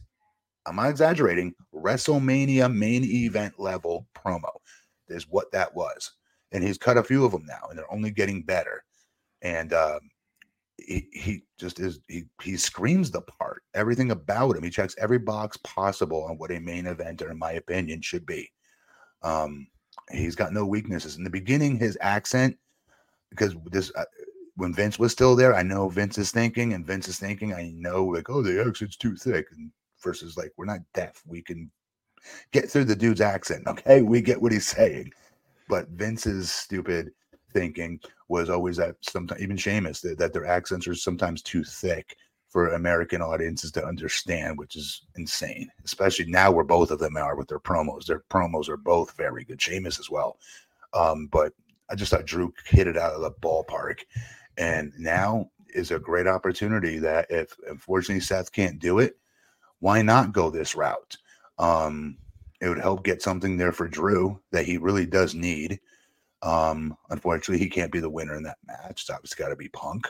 I'm 0.65 0.75
not 0.77 0.89
exaggerating. 0.89 1.53
WrestleMania 1.73 2.73
main 2.73 3.03
event 3.03 3.59
level 3.59 4.07
promo 4.15 4.51
is 5.09 5.27
what 5.29 5.51
that 5.51 5.75
was. 5.75 6.13
And 6.51 6.63
he's 6.63 6.77
cut 6.77 6.97
a 6.97 7.03
few 7.03 7.25
of 7.25 7.31
them 7.31 7.45
now, 7.45 7.67
and 7.69 7.77
they're 7.77 7.91
only 7.91 8.11
getting 8.11 8.43
better. 8.43 8.83
And 9.41 9.73
um, 9.73 9.99
he, 10.77 11.07
he 11.11 11.43
just 11.59 11.79
is 11.79 11.99
he 12.07 12.23
he 12.41 12.57
screams 12.57 13.11
the 13.11 13.21
part. 13.21 13.63
Everything 13.73 14.11
about 14.11 14.55
him. 14.55 14.63
He 14.63 14.69
checks 14.69 14.95
every 14.99 15.17
box 15.17 15.57
possible 15.57 16.23
on 16.25 16.37
what 16.37 16.51
a 16.51 16.59
main 16.59 16.85
eventer, 16.85 17.31
in 17.31 17.39
my 17.39 17.53
opinion, 17.53 18.01
should 18.01 18.25
be. 18.25 18.49
Um, 19.23 19.67
he's 20.11 20.35
got 20.35 20.53
no 20.53 20.65
weaknesses. 20.65 21.17
In 21.17 21.23
the 21.23 21.29
beginning, 21.29 21.77
his 21.77 21.97
accent, 22.01 22.57
because 23.29 23.55
this 23.71 23.91
uh, 23.95 24.05
when 24.55 24.73
Vince 24.73 24.99
was 24.99 25.11
still 25.11 25.35
there, 25.35 25.55
I 25.55 25.63
know 25.63 25.89
Vince 25.89 26.17
is 26.17 26.31
thinking, 26.31 26.73
and 26.73 26.85
Vince 26.85 27.07
is 27.07 27.17
thinking, 27.17 27.53
I 27.53 27.71
know 27.75 28.05
like, 28.05 28.29
oh, 28.29 28.41
the 28.41 28.61
accent's 28.61 28.97
too 28.97 29.15
thick, 29.15 29.47
and 29.51 29.71
versus 30.03 30.37
like 30.37 30.51
we're 30.57 30.65
not 30.65 30.81
deaf, 30.93 31.21
we 31.25 31.41
can 31.41 31.71
get 32.51 32.69
through 32.69 32.85
the 32.85 32.95
dude's 32.95 33.21
accent. 33.21 33.65
Okay, 33.67 34.01
we 34.01 34.21
get 34.21 34.41
what 34.41 34.51
he's 34.51 34.67
saying, 34.67 35.11
but 35.69 35.87
Vince's 35.89 36.51
stupid 36.51 37.11
thinking 37.53 37.99
was 38.29 38.49
always 38.49 38.77
that 38.77 38.95
sometimes 39.01 39.41
even 39.41 39.57
Sheamus 39.57 40.01
that, 40.01 40.17
that 40.17 40.33
their 40.33 40.45
accents 40.45 40.87
are 40.87 40.95
sometimes 40.95 41.41
too 41.41 41.63
thick 41.63 42.15
for 42.53 42.69
American 42.69 43.19
audiences 43.19 43.71
to 43.71 43.83
understand, 43.83 44.59
which 44.59 44.75
is 44.75 45.01
insane. 45.15 45.71
Especially 45.83 46.25
now 46.27 46.51
where 46.51 46.63
both 46.63 46.91
of 46.91 46.99
them 46.99 47.17
are 47.17 47.35
with 47.35 47.47
their 47.47 47.59
promos. 47.59 48.05
Their 48.05 48.23
promos 48.29 48.69
are 48.69 48.77
both 48.77 49.17
very 49.17 49.43
good. 49.43 49.59
Sheamus 49.59 49.99
as 49.99 50.11
well. 50.11 50.37
Um, 50.93 51.25
but 51.31 51.51
I 51.89 51.95
just 51.95 52.11
thought 52.11 52.27
Drew 52.27 52.53
hit 52.67 52.85
it 52.85 52.95
out 52.95 53.13
of 53.13 53.21
the 53.21 53.31
ballpark. 53.31 54.01
And 54.59 54.93
now 54.99 55.49
is 55.73 55.89
a 55.89 55.97
great 55.97 56.27
opportunity 56.27 56.99
that 56.99 57.25
if 57.31 57.57
unfortunately 57.67 58.21
Seth 58.21 58.51
can't 58.51 58.77
do 58.77 58.99
it, 58.99 59.17
why 59.79 60.03
not 60.03 60.31
go 60.31 60.51
this 60.51 60.75
route? 60.75 61.17
Um, 61.57 62.19
it 62.61 62.69
would 62.69 62.79
help 62.79 63.03
get 63.03 63.23
something 63.23 63.57
there 63.57 63.71
for 63.71 63.87
Drew 63.87 64.39
that 64.51 64.67
he 64.67 64.77
really 64.77 65.07
does 65.07 65.33
need. 65.33 65.79
Um, 66.43 66.95
unfortunately, 67.09 67.57
he 67.57 67.69
can't 67.69 67.91
be 67.91 67.99
the 67.99 68.11
winner 68.11 68.35
in 68.35 68.43
that 68.43 68.59
match. 68.63 69.01
It's 69.01 69.09
obviously 69.09 69.43
got 69.43 69.49
to 69.49 69.55
be 69.55 69.69
Punk. 69.69 70.07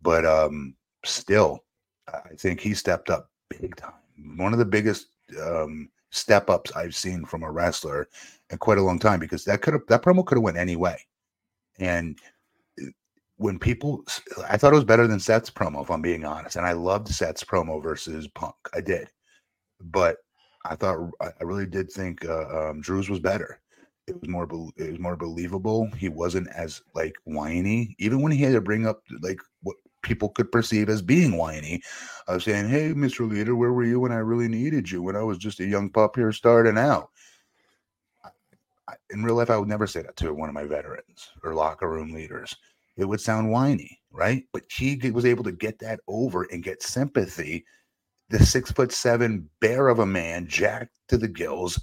But 0.00 0.24
um, 0.24 0.76
still, 1.04 1.64
I 2.08 2.34
think 2.36 2.60
he 2.60 2.74
stepped 2.74 3.10
up 3.10 3.30
big 3.48 3.76
time. 3.76 3.92
One 4.36 4.52
of 4.52 4.58
the 4.58 4.64
biggest 4.64 5.08
um, 5.40 5.88
step 6.10 6.50
ups 6.50 6.72
I've 6.72 6.94
seen 6.94 7.24
from 7.24 7.42
a 7.42 7.50
wrestler 7.50 8.08
in 8.50 8.58
quite 8.58 8.78
a 8.78 8.82
long 8.82 8.98
time 8.98 9.20
because 9.20 9.44
that 9.44 9.62
could 9.62 9.74
have 9.74 9.82
that 9.88 10.02
promo 10.02 10.24
could 10.24 10.36
have 10.36 10.42
went 10.42 10.56
any 10.56 10.76
way. 10.76 10.98
And 11.78 12.18
uh, 12.80 12.86
when 13.36 13.58
people, 13.58 14.04
I 14.48 14.56
thought 14.56 14.72
it 14.72 14.76
was 14.76 14.84
better 14.84 15.06
than 15.06 15.18
Seth's 15.18 15.50
promo, 15.50 15.82
if 15.82 15.90
I'm 15.90 16.02
being 16.02 16.24
honest. 16.24 16.56
And 16.56 16.66
I 16.66 16.72
loved 16.72 17.08
Seth's 17.08 17.44
promo 17.44 17.82
versus 17.82 18.28
Punk. 18.28 18.54
I 18.74 18.80
did, 18.80 19.08
but 19.80 20.18
I 20.64 20.76
thought 20.76 21.10
I 21.20 21.42
really 21.42 21.66
did 21.66 21.90
think 21.90 22.24
uh, 22.24 22.70
um, 22.70 22.80
Drew's 22.80 23.10
was 23.10 23.20
better. 23.20 23.60
It 24.06 24.20
was 24.20 24.28
more 24.28 24.48
it 24.76 24.90
was 24.90 24.98
more 24.98 25.16
believable. 25.16 25.88
He 25.96 26.08
wasn't 26.08 26.48
as 26.48 26.82
like 26.94 27.14
whiny, 27.24 27.94
even 27.98 28.20
when 28.20 28.32
he 28.32 28.42
had 28.42 28.52
to 28.52 28.60
bring 28.60 28.86
up 28.86 29.02
like 29.22 29.40
what 29.62 29.76
people 30.02 30.28
could 30.28 30.52
perceive 30.52 30.88
as 30.88 31.02
being 31.02 31.36
whiny. 31.36 31.82
of 32.28 32.42
saying, 32.42 32.68
"Hey, 32.68 32.92
Mr. 32.92 33.28
Leader, 33.28 33.56
where 33.56 33.72
were 33.72 33.84
you 33.84 33.98
when 34.00 34.12
I 34.12 34.18
really 34.18 34.48
needed 34.48 34.90
you? 34.90 35.02
When 35.02 35.16
I 35.16 35.22
was 35.22 35.38
just 35.38 35.60
a 35.60 35.66
young 35.66 35.90
pup 35.90 36.16
here 36.16 36.32
starting 36.32 36.78
out." 36.78 37.10
In 39.10 39.22
real 39.24 39.36
life, 39.36 39.50
I 39.50 39.56
would 39.56 39.68
never 39.68 39.86
say 39.86 40.02
that 40.02 40.16
to 40.16 40.34
one 40.34 40.48
of 40.48 40.54
my 40.54 40.64
veterans 40.64 41.30
or 41.42 41.54
locker 41.54 41.88
room 41.88 42.12
leaders. 42.12 42.54
It 42.96 43.06
would 43.06 43.20
sound 43.20 43.50
whiny, 43.50 44.00
right? 44.10 44.44
But 44.52 44.64
he 44.70 44.98
was 45.10 45.24
able 45.24 45.44
to 45.44 45.52
get 45.52 45.78
that 45.78 46.00
over 46.08 46.44
and 46.44 46.62
get 46.62 46.82
sympathy. 46.82 47.64
The 48.28 48.44
six 48.44 48.70
foot 48.70 48.92
seven 48.92 49.48
bear 49.60 49.88
of 49.88 49.98
a 49.98 50.06
man, 50.06 50.46
jacked 50.46 50.96
to 51.08 51.16
the 51.16 51.28
gills, 51.28 51.80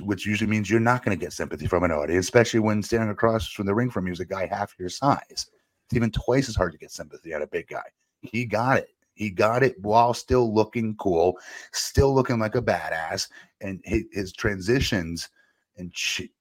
which 0.00 0.26
usually 0.26 0.50
means 0.50 0.68
you're 0.68 0.80
not 0.80 1.04
going 1.04 1.16
to 1.16 1.24
get 1.24 1.32
sympathy 1.32 1.66
from 1.66 1.84
an 1.84 1.92
audience, 1.92 2.26
especially 2.26 2.60
when 2.60 2.82
standing 2.82 3.10
across 3.10 3.48
from 3.48 3.66
the 3.66 3.74
ring 3.74 3.90
from 3.90 4.06
you 4.06 4.12
is 4.12 4.20
a 4.20 4.24
guy 4.24 4.46
half 4.46 4.74
your 4.78 4.88
size. 4.88 5.46
It's 5.94 5.98
even 5.98 6.10
twice 6.10 6.48
as 6.48 6.56
hard 6.56 6.72
to 6.72 6.78
get 6.78 6.90
sympathy 6.90 7.32
out 7.32 7.42
of 7.42 7.52
big 7.52 7.68
guy. 7.68 7.84
He 8.20 8.44
got 8.44 8.78
it. 8.78 8.88
He 9.14 9.30
got 9.30 9.62
it 9.62 9.80
while 9.80 10.12
still 10.12 10.52
looking 10.52 10.96
cool, 10.96 11.38
still 11.70 12.12
looking 12.12 12.40
like 12.40 12.56
a 12.56 12.62
badass, 12.62 13.28
and 13.60 13.80
his, 13.84 14.32
transitions 14.32 15.28
and, 15.76 15.94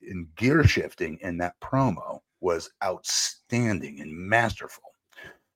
and 0.10 0.36
gear 0.36 0.64
shifting 0.64 1.20
in 1.22 1.38
that 1.38 1.60
promo 1.60 2.22
was 2.40 2.72
outstanding 2.84 4.02
and 4.02 4.12
masterful. 4.12 4.96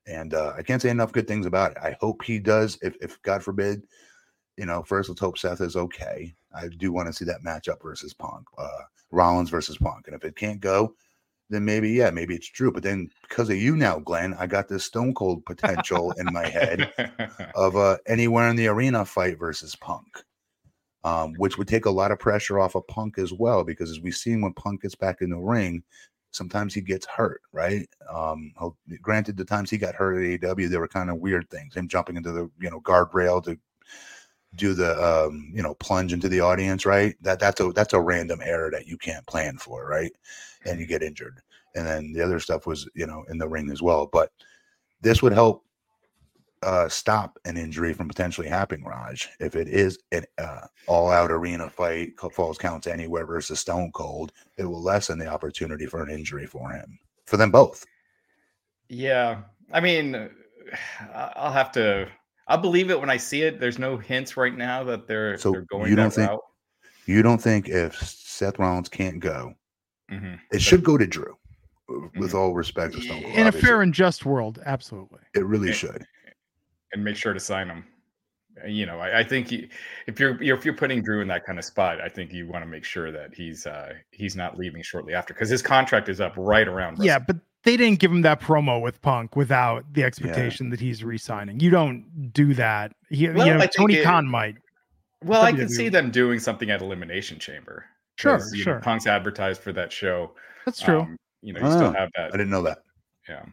And 0.06 0.36
uh, 0.36 0.54
I 0.56 0.62
can't 0.62 0.80
say 0.82 0.90
enough 0.92 1.12
good 1.12 1.28
things 1.28 1.48
about 1.48 1.72
it. 1.72 1.78
I 1.82 1.98
hope 2.00 2.24
he 2.24 2.38
does. 2.38 2.78
If, 2.84 2.96
if 3.02 3.20
God 3.24 3.44
forbid, 3.44 3.82
you 4.58 4.68
know, 4.68 4.84
first 4.84 5.10
let's 5.10 5.22
hope 5.22 5.40
Seth 5.40 5.62
is 5.62 5.76
okay. 5.76 6.36
I 6.54 6.68
do 6.68 6.92
want 6.92 7.08
to 7.08 7.14
see 7.14 7.26
that 7.26 7.44
matchup 7.44 7.82
versus 7.82 8.14
Punk, 8.14 8.46
uh, 8.60 8.84
Rollins 9.10 9.50
versus 9.50 9.80
Punk. 9.80 10.06
And 10.06 10.16
if 10.16 10.24
it 10.24 10.36
can't 10.36 10.62
go, 10.62 10.94
then 11.50 11.66
maybe 11.66 11.92
yeah, 11.92 12.10
maybe 12.10 12.36
it's 12.36 12.50
true. 12.50 12.72
But 12.72 12.84
then 12.84 13.10
because 13.28 13.50
of 13.50 13.58
you 13.58 13.76
now, 13.76 14.00
Glenn, 14.00 14.34
I 14.34 14.48
got 14.48 14.68
this 14.68 14.86
Stone 14.86 15.14
Cold 15.14 15.46
potential 15.46 16.12
in 16.18 16.28
my 16.32 16.48
head 16.48 16.92
of 17.56 17.76
uh, 17.76 17.98
anywhere 18.06 18.50
in 18.50 18.56
the 18.56 18.68
arena 18.68 19.06
fight 19.06 19.40
versus 19.40 19.76
Punk, 19.76 20.24
um, 21.04 21.34
which 21.38 21.58
would 21.58 21.68
take 21.68 21.86
a 21.86 21.92
lot 21.92 22.12
of 22.12 22.20
pressure 22.20 22.60
off 22.60 22.76
of 22.76 22.88
Punk 22.88 23.18
as 23.18 23.32
well. 23.32 23.64
Because 23.64 23.90
as 23.90 24.02
we've 24.02 24.16
seen 24.16 24.42
when 24.42 24.54
Punk 24.54 24.82
gets 24.82 24.96
back 24.96 25.22
in 25.22 25.30
the 25.30 25.38
ring, 25.38 25.84
sometimes 26.32 26.74
he 26.74 26.82
gets 26.82 27.06
hurt. 27.06 27.42
Right? 27.54 27.88
Um, 28.14 28.54
granted, 29.02 29.38
the 29.38 29.46
times 29.46 29.70
he 29.70 29.78
got 29.78 29.96
hurt 29.96 30.18
at 30.18 30.42
AEW, 30.42 30.70
there 30.70 30.82
were 30.82 30.88
kind 30.88 31.10
of 31.10 31.18
weird 31.18 31.50
things. 31.50 31.76
Him 31.76 31.88
jumping 31.88 32.18
into 32.18 32.32
the 32.32 32.50
you 32.60 32.70
know 32.70 32.82
guardrail 32.82 33.44
to 33.46 33.58
do 34.56 34.74
the 34.74 34.98
um, 35.04 35.52
you 35.54 35.62
know 35.62 35.76
plunge 35.76 36.14
into 36.14 36.30
the 36.30 36.42
audience, 36.42 36.86
right? 36.86 37.16
That 37.22 37.40
that's 37.40 37.62
a 37.62 37.72
that's 37.72 37.94
a 37.94 38.02
random 38.02 38.42
error 38.44 38.72
that 38.72 38.88
you 38.88 38.98
can't 38.98 39.26
plan 39.26 39.58
for, 39.58 39.88
right? 39.88 40.12
And 40.68 40.80
you 40.80 40.86
get 40.86 41.04
injured. 41.04 41.42
And 41.76 41.86
then 41.86 42.14
the 42.14 42.22
other 42.22 42.40
stuff 42.40 42.66
was 42.68 42.88
you 42.94 43.08
know 43.08 43.24
in 43.30 43.38
the 43.38 43.48
ring 43.48 43.70
as 43.72 43.82
well. 43.82 44.08
But 44.12 44.32
this 45.02 45.22
would 45.22 45.34
help 45.34 45.64
uh, 46.64 46.90
stop 46.90 47.38
an 47.46 47.56
injury 47.56 47.94
from 47.94 48.08
potentially 48.08 48.48
happening, 48.48 48.84
Raj. 48.86 49.30
If 49.40 49.56
it 49.56 49.68
is 49.68 50.00
an 50.12 50.24
uh, 50.38 50.62
all-out 50.88 51.32
arena 51.32 51.70
fight, 51.70 52.20
falls 52.32 52.58
counts 52.58 52.88
anywhere 52.88 53.26
versus 53.26 53.60
Stone 53.60 53.92
Cold, 53.94 54.32
it 54.58 54.64
will 54.66 54.82
lessen 54.82 55.20
the 55.20 55.28
opportunity 55.28 55.86
for 55.86 56.04
an 56.04 56.10
injury 56.10 56.48
for 56.48 56.72
him, 56.72 56.98
for 57.26 57.38
them 57.38 57.52
both. 57.52 57.86
Yeah, 58.90 59.42
I 59.72 59.80
mean, 59.82 60.30
I'll 61.14 61.52
have 61.52 61.72
to 61.74 62.08
I'll 62.48 62.58
believe 62.58 62.90
it 62.90 63.00
when 63.00 63.10
I 63.10 63.18
see 63.18 63.44
it. 63.44 63.60
There's 63.60 63.80
no 63.80 63.98
hints 63.98 64.38
right 64.38 64.56
now 64.56 64.84
that 64.86 65.08
they're 65.08 65.38
so 65.38 65.52
they're 65.52 65.62
going 65.64 65.90
you 65.90 65.96
don't 65.96 66.10
that 66.10 66.16
think 66.16 66.30
route. 66.30 66.42
you 67.06 67.22
don't 67.22 67.42
think 67.42 67.68
if 67.70 67.96
Seth 68.02 68.58
Rollins 68.58 68.90
can't 68.90 69.20
go, 69.20 69.54
Mhm. 70.12 70.40
it 70.52 70.62
should 70.62 70.84
go 70.84 70.98
to 70.98 71.06
Drew. 71.08 71.38
With 72.16 72.32
Mhm. 72.32 72.34
all 72.34 72.54
respect 72.54 72.96
to 72.96 73.02
Stone 73.02 73.22
Cold, 73.24 73.36
In 73.36 73.48
a 73.48 73.52
fair 73.52 73.82
and 73.82 73.94
just 73.94 74.26
world, 74.26 74.60
absolutely. 74.66 75.20
it 75.34 75.46
really 75.46 75.68
Yeah. 75.70 75.74
should. 75.74 76.06
and 76.94 77.04
make 77.04 77.18
sure 77.18 77.34
to 77.34 77.40
sign 77.40 77.68
him. 77.68 77.84
You 78.66 78.86
know, 78.86 78.98
I, 79.00 79.20
I 79.20 79.24
think 79.24 79.52
you, 79.52 79.68
if 80.08 80.20
you're, 80.22 80.42
you're 80.42 80.58
if 80.58 80.64
you're 80.66 80.74
putting 80.74 81.02
Drew 81.04 81.22
in 81.22 81.28
that 81.28 81.46
kind 81.46 81.60
of 81.60 81.66
spot, 81.66 82.00
I 82.02 82.08
think 82.10 82.32
you 82.34 82.48
want 82.48 82.64
to 82.64 82.66
make 82.70 82.86
sure 82.86 83.12
that 83.12 83.34
he's 83.36 83.68
uh 83.68 83.94
he's 84.12 84.36
not 84.38 84.58
leaving 84.58 84.82
shortly 84.82 85.14
after 85.14 85.34
because 85.34 85.50
his 85.50 85.62
contract 85.62 86.08
is 86.10 86.20
up 86.22 86.34
right 86.38 86.68
around. 86.68 86.98
Yeah, 87.04 87.20
but 87.20 87.36
they 87.64 87.76
didn't 87.78 88.00
give 88.00 88.10
him 88.12 88.22
that 88.22 88.40
promo 88.40 88.82
with 88.82 89.02
Punk 89.02 89.36
without 89.36 89.84
the 89.94 90.04
expectation 90.04 90.70
that 90.70 90.80
he's 90.80 91.04
re-signing. 91.04 91.60
You 91.60 91.70
don't 91.72 92.32
do 92.34 92.54
that. 92.54 92.94
He, 93.10 93.28
Well, 93.30 93.46
you 93.48 93.54
know, 93.54 93.68
Tony 93.68 93.96
it- 93.96 94.04
Khan 94.06 94.26
might. 94.28 94.56
Well, 95.24 95.42
I 95.42 95.52
can 95.52 95.68
see 95.70 95.90
them 95.90 96.10
doing 96.10 96.40
something 96.40 96.70
at 96.72 96.82
Elimination 96.82 97.38
Chamber. 97.38 97.86
Sure, 98.18 98.38
'cause, 98.38 98.52
you 98.54 98.60
know, 98.60 98.64
sure. 98.74 98.80
Punk's 98.82 99.08
advertised 99.08 99.62
for 99.62 99.72
that 99.74 99.92
show. 99.92 100.36
That's 100.66 100.80
true. 100.82 101.02
Um, 101.02 101.18
you 101.42 101.54
know, 101.54 101.60
you 101.62 101.72
still 101.72 101.94
have 101.94 102.10
that. 102.16 102.30
I 102.34 102.38
didn't 102.38 102.50
know 102.50 102.64
that. 102.64 102.80
Yeah. 103.30 103.46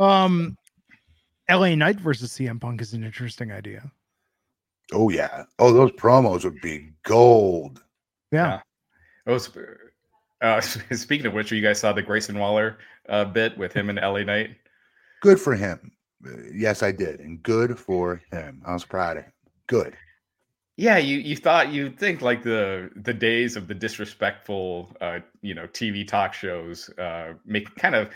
Um, 0.00 0.56
LA 1.48 1.74
Knight 1.74 2.00
versus 2.00 2.32
CM 2.32 2.60
Punk 2.60 2.80
is 2.80 2.92
an 2.94 3.04
interesting 3.04 3.52
idea. 3.52 3.90
Oh 4.92 5.08
yeah. 5.10 5.44
Oh, 5.58 5.72
those 5.72 5.92
promos 5.92 6.44
would 6.44 6.60
be 6.60 6.90
gold. 7.04 7.82
Yeah. 8.32 8.46
Yeah. 8.46 8.60
Oh, 9.26 9.38
sp- 9.38 9.78
uh, 10.40 10.60
speaking 10.92 11.26
of 11.26 11.32
which, 11.34 11.52
you 11.52 11.62
guys 11.62 11.78
saw 11.80 11.92
the 11.92 12.02
Grayson 12.02 12.38
Waller 12.38 12.78
uh, 13.08 13.24
bit 13.24 13.56
with 13.56 13.72
him 13.72 13.88
and 13.90 13.98
LA 13.98 14.22
Knight. 14.24 14.56
Good 15.20 15.40
for 15.40 15.54
him. 15.54 15.92
Uh, 16.26 16.30
Yes, 16.52 16.82
I 16.82 16.90
did, 16.92 17.20
and 17.20 17.42
good 17.42 17.78
for 17.78 18.20
him. 18.32 18.62
I 18.66 18.72
was 18.72 18.84
proud 18.84 19.18
of 19.18 19.24
him. 19.24 19.32
Good. 19.68 19.96
Yeah, 20.78 20.98
you 20.98 21.18
you 21.18 21.34
thought 21.34 21.72
you'd 21.72 21.98
think 21.98 22.22
like 22.22 22.44
the 22.44 22.88
the 22.94 23.12
days 23.12 23.56
of 23.56 23.66
the 23.66 23.74
disrespectful, 23.74 24.94
uh, 25.00 25.18
you 25.42 25.52
know, 25.52 25.66
TV 25.66 26.06
talk 26.06 26.32
shows, 26.32 26.88
uh, 26.98 27.34
make 27.44 27.74
kind 27.74 27.96
of 27.96 28.10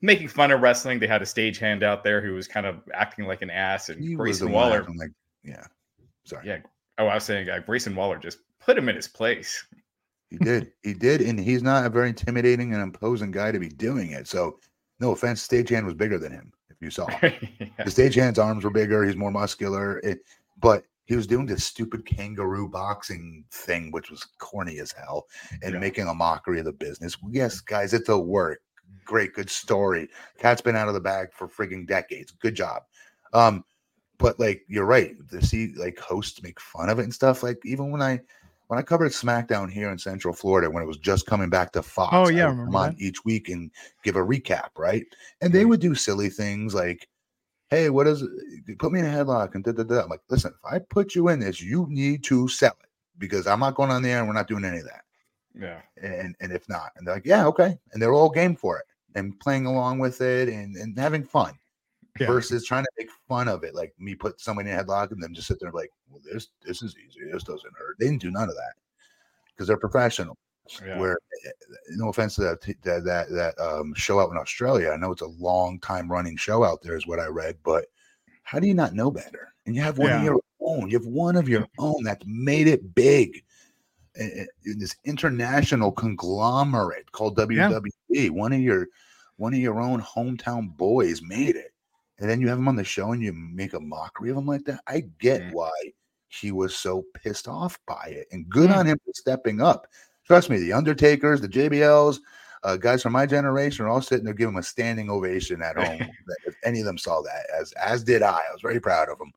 making 0.00 0.28
fun 0.28 0.52
of 0.52 0.60
wrestling. 0.60 1.00
They 1.00 1.08
had 1.08 1.20
a 1.20 1.24
stagehand 1.24 1.82
out 1.82 2.04
there 2.04 2.20
who 2.24 2.34
was 2.34 2.46
kind 2.46 2.64
of 2.64 2.76
acting 2.94 3.26
like 3.26 3.42
an 3.42 3.50
ass, 3.50 3.88
and 3.88 4.00
He 4.00 4.14
Grayson 4.14 4.52
Waller. 4.52 4.86
like, 4.96 5.10
yeah, 5.42 5.64
sorry. 6.24 6.46
Yeah. 6.46 6.58
Oh, 6.98 7.08
I 7.08 7.14
was 7.14 7.24
saying 7.24 7.50
uh, 7.50 7.58
Grayson 7.58 7.96
Waller 7.96 8.18
just 8.18 8.38
put 8.60 8.78
him 8.78 8.88
in 8.88 8.94
his 8.94 9.08
place. 9.08 9.66
He 10.30 10.36
did. 10.36 10.72
He 10.84 10.94
did. 10.94 11.22
And 11.22 11.40
he's 11.40 11.62
not 11.62 11.86
a 11.86 11.90
very 11.90 12.08
intimidating 12.08 12.72
and 12.72 12.82
imposing 12.82 13.32
guy 13.32 13.50
to 13.50 13.58
be 13.58 13.68
doing 13.68 14.12
it. 14.12 14.28
So, 14.28 14.60
no 15.00 15.10
offense, 15.10 15.46
stagehand 15.46 15.84
was 15.84 15.94
bigger 15.94 16.18
than 16.18 16.30
him, 16.30 16.52
if 16.70 16.76
you 16.80 16.90
saw. 16.90 17.08
yeah. 17.22 17.30
The 17.84 17.90
stagehand's 17.90 18.38
arms 18.38 18.62
were 18.62 18.70
bigger. 18.70 19.04
He's 19.04 19.16
more 19.16 19.32
muscular. 19.32 19.98
It, 20.04 20.20
but 20.60 20.84
he 21.06 21.16
was 21.16 21.26
doing 21.26 21.46
this 21.46 21.64
stupid 21.64 22.04
kangaroo 22.04 22.68
boxing 22.68 23.44
thing, 23.50 23.90
which 23.92 24.10
was 24.10 24.24
corny 24.38 24.78
as 24.80 24.92
hell, 24.92 25.26
and 25.62 25.74
Yeah. 25.74 25.80
making 25.80 26.06
a 26.08 26.14
mockery 26.14 26.58
of 26.58 26.64
the 26.66 26.72
business. 26.72 27.16
Yes, 27.30 27.60
guys, 27.60 27.94
it's 27.94 28.08
a 28.08 28.18
work. 28.18 28.60
Great, 29.04 29.32
good 29.34 29.50
story. 29.50 30.08
Cat's 30.38 30.60
been 30.60 30.76
out 30.76 30.88
of 30.88 30.94
the 30.94 31.00
bag 31.00 31.28
for 31.32 31.48
frigging 31.48 31.86
decades. 31.86 32.32
Good 32.32 32.54
job. 32.54 32.82
Um, 33.32 33.64
but 34.18 34.38
like 34.40 34.62
you're 34.68 34.86
right 34.86 35.14
to 35.30 35.44
see 35.44 35.72
like 35.76 35.98
hosts 35.98 36.42
make 36.42 36.58
fun 36.60 36.88
of 36.88 36.98
it 36.98 37.02
and 37.04 37.14
stuff. 37.14 37.42
Like 37.42 37.58
even 37.64 37.90
when 37.90 38.02
I 38.02 38.20
when 38.68 38.78
I 38.78 38.82
covered 38.82 39.12
SmackDown 39.12 39.70
here 39.70 39.90
in 39.90 39.98
Central 39.98 40.34
Florida 40.34 40.68
when 40.70 40.82
it 40.82 40.86
was 40.86 40.96
just 40.98 41.26
coming 41.26 41.50
back 41.50 41.70
to 41.72 41.82
Fox, 41.82 42.12
Oh, 42.12 42.28
yeah, 42.28 42.44
I 42.44 42.46
I 42.46 42.48
would 42.48 42.52
remember 42.52 42.72
come 42.72 42.76
on 42.76 42.90
that. 42.94 43.00
each 43.00 43.24
week 43.24 43.48
and 43.48 43.70
give 44.02 44.16
a 44.16 44.20
recap, 44.20 44.70
right? 44.76 45.04
And 45.40 45.52
they 45.52 45.64
would 45.64 45.80
do 45.80 45.94
silly 45.94 46.30
things 46.30 46.74
like, 46.74 47.08
"Hey, 47.68 47.90
what 47.90 48.06
is 48.06 48.22
it? 48.22 48.78
Put 48.78 48.92
me 48.92 49.00
in 49.00 49.06
a 49.06 49.08
headlock." 49.08 49.54
And 49.54 49.64
da 49.64 49.72
da 49.72 49.82
da. 49.82 50.02
I'm 50.02 50.08
like, 50.08 50.22
"Listen, 50.28 50.52
if 50.56 50.72
I 50.72 50.78
put 50.78 51.14
you 51.14 51.28
in 51.28 51.40
this, 51.40 51.60
you 51.60 51.86
need 51.88 52.22
to 52.24 52.48
sell 52.48 52.76
it 52.82 52.90
because 53.18 53.46
I'm 53.46 53.60
not 53.60 53.74
going 53.74 53.90
on 53.90 54.02
there 54.02 54.18
and 54.18 54.26
we're 54.28 54.34
not 54.34 54.48
doing 54.48 54.64
any 54.64 54.78
of 54.78 54.84
that." 54.84 55.04
yeah. 55.54 55.80
And 56.02 56.36
and 56.40 56.52
if 56.52 56.68
not, 56.68 56.92
and 56.96 57.06
they're 57.06 57.14
like, 57.14 57.26
"Yeah, 57.26 57.46
okay," 57.46 57.78
and 57.92 58.02
they're 58.02 58.12
all 58.12 58.30
game 58.30 58.54
for 58.56 58.78
it 58.78 58.86
and 59.14 59.38
playing 59.40 59.66
along 59.66 59.98
with 59.98 60.20
it 60.20 60.48
and 60.48 60.76
and 60.76 60.98
having 60.98 61.24
fun 61.24 61.54
Yeah. 62.20 62.26
versus 62.28 62.64
trying 62.66 62.84
to 62.84 62.90
make 62.98 63.08
fun 63.28 63.48
of 63.48 63.64
it, 63.64 63.74
like 63.74 63.94
me 63.98 64.14
put 64.14 64.40
somebody 64.40 64.70
in 64.70 64.78
a 64.78 64.84
headlock 64.84 65.10
and 65.12 65.22
then 65.22 65.34
just 65.34 65.48
sit 65.48 65.58
there 65.60 65.72
like, 65.72 65.90
well, 66.10 66.20
this 66.24 66.48
this 66.64 66.82
is 66.82 66.94
easy. 66.98 67.20
This 67.32 67.42
doesn't 67.44 67.74
hurt. 67.76 67.96
They 67.98 68.06
didn't 68.06 68.20
do 68.22 68.30
none 68.30 68.48
of 68.50 68.54
that 68.54 68.74
because 69.54 69.66
they're 69.68 69.76
professional. 69.78 70.36
Yeah. 70.84 70.98
Where, 70.98 71.18
eh, 71.46 71.50
no 71.90 72.08
offense 72.08 72.34
to 72.36 72.42
that 72.42 72.60
that 72.82 73.04
that, 73.04 73.30
that 73.30 73.58
um, 73.60 73.94
show 73.94 74.20
out 74.20 74.30
in 74.30 74.36
Australia, 74.38 74.90
I 74.90 74.96
know 74.96 75.12
it's 75.12 75.22
a 75.22 75.26
long 75.26 75.78
time 75.80 76.10
running 76.10 76.36
show 76.36 76.64
out 76.64 76.82
there, 76.82 76.96
is 76.96 77.06
what 77.06 77.20
I 77.20 77.26
read. 77.26 77.56
But 77.64 77.86
how 78.42 78.58
do 78.58 78.66
you 78.66 78.74
not 78.74 78.94
know 78.94 79.10
better? 79.10 79.52
And 79.66 79.74
you 79.74 79.82
have 79.82 79.98
one 79.98 80.08
Yeah. 80.10 80.18
of 80.18 80.24
your 80.24 80.40
own. 80.60 80.88
You 80.90 80.98
have 80.98 81.06
one 81.06 81.36
of 81.36 81.48
your 81.48 81.66
own 81.78 82.02
that's 82.04 82.24
made 82.26 82.68
it 82.68 82.94
big. 82.94 83.42
in- 84.18 84.46
this 84.64 84.96
international 85.04 85.92
conglomerate 85.92 87.10
called 87.12 87.36
WWE. 87.36 88.30
One 88.30 88.52
of 88.54 88.60
your 88.60 88.88
one 89.36 89.52
of 89.52 89.60
your 89.60 89.78
own 89.78 90.00
hometown 90.00 90.74
boys 90.76 91.20
made 91.20 91.54
it, 91.56 91.74
and 92.18 92.30
then 92.30 92.40
you 92.40 92.48
have 92.48 92.56
him 92.58 92.68
on 92.68 92.76
the 92.76 92.84
show 92.84 93.12
and 93.12 93.22
you 93.22 93.34
make 93.34 93.74
a 93.74 93.80
mockery 93.80 94.30
of 94.30 94.38
him 94.38 94.46
like 94.46 94.64
that. 94.64 94.80
I 94.86 95.00
get 95.20 95.42
Mm. 95.42 95.52
why 95.52 95.70
he 96.28 96.50
was 96.50 96.74
so 96.74 97.04
pissed 97.14 97.46
off 97.46 97.78
by 97.86 98.06
it, 98.06 98.26
and 98.32 98.48
good 98.48 98.70
Mm. 98.70 98.76
on 98.78 98.86
him 98.86 98.98
for 99.04 99.12
stepping 99.14 99.60
up. 99.60 99.86
Trust 100.26 100.50
me, 100.50 100.58
the 100.58 100.72
Undertakers, 100.72 101.40
the 101.40 101.48
JBLs, 101.48 102.18
uh, 102.64 102.76
guys 102.76 103.02
from 103.02 103.12
my 103.12 103.26
generation 103.26 103.84
are 103.84 103.88
all 103.88 104.02
sitting 104.02 104.24
there 104.24 104.34
giving 104.34 104.54
him 104.54 104.58
a 104.58 104.62
standing 104.62 105.08
ovation 105.08 105.62
at 105.62 105.76
home. 105.76 106.00
if 106.46 106.56
any 106.64 106.80
of 106.80 106.86
them 106.86 106.98
saw 106.98 107.22
that, 107.22 107.46
as 107.58 107.72
as 107.72 108.02
did 108.02 108.22
I. 108.22 108.38
I 108.38 108.52
was 108.52 108.60
very 108.60 108.80
proud 108.80 109.08
of 109.08 109.18
them. 109.18 109.32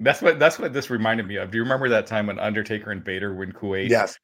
That's 0.00 0.22
what 0.22 0.38
that's 0.38 0.60
what 0.60 0.72
this 0.72 0.90
reminded 0.90 1.26
me 1.26 1.36
of. 1.36 1.50
Do 1.50 1.58
you 1.58 1.64
remember 1.64 1.88
that 1.88 2.06
time 2.06 2.28
when 2.28 2.38
Undertaker 2.38 2.92
and 2.92 3.04
Vader 3.04 3.34
win 3.34 3.50
Kuwait? 3.52 3.88
Yes, 3.88 4.16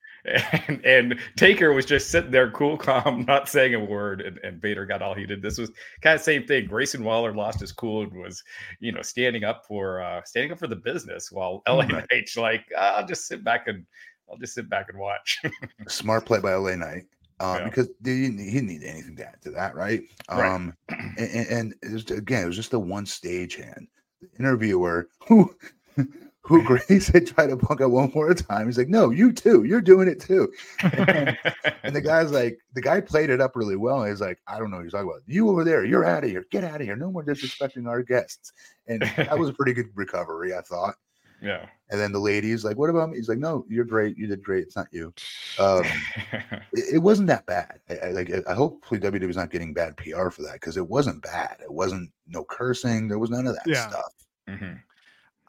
And, 0.69 0.85
and 0.87 1.19
Taker 1.37 1.73
was 1.73 1.85
just 1.85 2.11
sitting 2.11 2.31
there, 2.31 2.51
cool, 2.53 2.79
calm, 2.79 3.25
not 3.29 3.49
saying 3.49 3.75
a 3.75 3.81
word, 3.85 4.21
and, 4.23 4.39
and 4.39 4.61
Vader 4.61 4.87
got 4.87 5.03
all 5.03 5.15
heated. 5.15 5.43
This 5.43 5.59
was 5.59 5.71
kind 6.01 6.15
of 6.15 6.23
same 6.23 6.47
thing. 6.47 6.67
Grayson 6.67 7.05
Waller 7.05 7.35
lost 7.35 7.61
his 7.61 7.73
cool 7.73 8.03
and 8.05 8.13
was, 8.13 8.43
you 8.81 8.93
know, 8.93 9.03
standing 9.03 9.45
up 9.45 9.65
for 9.67 10.01
uh 10.01 10.23
standing 10.25 10.53
up 10.53 10.59
for 10.59 10.67
the 10.67 10.77
business, 10.77 11.31
while 11.31 11.63
LA 11.69 11.81
Right. 11.87 12.07
Knight's 12.11 12.37
like, 12.37 12.65
"Ah, 12.77 12.97
I'll 12.97 13.07
just 13.07 13.27
sit 13.27 13.45
back 13.45 13.69
and 13.69 13.85
I'll 14.31 14.39
just 14.39 14.55
sit 14.55 14.69
back 14.69 14.89
and 14.89 14.99
watch. 14.99 15.41
smart 15.89 16.25
play 16.27 16.41
by 16.41 16.55
LA 16.55 16.77
Knight. 16.77 17.05
Um, 17.41 17.57
Yeah. 17.59 17.65
because 17.65 17.89
they 18.01 18.21
didn't, 18.23 18.39
he 18.39 18.51
didn't 18.53 18.69
need 18.69 18.85
anything 18.85 19.17
to 19.17 19.27
add 19.27 19.43
to 19.43 19.51
that, 19.53 19.75
right? 19.75 20.03
Right. 20.31 20.55
Um, 20.55 20.75
and, 20.89 21.19
and, 21.19 21.47
and 21.49 21.75
it 21.83 21.93
was, 21.93 22.11
again, 22.11 22.45
it 22.45 22.47
was 22.47 22.57
just 22.57 22.71
the 22.71 22.79
one 22.79 23.07
stage 23.07 23.57
hand. 23.57 23.89
The 24.23 24.29
interviewer 24.39 25.09
who 25.27 25.55
who 26.47 26.63
Grace 26.63 27.09
had 27.09 27.27
tried 27.27 27.49
to 27.49 27.57
punk 27.57 27.81
out 27.81 27.91
one 27.91 28.13
more 28.15 28.35
time. 28.35 28.67
He's 28.67 28.77
like, 28.77 28.89
"No, 28.89 29.09
you 29.11 29.33
too. 29.33 29.65
You're 29.65 29.81
doing 29.81 30.09
it 30.09 30.21
too." 30.21 30.53
And, 30.83 31.39
and 31.83 31.97
the 31.97 32.03
guy's 32.03 32.33
like, 32.33 32.59
the 32.75 32.83
guy 32.83 33.01
played 33.01 33.31
it 33.31 33.41
up 33.41 33.57
really 33.57 33.77
well. 33.77 34.05
He's 34.05 34.21
like, 34.21 34.39
"I 34.47 34.59
don't 34.59 34.71
know 34.71 34.77
what 34.77 34.83
you're 34.83 34.91
talking 34.91 35.09
about. 35.09 35.23
You 35.27 35.49
over 35.49 35.65
there, 35.65 35.85
you're 35.87 36.05
out 36.05 36.23
of 36.23 36.29
here. 36.31 36.45
Get 36.51 36.63
out 36.65 36.81
of 36.83 36.87
here. 36.87 36.97
No 36.97 37.11
more 37.11 37.25
disrespecting 37.25 37.89
our 37.89 38.03
guests." 38.03 38.53
And 38.87 39.01
that 39.17 39.39
was 39.39 39.49
a 39.49 39.55
pretty 39.55 39.73
good 39.73 39.89
recovery, 39.95 40.55
I 40.55 40.61
thought. 40.61 40.97
Yeah. 41.45 41.67
And 41.91 42.01
then 42.01 42.13
the 42.13 42.19
lady's 42.19 42.65
like, 42.65 42.77
"What 42.77 42.91
about 42.91 43.11
me?" 43.11 43.19
He's 43.19 43.29
like, 43.29 43.39
"No, 43.39 43.65
you're 43.69 43.85
great. 43.85 44.17
You 44.17 44.27
did 44.27 44.43
great. 44.43 44.63
It's 44.65 44.75
not 44.75 44.89
you." 44.91 45.13
Um, 45.59 45.85
it, 46.73 46.95
it 46.95 46.99
wasn't 46.99 47.29
that 47.29 47.47
bad. 47.47 47.79
I, 47.89 48.09
I 48.09 48.11
like. 48.11 48.31
I 48.49 48.55
hopefully 48.55 48.99
WWE's 49.01 49.37
not 49.37 49.51
getting 49.51 49.75
bad 49.75 49.97
PR 49.97 50.31
for 50.31 50.43
that 50.43 50.55
because 50.55 50.77
it 50.77 50.89
wasn't 50.89 51.23
bad. 51.23 51.57
It 51.63 51.73
wasn't 51.73 52.11
no 52.27 52.43
cursing. 52.45 53.07
There 53.09 53.19
was 53.19 53.31
none 53.31 53.47
of 53.47 53.55
that 53.55 53.67
Yeah. 53.67 53.89
stuff. 53.89 54.13
Mhm. 54.49 54.81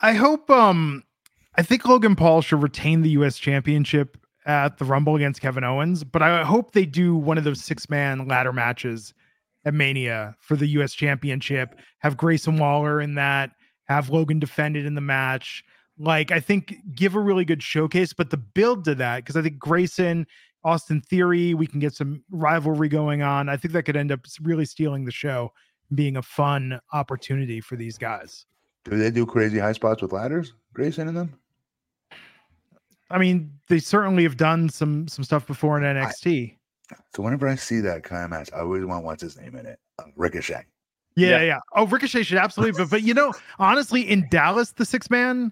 I 0.02 0.14
hope 0.14 0.50
um 0.50 1.04
I 1.56 1.62
think 1.64 1.86
Logan 1.86 2.16
Paul 2.18 2.42
should 2.42 2.62
retain 2.62 3.02
the 3.02 3.12
US 3.12 3.38
championship 3.38 4.18
at 4.46 4.78
the 4.78 4.86
Rumble 4.86 5.16
against 5.16 5.42
Kevin 5.42 5.64
Owens, 5.64 6.04
but 6.04 6.22
I 6.22 6.44
hope 6.44 6.74
they 6.74 6.86
do 6.86 7.16
one 7.16 7.38
of 7.38 7.44
those 7.46 7.64
six 7.64 7.90
man 7.90 8.28
ladder 8.28 8.54
matches 8.54 9.14
at 9.64 9.74
Mania 9.74 10.36
for 10.40 10.56
the 10.56 10.68
US 10.68 10.94
championship, 10.94 11.80
have 12.00 12.18
Grayson 12.18 12.58
Waller 12.58 13.02
in 13.02 13.16
that, 13.16 13.52
have 13.86 14.10
Logan 14.10 14.38
defended 14.40 14.86
in 14.86 14.96
the 14.96 15.02
match. 15.02 15.64
Like 15.98 16.32
I 16.32 16.40
think 16.40 16.76
give 16.94 17.16
a 17.16 17.20
really 17.20 17.46
good 17.46 17.64
showcase, 17.64 18.12
but 18.14 18.30
the 18.30 18.38
build 18.38 18.84
to 18.86 18.96
that, 18.96 19.18
because 19.18 19.38
I 19.38 19.42
think 19.42 19.58
Grayson, 19.60 20.28
Austin 20.64 21.00
Theory, 21.02 21.54
we 21.54 21.68
can 21.68 21.80
get 21.80 21.94
some 21.94 22.22
rivalry 22.32 22.90
going 22.90 23.22
on. 23.22 23.48
I 23.50 23.56
think 23.58 23.74
that 23.74 23.84
could 23.84 23.96
end 23.96 24.12
up 24.12 24.22
really 24.42 24.66
stealing 24.66 25.06
the 25.06 25.12
show, 25.12 25.54
being 25.94 26.18
a 26.18 26.22
fun 26.22 26.80
opportunity 26.92 27.62
for 27.62 27.76
these 27.78 27.98
guys. 27.98 28.46
Do 28.84 28.98
they 28.98 29.10
do 29.10 29.26
crazy 29.26 29.58
high 29.58 29.72
spots 29.72 30.02
with 30.02 30.12
ladders? 30.12 30.54
Grayson 30.74 31.08
in 31.08 31.16
them? 31.16 31.34
I 33.10 33.18
mean, 33.18 33.52
they 33.70 33.80
certainly 33.80 34.24
have 34.24 34.38
done 34.38 34.68
some 34.70 35.08
some 35.08 35.24
stuff 35.24 35.46
before 35.48 35.78
in 35.78 35.84
NXT. 35.84 36.58
So 37.16 37.24
whenever 37.24 37.48
I 37.48 37.56
see 37.56 37.80
that 37.80 38.04
kind 38.04 38.24
of 38.24 38.30
match, 38.30 38.50
I 38.54 38.60
always 38.60 38.84
want 38.86 39.06
what's 39.06 39.22
his 39.24 39.38
name 39.40 39.56
in 39.56 39.66
it. 39.66 39.80
Uh, 39.98 40.04
Ricochet. 40.16 40.66
yeah, 41.16 41.30
Yeah. 41.30 41.42
yeah, 41.44 41.60
Oh, 41.76 41.88
Ricochet 41.88 42.24
should 42.24 42.38
absolutely. 42.38 42.84
but 42.84 42.90
but 42.90 43.04
you 43.04 43.14
know, 43.14 43.34
honestly, 43.60 44.02
in 44.02 44.28
Dallas, 44.30 44.72
the 44.74 44.86
six 44.86 45.10
man 45.10 45.52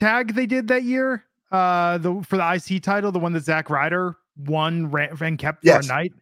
tag 0.00 0.34
they 0.34 0.46
did 0.46 0.68
that 0.68 0.84
year, 0.84 1.24
uh, 1.52 1.98
the 1.98 2.22
for 2.22 2.36
the 2.36 2.54
IC 2.54 2.82
title, 2.82 3.12
the 3.12 3.18
one 3.18 3.32
that 3.32 3.44
Zack 3.44 3.70
Ryder 3.70 4.16
won 4.36 4.90
ran, 4.90 5.16
and 5.20 5.38
kept 5.38 5.64
for 5.64 5.78
a 5.78 5.82
night. 5.82 6.12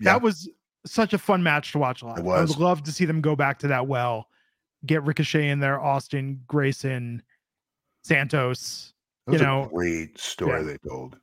Yeah. 0.00 0.12
That 0.12 0.22
was 0.22 0.48
such 0.86 1.12
a 1.12 1.18
fun 1.18 1.42
match 1.42 1.72
to 1.72 1.78
watch 1.78 2.02
live. 2.02 2.18
I 2.18 2.22
was. 2.22 2.50
would 2.50 2.58
love 2.58 2.82
to 2.84 2.92
see 2.92 3.04
them 3.04 3.20
go 3.20 3.34
back 3.36 3.58
to 3.60 3.68
that 3.68 3.86
well, 3.86 4.28
get 4.86 5.02
Ricochet 5.02 5.48
in 5.48 5.60
there, 5.60 5.80
Austin, 5.80 6.42
Grayson, 6.46 7.22
Santos. 8.04 8.92
Was 9.26 9.40
You 9.40 9.46
a 9.46 9.48
know, 9.48 9.70
great 9.72 10.18
story 10.18 10.60
yeah. 10.60 10.66
they 10.66 10.88
told. 10.88 11.16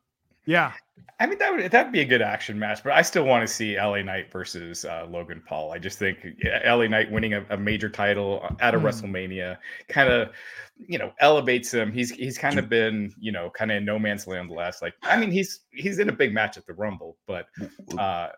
Yeah, 0.46 0.74
I 1.20 1.26
mean, 1.28 1.38
that 1.40 1.52
would 1.54 1.72
that'd 1.72 1.92
be 1.92 2.02
a 2.02 2.06
good 2.06 2.22
action 2.22 2.60
match, 2.60 2.84
but 2.84 2.94
I 2.94 3.02
still 3.02 3.24
want 3.26 3.48
to 3.48 3.54
see 3.54 3.78
LA 3.78 4.02
Knight 4.02 4.32
versus 4.32 4.86
uh, 4.86 5.08
Logan 5.10 5.42
Paul. 5.48 5.72
I 5.72 5.80
just 5.80 5.98
think 5.98 6.20
yeah, 6.44 6.74
LA 6.74 6.88
Knight 6.88 7.12
winning 7.12 7.34
a, 7.34 7.46
a 7.50 7.58
major 7.58 7.90
title 7.90 8.46
at 8.60 8.76
a 8.76 8.78
Mm. 8.78 8.84
WrestleMania 8.84 9.58
kind 9.88 10.10
of, 10.10 10.30
you 10.78 10.98
know, 10.98 11.14
elevates 11.20 11.74
him. 11.74 11.92
He's 11.92 12.12
he's 12.12 12.38
kind 12.38 12.60
of 12.60 12.70
been, 12.70 13.14
you 13.20 13.32
know, 13.32 13.50
kind 13.50 13.72
of 13.72 13.78
in 13.78 13.86
no 13.86 13.98
man's 13.98 14.28
land 14.28 14.50
the 14.50 14.54
last 14.54 14.82
like. 14.82 14.94
I 15.04 15.18
mean, 15.18 15.32
he's 15.32 15.62
he's 15.72 16.00
in 16.00 16.10
a 16.10 16.14
big 16.14 16.34
match 16.34 16.58
at 16.58 16.66
the 16.68 16.74
Rumble, 16.74 17.18
but 17.28 17.48
uh, 17.98 18.30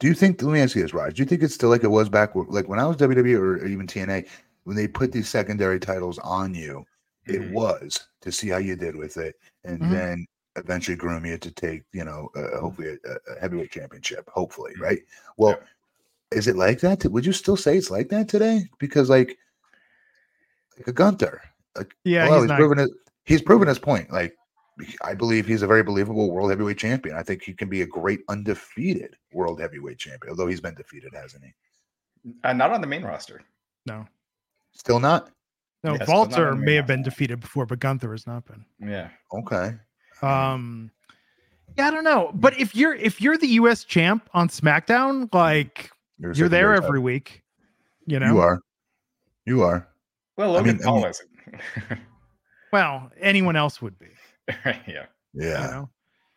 Do 0.00 0.06
you 0.06 0.14
think? 0.14 0.40
Let 0.42 0.52
me 0.52 0.60
ask 0.60 0.76
you 0.76 0.82
this, 0.82 0.94
Raj. 0.94 1.14
Do 1.14 1.22
you 1.22 1.26
think 1.26 1.42
it's 1.42 1.54
still 1.54 1.70
like 1.70 1.84
it 1.84 1.90
was 1.90 2.08
back, 2.08 2.30
like 2.34 2.68
when 2.68 2.78
I 2.78 2.86
was 2.86 2.96
WWE 2.96 3.38
or 3.38 3.66
even 3.66 3.86
TNA, 3.86 4.26
when 4.62 4.76
they 4.76 4.86
put 4.88 5.12
these 5.12 5.28
secondary 5.28 5.80
titles 5.80 6.18
on 6.20 6.54
you? 6.54 6.84
It 7.26 7.40
Mhm. 7.40 7.52
was 7.52 8.06
to 8.20 8.30
see 8.30 8.48
how 8.48 8.58
you 8.58 8.76
did 8.76 8.94
with 8.96 9.16
it, 9.16 9.34
and 9.64 9.80
Mhm. 9.80 9.90
then 9.90 10.26
eventually 10.56 10.96
groom 10.96 11.26
you 11.26 11.36
to 11.38 11.50
take, 11.50 11.82
you 11.92 12.04
know, 12.04 12.30
uh, 12.36 12.58
hopefully 12.60 12.96
a, 13.04 13.32
a 13.36 13.40
heavyweight 13.40 13.70
championship. 13.72 14.28
Hopefully, 14.32 14.72
Mhm. 14.78 14.82
right? 14.82 14.98
Well, 15.36 15.50
Yeah. 15.60 16.38
is 16.38 16.46
it 16.48 16.56
like 16.56 16.80
that? 16.80 17.00
t- 17.00 17.08
Would 17.08 17.26
you 17.26 17.32
still 17.32 17.56
say 17.56 17.76
it's 17.76 17.90
like 17.90 18.08
that 18.10 18.28
today? 18.28 18.68
Because 18.78 19.10
like, 19.10 19.36
like 20.78 20.88
a 20.88 20.92
Gunther, 20.92 21.40
like 21.76 21.94
yeah, 22.04 22.24
well, 22.28 22.34
he's 22.34 22.42
he's, 22.44 22.48
not- 22.50 22.58
proven 22.58 22.78
it. 22.78 22.90
He's 23.24 23.42
proven 23.42 23.68
his 23.68 23.78
point. 23.78 24.10
Like, 24.12 24.36
I 25.02 25.14
believe 25.14 25.46
he's 25.46 25.62
a 25.62 25.66
very 25.66 25.82
believable 25.82 26.30
world 26.30 26.50
heavyweight 26.50 26.78
champion. 26.78 27.16
I 27.16 27.22
think 27.22 27.42
he 27.42 27.54
can 27.54 27.68
be 27.68 27.82
a 27.82 27.86
great 27.86 28.20
undefeated 28.28 29.16
world 29.32 29.60
heavyweight 29.60 29.98
champion, 29.98 30.30
although 30.30 30.46
he's 30.48 30.60
been 30.60 30.74
defeated, 30.74 31.14
hasn't 31.14 31.44
he? 31.44 31.54
uh, 32.42 32.52
not 32.52 32.70
on 32.72 32.80
the 32.80 32.86
main 32.86 33.02
roster. 33.02 33.42
no. 33.86 34.06
Still 34.76 34.98
not. 34.98 35.30
No, 35.84 35.94
Yes, 35.94 36.08
Walter 36.08 36.48
on 36.50 36.58
may 36.58 36.66
main 36.66 36.76
have 36.78 36.86
been 36.88 37.02
defeated 37.04 37.38
before, 37.38 37.64
but 37.64 37.78
Gunther 37.78 38.10
has 38.10 38.26
not 38.26 38.44
been. 38.44 38.64
Yeah. 38.80 39.10
Okay. 39.32 39.76
Um, 40.24 40.90
yeah, 41.76 41.88
I 41.88 41.90
don't 41.90 42.04
know, 42.04 42.30
but 42.34 42.58
if 42.58 42.74
you're 42.74 42.94
if 42.94 43.20
you're 43.20 43.36
the 43.36 43.48
U.S. 43.48 43.84
champ 43.84 44.28
on 44.32 44.48
SmackDown, 44.48 45.32
like 45.34 45.90
You're, 46.18 46.32
you're 46.32 46.48
there 46.48 46.68
secondary 46.74 46.86
every 46.86 47.00
week, 47.00 47.42
you 48.06 48.18
know. 48.20 48.26
You 48.26 48.38
are. 48.40 48.60
You 49.46 49.62
are. 49.62 49.88
Well, 50.36 50.50
I 50.52 50.54
Logan 50.60 50.76
mean- 50.76 50.82
I 50.82 50.84
Paul 50.86 51.00
mean- 51.00 51.06
isn't. 51.10 51.98
Well, 52.72 53.10
anyone 53.20 53.54
else 53.54 53.80
would 53.80 53.96
be. 54.00 54.08
yeah. 54.66 55.06
You 55.32 55.48
Yeah. 55.48 55.66
know? 55.70 55.90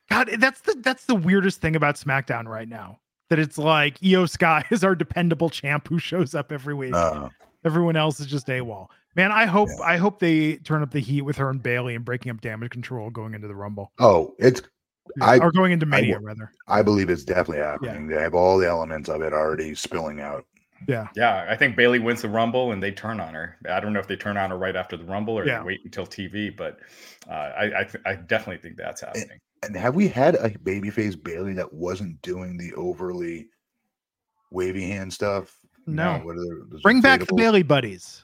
God, 0.10 0.30
that's 0.38 0.62
the 0.62 0.76
that's 0.82 1.06
the 1.06 1.16
weirdest 1.16 1.62
thing 1.62 1.76
about 1.76 1.96
SmackDown 1.96 2.46
right 2.48 2.70
now. 2.70 3.00
That 3.30 3.40
it's 3.40 3.58
like 3.58 3.98
IYO 4.04 4.26
SKY 4.28 4.66
is 4.72 4.84
our 4.84 4.94
dependable 4.96 5.50
champ 5.50 5.88
who 5.88 5.98
shows 6.00 6.36
up 6.36 6.52
every 6.52 6.74
week. 6.76 6.94
Uh, 6.94 7.30
Everyone 7.66 7.96
else 7.96 8.20
is 8.20 8.28
just 8.28 8.48
AWOL. 8.48 8.88
Man, 9.18 9.32
I 9.32 9.46
hope 9.46 9.68
Yeah. 9.78 9.86
I 9.86 9.98
hope 9.98 10.20
they 10.20 10.58
turn 10.58 10.82
up 10.84 10.92
the 10.92 11.00
heat 11.02 11.24
with 11.24 11.36
her 11.38 11.50
and 11.50 11.62
Bayley 11.62 11.96
and 11.96 12.06
breaking 12.06 12.30
up 12.32 12.40
damage 12.40 12.70
control 12.70 13.10
going 13.10 13.34
into 13.34 13.48
the 13.48 13.56
Rumble. 13.56 13.92
oh, 14.00 14.36
it's. 14.40 14.62
I- 15.22 15.40
or 15.40 15.52
going 15.52 15.72
into 15.72 15.86
Mania, 15.86 16.18
will- 16.20 16.26
rather. 16.26 16.52
I 16.68 16.82
believe 16.84 17.10
it's 17.10 17.24
definitely 17.24 17.64
happening. 17.64 18.08
They 18.08 18.22
have 18.22 18.36
all 18.36 18.58
the 18.58 18.68
elements 18.68 19.10
of 19.10 19.22
it 19.22 19.34
already 19.34 19.74
spilling 19.74 20.20
out. 20.22 20.46
Yeah. 20.88 21.08
Yeah, 21.16 21.48
I 21.50 21.56
think 21.56 21.76
Bayley 21.76 21.98
wins 21.98 22.22
the 22.22 22.30
Rumble 22.30 22.72
and 22.74 22.84
they 22.84 22.92
turn 22.92 23.20
on 23.20 23.34
her. 23.34 23.58
I 23.68 23.80
don't 23.80 23.94
know 23.94 24.00
if 24.00 24.08
they 24.08 24.16
turn 24.18 24.38
on 24.38 24.52
her 24.52 24.58
right 24.58 24.76
after 24.76 24.96
the 24.98 25.06
Rumble 25.06 25.34
or 25.40 25.46
Yeah. 25.48 25.64
wait 25.64 25.80
until 25.86 26.06
TV, 26.06 26.56
but 26.56 26.78
uh, 27.28 27.32
I 27.34 27.80
I, 27.80 27.84
th- 27.86 28.04
I 28.06 28.16
definitely 28.16 28.62
think 28.62 28.78
that's 28.78 29.02
happening. 29.02 29.40
And 29.64 29.76
have 29.76 29.96
we 29.96 30.08
had 30.08 30.36
a 30.36 30.52
babyface 30.52 31.22
Bayley 31.22 31.54
that 31.54 31.74
wasn't 31.74 32.22
doing 32.22 32.58
the 32.58 32.76
overly 32.76 33.48
wavy 34.52 34.88
hand 34.88 35.12
stuff? 35.12 35.58
No. 35.88 36.20
what 36.20 36.36
are 36.36 36.66
the, 36.70 36.80
Bring 36.84 37.02
back 37.02 37.22
the? 37.26 37.34
Bayley 37.34 37.64
buddies. 37.64 38.24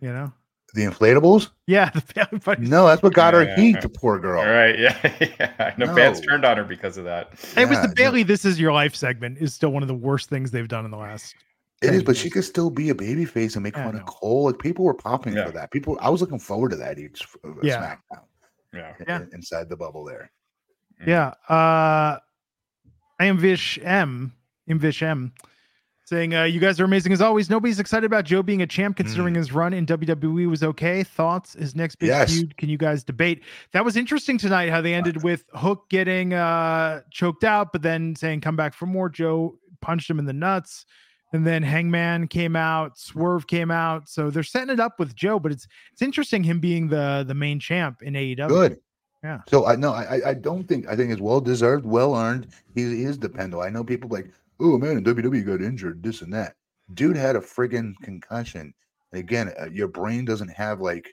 You 0.00 0.12
know? 0.12 0.32
The 0.74 0.84
inflatables? 0.84 1.50
Yeah, 1.66 1.90
the 1.94 2.02
Bayley 2.14 2.38
buddies. 2.44 2.68
No, 2.68 2.86
that's 2.86 3.02
what 3.02 3.14
got 3.14 3.32
her 3.34 3.44
Yeah. 3.44 3.56
heat. 3.56 3.80
The 3.80 3.88
poor 3.88 4.18
girl. 4.18 4.40
All 4.40 4.46
right, 4.46 4.78
yeah, 4.78 5.16
yeah. 5.40 5.52
I 5.58 5.74
know 5.78 5.94
fans 5.94 6.20
No. 6.20 6.26
turned 6.26 6.44
on 6.44 6.56
her 6.58 6.64
because 6.64 6.96
of 6.98 7.04
that. 7.04 7.28
It 7.56 7.66
was 7.68 7.76
Yeah, 7.78 7.82
the 7.82 7.88
no. 7.88 7.94
Bayley 7.94 8.22
This 8.24 8.44
Is 8.44 8.60
Your 8.60 8.72
Life 8.72 8.94
segment 8.94 9.38
is 9.38 9.54
still 9.54 9.70
one 9.70 9.82
of 9.82 9.88
the 9.88 9.94
worst 9.94 10.28
things 10.28 10.50
they've 10.50 10.68
done 10.68 10.84
in 10.84 10.90
the 10.90 10.96
last. 10.98 11.34
It 11.82 11.86
is, 11.90 11.96
Ten 11.98 12.04
but 12.04 12.16
she 12.16 12.24
years. 12.24 12.32
could 12.34 12.44
still 12.44 12.70
be 12.70 12.88
a 12.90 12.94
baby 12.94 13.24
face 13.24 13.54
and 13.54 13.62
make 13.62 13.74
fun 13.74 13.94
of. 13.96 14.04
Cole. 14.06 14.44
Like 14.46 14.58
people 14.58 14.84
were 14.84 14.94
popping 14.94 15.34
Yeah. 15.34 15.46
for 15.46 15.52
that. 15.52 15.70
People, 15.70 15.96
I 16.00 16.08
was 16.10 16.20
looking 16.20 16.38
forward 16.38 16.70
to 16.70 16.76
that 16.76 16.98
each 16.98 17.26
uh, 17.44 17.50
Yeah. 17.62 17.96
SmackDown 18.12 18.22
Yeah. 18.74 18.92
Yeah. 19.06 19.16
in- 19.22 19.30
inside 19.34 19.68
the 19.68 19.76
bubble 19.76 20.04
there. 20.04 20.30
Yeah. 21.06 21.28
Uh 21.48 22.18
I 23.18 23.24
am 23.26 23.38
Vish 23.38 23.78
M. 23.82 24.32
Imvish 24.68 25.02
M 25.02 25.32
saying, 26.06 26.34
uh, 26.34 26.44
you 26.44 26.60
guys 26.60 26.78
are 26.80 26.84
amazing 26.84 27.12
as 27.12 27.20
always. 27.20 27.50
Nobody's 27.50 27.80
excited 27.80 28.06
about 28.06 28.24
Joe 28.24 28.40
being 28.42 28.62
a 28.62 28.66
champ 28.66 28.96
considering 28.96 29.34
his 29.34 29.52
run 29.52 29.74
in 29.74 29.84
WWE 29.86 30.48
was 30.48 30.62
okay. 30.62 31.02
Thoughts? 31.02 31.54
His 31.54 31.74
next 31.74 31.96
big 31.96 32.08
Yes. 32.08 32.32
feud. 32.32 32.56
Can 32.56 32.68
you 32.68 32.78
guys 32.78 33.02
debate? 33.02 33.42
That 33.72 33.84
was 33.84 33.96
interesting 33.96 34.38
tonight 34.38 34.70
how 34.70 34.80
they 34.80 34.94
ended 34.94 35.22
with 35.24 35.44
Hook 35.54 35.88
getting 35.90 36.32
uh 36.32 37.00
choked 37.10 37.42
out, 37.44 37.72
but 37.72 37.82
then 37.82 38.14
saying 38.16 38.40
come 38.40 38.54
back 38.56 38.72
for 38.72 38.86
more. 38.86 39.08
Joe 39.08 39.58
punched 39.80 40.08
him 40.08 40.18
in 40.18 40.24
the 40.24 40.32
nuts. 40.32 40.86
And 41.32 41.44
then 41.44 41.64
Hangman 41.64 42.28
came 42.28 42.54
out, 42.54 42.96
Swerve 42.96 43.48
came 43.48 43.72
out. 43.72 44.08
So 44.08 44.30
they're 44.30 44.44
setting 44.44 44.70
it 44.72 44.78
up 44.78 45.00
with 45.00 45.14
Joe, 45.16 45.40
but 45.40 45.50
it's 45.50 45.66
it's 45.92 46.02
interesting 46.02 46.44
him 46.44 46.60
being 46.60 46.86
the 46.88 47.24
the 47.26 47.34
main 47.34 47.58
champ 47.58 48.00
in 48.02 48.14
AEW. 48.14 48.48
Good. 48.48 48.78
Yeah. 49.24 49.40
So 49.48 49.66
I 49.66 49.74
know 49.74 49.92
I 49.92 50.20
I- 50.24 50.34
don't 50.34 50.68
think 50.68 50.86
I 50.88 50.94
think 50.94 51.10
it's 51.10 51.20
well 51.20 51.40
deserved, 51.40 51.84
well 51.84 52.14
earned. 52.14 52.46
He, 52.76 52.82
he 52.82 53.02
is 53.02 53.18
dependable. 53.18 53.60
I 53.64 53.70
know 53.70 53.82
people 53.82 54.08
like, 54.08 54.30
oh 54.60 54.78
man, 54.78 54.98
in 54.98 55.04
WWE 55.04 55.44
got 55.46 55.62
injured, 55.62 56.02
this 56.02 56.22
and 56.22 56.32
that. 56.32 56.54
Dude 56.94 57.16
had 57.16 57.36
a 57.36 57.40
friggin' 57.40 57.94
concussion. 58.02 58.72
And 59.12 59.20
again, 59.20 59.52
uh, 59.60 59.68
your 59.70 59.88
brain 59.88 60.24
doesn't 60.24 60.48
have 60.50 60.80
like 60.80 61.12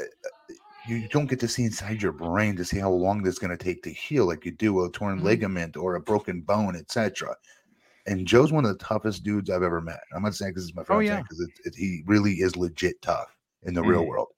uh, 0.00 0.02
uh, 0.02 0.54
you 0.88 1.08
don't 1.08 1.26
get 1.26 1.40
to 1.40 1.48
see 1.48 1.64
inside 1.64 2.00
your 2.00 2.12
brain 2.12 2.54
to 2.56 2.64
see 2.64 2.78
how 2.78 2.90
long 2.90 3.22
this 3.22 3.34
is 3.34 3.38
going 3.40 3.56
to 3.56 3.62
take 3.62 3.82
to 3.82 3.90
heal, 3.90 4.26
like 4.26 4.44
you 4.44 4.52
do 4.52 4.84
a 4.84 4.90
torn 4.90 5.18
Mhm. 5.20 5.22
ligament 5.24 5.76
or 5.76 5.96
a 5.96 6.00
broken 6.00 6.40
bone, 6.42 6.76
etc. 6.76 7.34
And 8.06 8.24
Joe's 8.26 8.52
one 8.52 8.64
of 8.64 8.70
the 8.78 8.84
toughest 8.84 9.24
dudes 9.24 9.50
I've 9.50 9.64
ever 9.64 9.80
met. 9.80 9.98
I'm 10.14 10.22
not 10.22 10.34
saying 10.36 10.52
because 10.52 10.68
it's 10.68 10.76
my 10.76 10.84
friend, 10.84 10.98
Oh, 10.98 11.04
yeah. 11.04 11.22
because 11.22 11.48
he 11.76 12.04
really 12.06 12.34
is 12.34 12.56
legit 12.56 13.02
tough 13.02 13.36
in 13.64 13.74
the 13.74 13.82
real 13.82 14.04
Mhm. 14.04 14.08
world. 14.08 14.28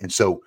And 0.00 0.12
so, 0.12 0.42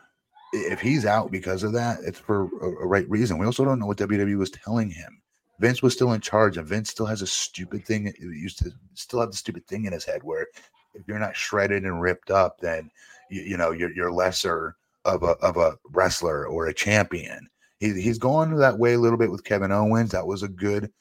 if 0.54 0.80
he's 0.80 1.06
out 1.06 1.32
because 1.32 1.64
of 1.64 1.74
that, 1.74 2.00
it's 2.04 2.20
for 2.20 2.44
a, 2.62 2.68
a 2.84 2.88
right 2.88 3.10
reason. 3.10 3.38
We 3.40 3.46
also 3.48 3.66
don't 3.66 3.80
know 3.80 3.86
what 3.88 3.98
WWE 3.98 4.36
was 4.38 4.52
telling 4.52 4.92
him. 4.92 5.19
Vince 5.60 5.82
was 5.82 5.94
still 5.94 6.14
in 6.14 6.22
charge, 6.22 6.58
and 6.58 6.68
Vince 6.68 6.90
still 6.90 7.06
has 7.06 7.22
a 7.22 7.28
stupid 7.28 7.86
thing. 7.86 8.08
It 8.08 8.20
used 8.20 8.60
to 8.60 8.72
still 8.94 9.20
have 9.20 9.32
the 9.32 9.38
stupid 9.38 9.68
thing 9.68 9.86
in 9.86 9.94
his 9.94 10.06
head 10.06 10.24
where 10.24 10.48
if 10.94 11.08
you're 11.08 11.20
not 11.20 11.36
shredded 11.36 11.84
and 11.84 12.02
ripped 12.02 12.32
up, 12.32 12.60
then 12.60 12.90
you, 13.30 13.42
you 13.42 13.58
know 13.58 13.72
you're 13.72 13.92
you're 13.92 14.12
lesser 14.12 14.76
of 15.06 15.24
a 15.24 15.32
of 15.42 15.58
a 15.58 15.78
wrestler 15.92 16.48
or 16.48 16.68
a 16.68 16.74
champion. 16.74 17.48
He, 17.80 18.00
he's 18.02 18.18
gone 18.18 18.56
that 18.56 18.78
way 18.78 18.94
a 18.94 19.00
little 19.00 19.18
bit 19.18 19.32
with 19.32 19.44
Kevin 19.44 19.72
Owens. 19.72 20.12
That 20.12 20.28
was 20.28 20.44
a 20.44 20.50
good 20.50 20.92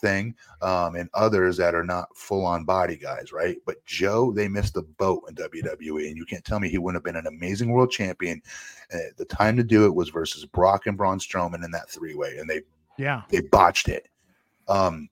thing, 0.00 0.34
um, 0.62 0.94
and 0.94 1.08
others 1.14 1.56
that 1.56 1.74
are 1.74 1.84
not 1.84 2.16
full 2.16 2.44
on 2.44 2.64
body 2.64 2.96
guys, 2.96 3.32
right? 3.32 3.56
But 3.66 3.84
Joe, 3.86 4.32
they 4.32 4.48
missed 4.48 4.74
the 4.74 4.82
boat 4.82 5.24
in 5.28 5.34
WWE, 5.34 6.08
and 6.08 6.16
you 6.16 6.24
can't 6.24 6.44
tell 6.44 6.60
me 6.60 6.68
he 6.68 6.78
wouldn't 6.78 6.96
have 6.96 7.04
been 7.04 7.20
an 7.20 7.26
amazing 7.26 7.70
world 7.70 7.90
champion. 7.90 8.40
Uh, 8.92 8.98
the 9.16 9.24
time 9.24 9.56
to 9.56 9.64
do 9.64 9.86
it 9.86 9.94
was 9.94 10.08
versus 10.08 10.44
Brock 10.44 10.86
and 10.86 10.96
Braun 10.96 11.18
Strowman 11.18 11.64
in 11.64 11.70
that 11.72 11.90
three 11.90 12.14
way, 12.14 12.36
and 12.38 12.48
they 12.48 12.62
Yeah. 12.98 13.22
they 13.30 13.40
botched 13.40 13.88
it. 13.88 14.08
Um, 14.68 15.08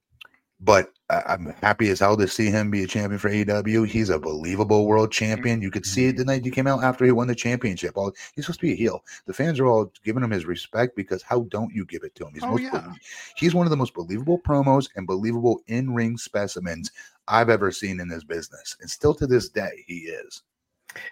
but 0.60 0.90
I, 1.10 1.22
I'm 1.28 1.54
happy 1.62 1.88
as 1.90 2.00
hell 2.00 2.16
to 2.16 2.26
see 2.26 2.50
him 2.50 2.70
be 2.70 2.82
a 2.82 2.86
champion 2.86 3.18
for 3.18 3.30
AEW. 3.30 3.86
He's 3.86 4.08
a 4.10 4.18
believable 4.18 4.86
world 4.86 5.12
champion. 5.12 5.62
You 5.62 5.70
could 5.70 5.86
see 5.86 6.06
it 6.06 6.16
the 6.16 6.24
night 6.24 6.44
he 6.44 6.50
came 6.50 6.66
out 6.66 6.82
after 6.82 7.04
he 7.04 7.12
won 7.12 7.26
the 7.28 7.34
championship. 7.34 7.96
All 7.96 8.12
he's 8.34 8.46
supposed 8.46 8.60
to 8.60 8.66
be 8.66 8.72
a 8.72 8.76
heel. 8.76 9.04
The 9.26 9.32
fans 9.34 9.60
are 9.60 9.66
all 9.66 9.92
giving 10.04 10.22
him 10.22 10.30
his 10.30 10.46
respect 10.46 10.96
because 10.96 11.22
how 11.22 11.40
don't 11.50 11.72
you 11.72 11.84
give 11.84 12.02
it 12.04 12.14
to 12.16 12.26
him? 12.26 12.34
He's 12.34 12.42
Oh, 12.42 12.48
most 12.52 12.62
yeah. 12.62 12.92
he's 13.36 13.54
one 13.54 13.66
of 13.66 13.70
the 13.70 13.76
most 13.76 13.94
believable 13.94 14.38
promos 14.40 14.88
and 14.96 15.06
believable 15.06 15.60
in 15.68 15.92
ring 15.94 16.16
specimens 16.16 16.90
I've 17.28 17.50
ever 17.50 17.70
seen 17.70 18.00
in 18.00 18.08
this 18.08 18.24
business, 18.24 18.76
and 18.80 18.90
still 18.90 19.14
to 19.14 19.26
this 19.26 19.48
day 19.48 19.84
he 19.86 19.98
is. 20.00 20.42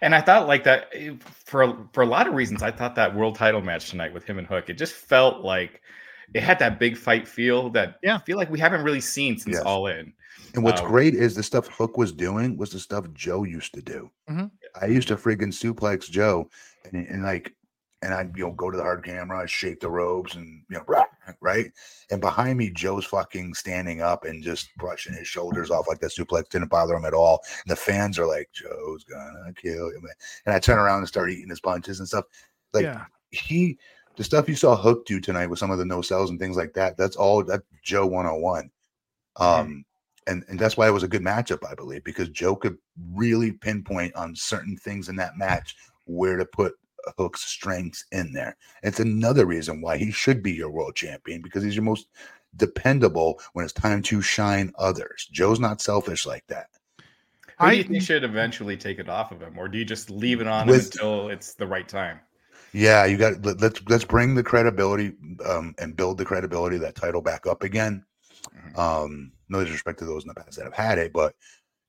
And 0.01 0.15
I 0.15 0.23
thought 0.23 0.49
like 0.49 0.65
that 0.65 0.89
eh, 0.95 1.13
for 1.21 1.87
for 1.93 2.03
a 2.03 2.07
lot 2.07 2.27
of 2.27 2.35
reasons. 2.35 2.63
I 2.63 2.71
thought 2.71 2.95
that 2.95 3.15
world 3.15 3.35
title 3.37 3.61
match 3.61 3.91
tonight 3.91 4.15
with 4.15 4.25
him 4.25 4.39
and 4.39 4.47
Hook, 4.47 4.71
it 4.71 4.79
just 4.79 4.95
felt 4.95 5.45
like 5.45 5.83
it 6.33 6.43
had 6.43 6.59
that 6.59 6.79
big 6.79 6.97
fight 6.97 7.27
feel 7.29 7.71
that 7.71 7.99
Yeah. 8.03 8.17
I 8.17 8.19
feel 8.21 8.37
like 8.37 8.51
we 8.51 8.59
haven't 8.59 8.83
really 8.85 9.01
seen 9.01 9.37
since 9.39 9.57
Yes. 9.57 9.63
All 9.65 9.87
In. 9.89 10.13
And 10.55 10.63
what's 10.63 10.81
Uh, 10.81 10.87
great 10.87 11.15
is 11.15 11.35
the 11.35 11.43
stuff 11.43 11.67
Hook 11.69 11.97
was 11.99 12.13
doing 12.13 12.57
was 12.57 12.71
the 12.71 12.79
stuff 12.79 13.07
Joe 13.13 13.45
used 13.45 13.75
to 13.75 13.83
do. 13.83 14.11
Mhm. 14.29 14.51
I 14.81 14.87
used 14.87 15.09
to 15.09 15.17
friggin' 15.17 15.53
suplex 15.53 16.09
Joe 16.11 16.49
and, 16.85 17.07
and 17.07 17.23
like, 17.23 17.53
and 18.03 18.13
I'd 18.13 18.37
you 18.37 18.45
know 18.45 18.53
go 18.53 18.71
to 18.71 18.77
the 18.77 18.83
hard 18.83 19.03
camera, 19.03 19.41
I'd 19.41 19.49
shake 19.51 19.81
the 19.81 19.89
ropes, 19.91 20.35
and 20.35 20.63
you 20.69 20.77
know, 20.77 20.85
rah, 20.87 21.05
right. 21.41 21.73
And 22.11 22.21
behind 22.21 22.59
me, 22.59 22.69
Joe's 22.71 23.07
fucking 23.07 23.55
standing 23.55 24.03
up 24.03 24.25
and 24.25 24.43
just 24.43 24.69
brushing 24.77 25.15
his 25.15 25.27
shoulders 25.27 25.71
off 25.71 25.89
like 25.89 26.01
that 26.01 26.13
suplex 26.13 26.51
didn't 26.51 26.69
bother 26.69 26.95
him 26.95 27.07
at 27.07 27.15
all. 27.15 27.43
And 27.65 27.71
the 27.71 27.77
fans 27.77 28.19
are 28.19 28.27
like, 28.27 28.51
Joe's 28.53 29.05
gonna 29.05 29.53
kill 29.55 29.89
him. 29.89 30.07
And 30.45 30.55
I 30.55 30.59
turn 30.59 30.79
around 30.79 30.99
and 30.99 31.09
start 31.09 31.31
eating 31.31 31.49
his 31.49 31.61
punches 31.61 31.99
and 31.99 32.07
stuff. 32.07 32.27
Like 32.75 32.85
yeah. 32.85 33.07
he, 33.31 33.79
the 34.17 34.25
stuff 34.25 34.49
you 34.49 34.55
saw 34.55 34.77
Hook 34.77 35.07
do 35.07 35.21
tonight 35.21 35.47
with 35.49 35.59
some 35.59 35.71
of 35.71 35.79
the 35.79 35.85
no 35.85 36.03
cells 36.03 36.31
and 36.31 36.39
things 36.39 36.57
like 36.57 36.73
that, 36.75 36.97
that's 36.97 37.17
all 37.17 37.43
that 37.45 37.63
Joe 37.83 38.07
101. 38.07 38.71
Um, 39.37 39.85
and, 40.27 40.45
and 40.49 40.59
that's 40.59 40.77
why 40.77 40.87
it 40.87 40.93
was 40.93 41.03
a 41.03 41.09
good 41.09 41.23
matchup, 41.23 41.67
I 41.69 41.75
believe, 41.75 42.05
because 42.05 42.29
Joe 42.31 42.57
could 42.57 42.79
really 43.13 43.53
pinpoint 43.53 44.15
on 44.15 44.35
certain 44.35 44.77
things 44.77 45.09
in 45.09 45.17
that 45.17 45.37
match 45.37 45.75
where 46.05 46.37
to 46.37 46.45
put 46.45 46.75
Hook's 47.19 47.43
strengths 47.43 48.07
in 48.13 48.33
there. 48.33 48.57
It's 48.83 49.01
another 49.01 49.45
reason 49.47 49.81
why 49.83 49.99
he 49.99 50.11
should 50.11 50.43
be 50.43 50.53
your 50.53 50.71
world 50.71 50.95
champion 50.95 51.43
because 51.43 51.63
he's 51.63 51.75
your 51.77 51.85
most 51.85 52.07
dependable 52.57 53.41
when 53.53 53.65
it's 53.65 53.75
time 53.75 54.01
to 54.03 54.23
shine 54.23 54.73
others. 54.79 55.29
Joe's 55.31 55.61
not 55.61 55.81
selfish 55.83 56.25
like 56.25 56.47
that. 56.47 56.69
Who 56.99 57.67
do 57.67 57.67
I- 57.67 57.73
you 57.73 57.85
think 57.85 58.03
should 58.03 58.25
eventually 58.25 58.77
take 58.77 58.99
it 58.99 59.09
off 59.09 59.33
of 59.33 59.43
him, 59.43 59.59
or 59.59 59.69
do 59.69 59.77
you 59.77 59.85
just 59.85 60.09
leave 60.11 60.41
it 60.41 60.47
on 60.47 60.67
With- 60.67 60.87
until 60.95 61.29
it's 61.29 61.55
the 61.55 61.67
right 61.67 61.89
time? 61.89 62.21
Yeah, 62.75 63.05
you 63.05 63.17
got 63.17 63.41
let, 63.45 63.61
let's 63.61 63.81
let's 63.89 64.05
bring 64.05 64.35
the 64.35 64.43
credibility 64.43 65.13
um, 65.47 65.75
and 65.79 65.97
build 65.97 66.19
the 66.19 66.25
credibility 66.25 66.75
of 66.77 66.83
that 66.83 66.97
title 66.97 67.23
back 67.23 67.47
up 67.47 67.63
again. 67.63 68.05
Mhm. 68.75 68.79
Um, 68.79 69.33
no 69.49 69.63
disrespect 69.63 70.01
to 70.01 70.05
those 70.05 70.25
in 70.25 70.29
the 70.29 70.35
past 70.35 70.57
that 70.57 70.65
have 70.65 70.75
had 70.75 70.99
it, 70.99 71.13
but 71.13 71.37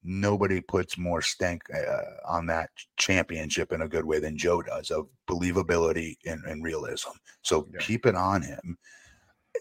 nobody 0.03 0.61
puts 0.61 0.97
more 0.97 1.23
stank 1.23 1.63
uh, 1.73 2.01
on 2.27 2.45
that 2.45 2.69
championship 2.97 3.71
in 3.71 3.81
a 3.81 3.87
good 3.87 4.05
way 4.05 4.19
than 4.19 4.37
Joe 4.37 4.61
does 4.61 4.91
of 4.91 5.07
believability 5.27 6.17
and, 6.27 6.43
and 6.45 6.63
realism. 6.63 7.09
So 7.41 7.67
Yeah. 7.73 7.79
keep 7.79 8.05
it 8.05 8.13
on 8.15 8.43
him. 8.43 8.77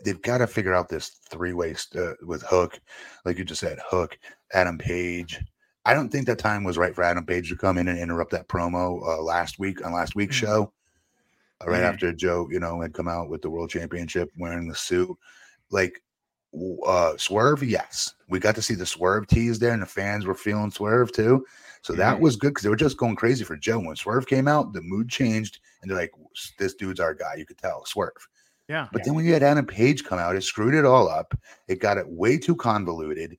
They've 0.05 0.21
got 0.21 0.39
to 0.39 0.47
figure 0.47 0.75
out 0.75 0.91
this 0.91 1.09
three 1.31 1.55
way 1.55 1.75
uh, 1.97 2.13
with 2.23 2.43
Hook, 2.43 2.79
like 3.25 3.39
you 3.39 3.45
just 3.45 3.61
said, 3.61 3.79
Hook, 3.89 4.19
Adam 4.53 4.77
Page. 4.77 5.41
I 5.87 5.95
don't 5.95 6.11
think 6.11 6.27
that 6.27 6.39
time 6.39 6.65
was 6.65 6.77
right 6.77 6.95
for 6.95 7.03
Adam 7.05 7.25
Page 7.25 7.49
to 7.49 7.57
come 7.57 7.79
in 7.79 7.89
and 7.89 7.99
interrupt 7.99 8.33
that 8.33 8.49
promo 8.49 9.01
uh, 9.03 9.23
last 9.23 9.59
week 9.59 9.85
on 9.87 9.93
last 9.95 10.15
week's 10.15 10.37
Mhm. 10.37 10.41
show. 10.41 10.73
Right 11.67 11.83
Mhm. 11.83 11.93
after 11.93 12.13
Joe, 12.13 12.49
you 12.51 12.61
know, 12.61 12.81
had 12.81 12.95
come 12.95 13.09
out 13.09 13.29
with 13.29 13.43
the 13.43 13.51
world 13.51 13.71
championship 13.71 14.31
wearing 14.39 14.69
the 14.69 14.75
suit. 14.75 15.17
Like 15.71 16.03
uh, 16.87 17.17
Swerve, 17.17 17.63
yes, 17.65 18.15
we 18.29 18.39
got 18.39 18.55
to 18.55 18.63
see 18.63 18.75
the 18.75 18.87
Swerve 18.87 19.27
tease 19.27 19.59
there, 19.59 19.73
and 19.73 19.83
the 19.83 19.87
fans 19.87 20.25
were 20.25 20.35
feeling 20.37 20.71
Swerve 20.71 21.11
too. 21.11 21.45
So 21.83 21.95
that 21.95 22.17
Mhm. 22.17 22.21
was 22.21 22.37
good 22.37 22.51
because 22.51 22.63
they 22.63 22.69
were 22.69 22.77
just 22.77 22.97
going 22.97 23.17
crazy 23.17 23.45
for 23.45 23.57
Joe. 23.57 23.81
When 23.81 23.97
Swerve 23.97 24.27
came 24.27 24.47
out, 24.47 24.73
the 24.73 24.81
mood 24.81 25.09
changed, 25.09 25.59
and 25.83 25.91
they're 25.91 25.99
like, 25.99 26.13
"This 26.59 26.75
dude's 26.75 27.01
our 27.01 27.13
guy." 27.13 27.35
You 27.35 27.45
could 27.45 27.59
tell 27.59 27.85
Swerve. 27.87 28.29
Yeah. 28.69 28.89
But 28.93 29.05
then 29.05 29.15
when 29.15 29.25
you 29.25 29.33
had 29.33 29.43
Adam 29.43 29.67
Page 29.67 30.05
come 30.05 30.19
out, 30.19 30.37
it 30.37 30.43
screwed 30.43 30.75
it 30.75 30.85
all 30.85 31.09
up. 31.09 31.35
It 31.69 31.81
got 31.81 31.99
it 31.99 32.09
way 32.09 32.39
too 32.39 32.57
convoluted. 32.57 33.37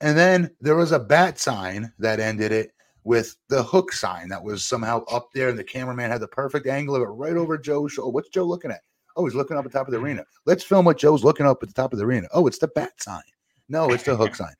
And 0.00 0.16
then 0.16 0.54
there 0.60 0.76
was 0.76 0.92
a 0.92 0.98
bat 0.98 1.38
sign 1.38 1.92
that 1.98 2.20
ended 2.20 2.52
it 2.52 2.72
with 3.04 3.36
the 3.48 3.62
hook 3.62 3.92
sign 3.92 4.28
that 4.28 4.42
was 4.42 4.64
somehow 4.64 5.04
up 5.10 5.28
there, 5.34 5.48
and 5.48 5.58
the 5.58 5.64
cameraman 5.64 6.10
had 6.10 6.20
the 6.20 6.28
perfect 6.28 6.66
angle 6.66 6.94
of 6.96 7.02
it 7.02 7.06
right 7.06 7.36
over 7.36 7.56
Joe's 7.58 7.92
shoulder. 7.92 8.10
What's 8.12 8.28
Joe 8.28 8.44
looking 8.44 8.70
at? 8.70 8.80
Oh, 9.16 9.24
he's 9.24 9.34
looking 9.34 9.56
up 9.56 9.64
at 9.64 9.72
the 9.72 9.78
top 9.78 9.88
of 9.88 9.92
the 9.92 9.98
arena. 9.98 10.24
Let's 10.46 10.62
film 10.64 10.84
what 10.84 10.98
Joe's 10.98 11.24
looking 11.24 11.46
up 11.46 11.62
at 11.62 11.68
the 11.68 11.74
top 11.74 11.92
of 11.92 11.98
the 11.98 12.04
arena. 12.04 12.28
Oh, 12.32 12.46
it's 12.46 12.58
the 12.58 12.68
bat 12.68 12.92
sign. 13.00 13.22
No, 13.68 13.90
it's 13.90 14.04
the 14.04 14.16
hook 14.16 14.34
sign. 14.34 14.54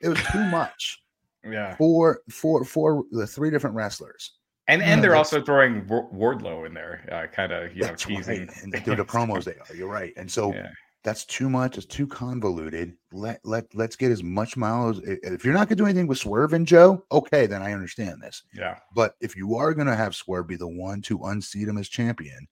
It 0.00 0.08
was 0.08 0.18
too 0.30 0.44
much 0.46 1.02
Yeah. 1.44 1.76
for 1.76 2.20
for 2.30 2.64
for 2.64 3.04
the 3.12 3.26
three 3.26 3.50
different 3.50 3.76
wrestlers. 3.76 4.32
And 4.68 4.82
and 4.82 5.02
they're 5.02 5.14
also 5.16 5.40
throwing 5.42 5.82
Wardlow 5.86 6.66
in 6.66 6.74
there, 6.74 7.08
uh, 7.12 7.26
kind 7.32 7.52
of 7.52 7.74
you 7.76 7.82
know 7.82 7.94
teasing. 7.94 8.46
right. 8.48 8.62
And 8.62 8.72
they're 8.72 8.96
the 8.96 9.04
promos 9.06 9.44
they 9.44 9.52
are. 9.54 9.76
You're 9.76 9.88
right. 9.88 10.12
And 10.16 10.30
so 10.30 10.52
Yeah. 10.52 10.70
That's 11.06 11.24
too 11.24 11.48
much. 11.48 11.76
It's 11.78 11.86
too 11.86 12.04
convoluted. 12.08 12.96
Let 13.12 13.38
let 13.44 13.72
let's 13.76 13.94
get 13.94 14.10
as 14.10 14.24
much 14.24 14.56
miles. 14.56 15.00
If 15.04 15.44
you're 15.44 15.54
not 15.54 15.68
gonna 15.68 15.76
do 15.76 15.84
anything 15.84 16.08
with 16.08 16.18
Swerve 16.18 16.52
and 16.52 16.66
Joe, 16.66 17.04
okay, 17.12 17.46
then 17.46 17.62
I 17.62 17.72
understand 17.72 18.20
this. 18.20 18.42
Yeah. 18.52 18.78
But 18.92 19.14
if 19.20 19.36
you 19.36 19.54
are 19.54 19.72
gonna 19.72 19.94
have 19.94 20.16
Swerve 20.16 20.48
be 20.48 20.56
the 20.56 20.66
one 20.66 21.00
to 21.02 21.22
unseat 21.26 21.68
him 21.68 21.78
as 21.78 21.88
champion, 21.88 22.48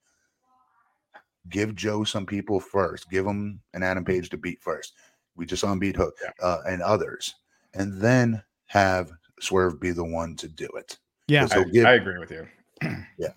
give 1.49 1.75
Joe 1.75 2.05
some 2.05 2.25
people 2.27 2.61
first. 2.61 3.11
Give 3.11 3.27
him 3.27 3.61
an 3.73 3.83
Adam 3.83 4.05
Page 4.05 4.31
to 4.31 4.37
beat 4.37 4.63
first. 4.63 4.93
We 5.35 5.47
just 5.47 5.61
saw 5.61 5.73
him 5.73 5.81
beat 5.81 5.97
Hook 5.97 6.15
Yeah. 6.23 6.31
uh, 6.41 6.61
and 6.69 6.81
others, 6.81 7.35
and 7.75 8.01
then 8.01 8.41
have 8.67 9.11
Swerve 9.41 9.81
be 9.81 9.91
the 9.91 10.05
one 10.05 10.37
to 10.37 10.47
do 10.47 10.69
it. 10.77 10.97
Yeah. 11.27 11.49
I, 11.51 11.65
give- 11.65 11.87
I 11.87 11.95
agree 11.95 12.19
with 12.19 12.31
you. 12.31 12.47
Yeah. 13.19 13.31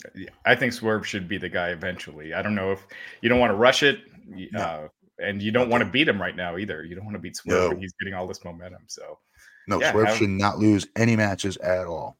I 0.45 0.53
think 0.55 0.74
Swerve 0.74 1.07
should 1.07 1.28
be 1.28 1.38
the 1.39 1.49
guy 1.49 1.70
eventually. 1.70 2.34
I 2.36 2.41
don't 2.43 2.53
know 2.55 2.72
if 2.72 2.86
you 3.22 3.30
don't 3.30 3.39
want 3.39 3.51
to 3.51 3.55
rush 3.55 3.82
it, 3.82 3.99
y- 4.28 4.47
No. 4.51 4.59
uh, 4.59 4.88
and 5.20 5.41
you 5.41 5.51
don't 5.51 5.70
want 5.70 5.84
to 5.84 5.89
beat 5.89 6.07
him 6.07 6.22
right 6.22 6.36
now 6.36 6.57
either. 6.57 6.84
You 6.84 6.95
don't 6.95 7.05
want 7.05 7.15
to 7.15 7.22
beat 7.22 7.36
Swerve 7.36 7.63
No. 7.63 7.68
when 7.70 7.80
he's 7.80 7.93
getting 7.99 8.13
all 8.13 8.28
this 8.28 8.43
momentum. 8.43 8.84
So 8.88 9.20
No, 9.68 9.80
Yeah, 9.82 9.91
Swerve 9.91 10.07
have- 10.07 10.18
should 10.18 10.30
not 10.30 10.59
lose 10.59 10.88
any 10.95 11.15
matches 11.15 11.57
at 11.57 11.86
all. 11.88 12.18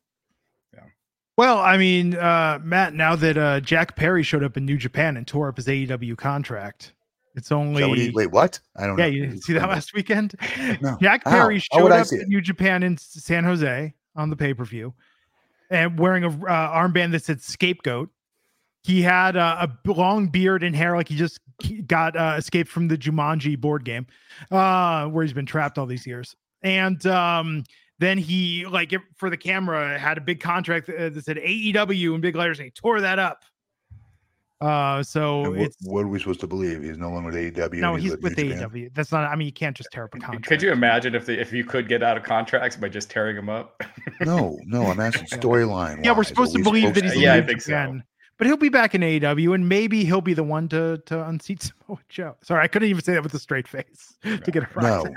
Well, 1.38 1.60
I 1.60 1.78
mean, 1.78 2.16
uh, 2.16 2.58
Matt, 2.64 2.96
now 2.96 3.16
that 3.16 3.38
uh, 3.38 3.60
Jack 3.60 3.96
Perry 3.96 4.24
showed 4.24 4.44
up 4.44 4.58
in 4.58 4.66
New 4.66 4.76
Japan 4.78 5.18
and 5.18 5.28
tore 5.28 5.48
up 5.50 5.58
his 5.58 5.68
AEW 5.68 6.18
contract, 6.18 6.94
it's 7.36 7.52
only. 7.52 7.86
what 7.86 7.96
he- 8.00 8.10
wait, 8.10 8.32
what? 8.32 8.60
I 8.76 8.88
don't 8.88 8.98
yeah, 8.98 9.06
know. 9.06 9.12
you 9.12 9.22
didn't 9.28 9.44
see 9.44 9.54
that 9.54 9.70
last 9.70 9.94
weekend? 9.94 10.34
No. 10.82 10.98
Jack 11.02 11.22
How? 11.26 11.30
Perry 11.30 11.62
How 11.72 11.78
showed 11.80 11.92
I 11.92 12.00
up 12.00 12.12
in? 12.12 12.24
New 12.28 12.42
Japan 12.42 12.82
in 12.82 12.98
San 12.98 13.44
Jose 13.44 13.94
on 14.16 14.32
the 14.32 14.36
pay 14.36 14.56
per 14.56 14.66
view 14.66 14.96
and 15.70 16.00
wearing 16.00 16.24
a 16.24 16.30
uh, 16.30 16.76
armband 16.76 17.12
that 17.12 17.24
said 17.24 17.40
scapegoat. 17.40 18.10
He 18.84 19.02
had 19.02 19.36
a, 19.36 19.64
a 19.64 19.68
b- 19.84 19.94
long 19.94 20.28
beard 20.28 20.64
and 20.64 20.76
hair 20.76 20.96
like 20.96 21.10
he 21.10 21.16
just 21.16 21.40
got 21.88 22.16
uh, 22.16 22.36
escaped 22.38 22.70
from 22.70 22.88
the 22.88 22.98
Jumanji 22.98 23.60
board 23.60 23.84
game 23.84 24.08
uh, 24.52 25.08
where 25.08 25.24
he's 25.24 25.34
been 25.34 25.46
trapped 25.46 25.78
all 25.78 25.86
these 25.86 26.08
years. 26.08 26.36
And 26.64 27.06
um, 27.06 27.64
then 28.00 28.18
he, 28.18 28.66
like, 28.66 28.94
for 29.18 29.30
the 29.30 29.38
camera, 29.38 29.98
had 29.98 30.18
a 30.18 30.22
big 30.22 30.40
contract 30.40 30.90
uh, 30.90 31.10
that 31.10 31.26
said 31.26 31.38
AEW 31.38 32.16
in 32.16 32.22
big 32.22 32.36
letters 32.36 32.60
and 32.60 32.66
he 32.66 32.72
tore 32.72 33.02
that 33.02 33.20
up. 33.20 33.44
Uh, 34.60 35.04
so 35.04 35.52
what, 35.52 35.60
it's 35.60 35.78
what 35.84 36.04
are 36.04 36.08
we 36.08 36.18
supposed 36.18 36.40
to 36.40 36.48
believe? 36.48 36.82
He's 36.82 36.98
no 36.98 37.12
longer 37.12 37.30
with 37.32 37.56
AEW. 37.56 37.76
no, 37.76 37.94
and 37.94 38.02
he's 38.02 38.14
New 38.14 38.20
with 38.22 38.36
Japan? 38.38 38.58
AEW. 38.70 38.94
That's 38.96 39.12
not, 39.12 39.30
I 39.30 39.36
mean, 39.36 39.46
you 39.46 39.52
can't 39.52 39.78
just 39.78 39.90
tear 39.92 40.06
up 40.06 40.16
a 40.16 40.20
contract. 40.20 40.48
could 40.48 40.62
you 40.64 40.72
imagine 40.72 41.14
if 41.14 41.28
they 41.28 41.36
if 41.38 41.54
you 41.54 41.64
could 41.64 41.88
get 41.88 42.02
out 42.02 42.18
of 42.18 42.24
contracts 42.24 42.76
by 42.76 42.90
just 42.90 43.12
tearing 43.12 43.36
them 43.36 43.50
up? 43.50 43.84
No, 44.22 44.58
no, 44.66 44.88
I'm 44.88 45.00
asking 45.00 45.28
storyline. 45.40 46.04
Yeah, 46.04 46.12
we're 46.12 46.18
wise. 46.18 46.20
Are 46.20 46.24
supposed 46.24 46.52
to 46.54 46.58
we 46.60 46.64
believe 46.64 46.96
that 46.96 47.04
he's 47.04 47.14
to 47.14 47.20
Yeah, 47.20 47.34
I 47.34 47.38
in 47.38 47.42
New 47.42 47.48
think 47.50 47.62
so. 47.62 47.72
Japan, 47.72 48.04
But 48.38 48.46
he'll 48.46 48.58
be 48.58 48.70
back 48.70 48.94
in 48.94 49.02
AEW, 49.02 49.56
and 49.56 49.68
maybe 49.68 50.06
he'll 50.06 50.22
be 50.22 50.34
the 50.34 50.44
one 50.44 50.70
to 50.70 51.02
to 51.06 51.28
unseat 51.28 51.62
Samoa 51.88 52.00
Joe. 52.10 52.36
Sorry, 52.42 52.64
I 52.64 52.68
couldn't 52.68 52.90
even 52.90 53.04
say 53.04 53.14
that 53.14 53.24
with 53.24 53.34
a 53.34 53.40
straight 53.40 53.68
face 53.68 54.16
to 54.24 54.52
get 54.52 54.76
right. 54.76 55.04
No, 55.04 55.16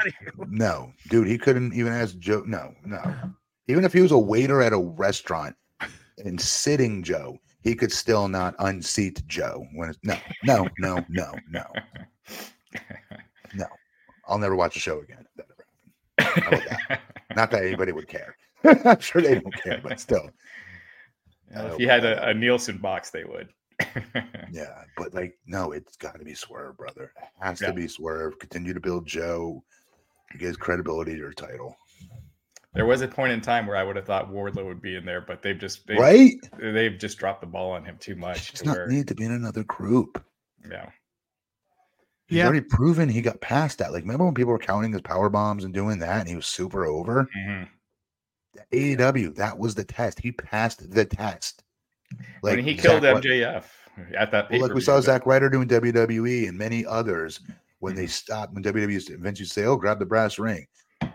no, 0.48 0.92
dude, 1.08 1.28
he 1.28 1.38
couldn't 1.38 1.74
even 1.74 1.92
ask 1.92 2.18
Joe. 2.18 2.42
No, 2.46 2.74
no. 2.84 3.02
Even 3.68 3.84
if 3.84 3.92
he 3.92 4.00
was 4.00 4.12
a 4.12 4.18
waiter 4.18 4.62
at 4.62 4.72
a 4.72 4.78
restaurant 4.78 5.54
and 6.18 6.40
sitting 6.40 7.02
Joe, 7.02 7.38
he 7.62 7.74
could 7.74 7.92
still 7.92 8.26
not 8.26 8.54
unseat 8.58 9.22
Joe. 9.26 9.66
When 9.74 9.90
it's, 9.90 9.98
no, 10.02 10.16
no, 10.44 10.68
no, 10.78 11.04
no, 11.08 11.32
no, 11.50 11.64
no. 13.54 13.66
I'll 14.26 14.38
never 14.38 14.56
watch 14.56 14.74
the 14.74 14.80
show 14.80 15.00
again. 15.00 15.26
if 15.36 15.36
that 15.36 15.46
ever 16.20 16.56
happened. 16.56 16.78
That? 16.88 17.00
Not 17.36 17.50
that 17.50 17.64
anybody 17.64 17.92
would 17.92 18.08
care. 18.08 18.36
I'm 18.64 19.00
sure 19.00 19.20
they 19.20 19.40
don't 19.40 19.54
care, 19.54 19.80
but 19.82 20.00
still. 20.00 20.30
If 21.50 21.78
you 21.80 21.88
had 21.88 22.04
a, 22.04 22.28
a 22.28 22.34
Nielsen 22.34 22.78
box, 22.78 23.10
they 23.10 23.24
would. 23.24 23.48
Yeah, 24.52 24.82
but 24.96 25.14
like, 25.14 25.38
no, 25.46 25.70
it's 25.72 25.96
got 25.96 26.18
to 26.18 26.24
be 26.24 26.34
Swerve, 26.34 26.76
brother. 26.76 27.12
It 27.16 27.28
has 27.40 27.60
Yeah. 27.60 27.68
to 27.68 27.72
be 27.72 27.86
Swerve. 27.86 28.36
Continue 28.40 28.74
to 28.74 28.80
build 28.80 29.06
Joe. 29.06 29.62
Gives 30.38 30.56
credibility 30.56 31.12
to 31.12 31.18
your 31.18 31.32
title, 31.32 31.76
There 32.74 32.84
was 32.86 33.00
a 33.00 33.08
point 33.08 33.32
in 33.32 33.40
time 33.40 33.66
where 33.66 33.76
I 33.76 33.82
would 33.84 33.96
have 33.96 34.06
thought 34.06 34.30
Wardlow 34.30 34.64
would 34.66 34.80
be 34.82 34.96
in 34.96 35.04
there, 35.04 35.20
but 35.20 35.40
they've 35.42 35.58
just 35.58 35.86
they've, 35.86 35.98
right? 35.98 36.34
they've 36.58 36.98
just 36.98 37.18
dropped 37.18 37.40
the 37.40 37.46
ball 37.46 37.72
on 37.72 37.84
him 37.84 37.96
too 37.98 38.14
much. 38.16 38.50
He's 38.50 38.60
To 38.60 38.66
not 38.66 38.76
where, 38.76 38.86
needed 38.88 39.08
to 39.08 39.14
be 39.16 39.24
in 39.24 39.32
another 39.32 39.64
group. 39.64 40.22
yeah, 40.68 40.90
He's 42.26 42.38
Yeah. 42.38 42.44
already 42.46 42.60
proven 42.60 43.08
he 43.08 43.22
got 43.22 43.40
past 43.40 43.78
that. 43.78 43.92
Like, 43.92 44.02
remember 44.02 44.24
when 44.24 44.34
people 44.34 44.52
were 44.52 44.58
counting 44.58 44.92
his 44.92 45.02
power 45.02 45.28
bombs 45.28 45.64
and 45.64 45.74
doing 45.74 45.98
that, 46.00 46.20
and 46.20 46.28
he 46.28 46.36
was 46.36 46.46
super 46.46 46.86
over? 46.86 47.28
Mhm. 47.36 47.68
AEW, 48.72 49.34
that 49.36 49.58
was 49.58 49.74
the 49.74 49.84
test. 49.84 50.20
He 50.20 50.32
passed 50.32 50.90
the 50.92 51.04
test. 51.04 51.62
Like 52.42 52.58
he 52.58 52.76
Zack 52.76 53.02
killed 53.02 53.02
MJF 53.02 53.64
at 54.16 54.30
that. 54.32 54.50
Well, 54.50 54.62
like 54.62 54.74
we 54.74 54.80
saw 54.80 55.00
Zack 55.00 55.26
Ryder 55.26 55.48
doing 55.48 55.68
WWE 55.68 56.48
and 56.48 56.58
many 56.58 56.84
others 56.84 57.40
when 57.78 57.92
Mm-hmm. 57.92 58.00
they 58.02 58.06
stopped 58.08 58.52
when 58.52 58.62
WWE 58.62 59.10
eventually 59.10 59.46
say, 59.46 59.64
"Oh, 59.64 59.76
grab 59.76 59.98
the 59.98 60.06
brass 60.06 60.38
ring." 60.38 60.66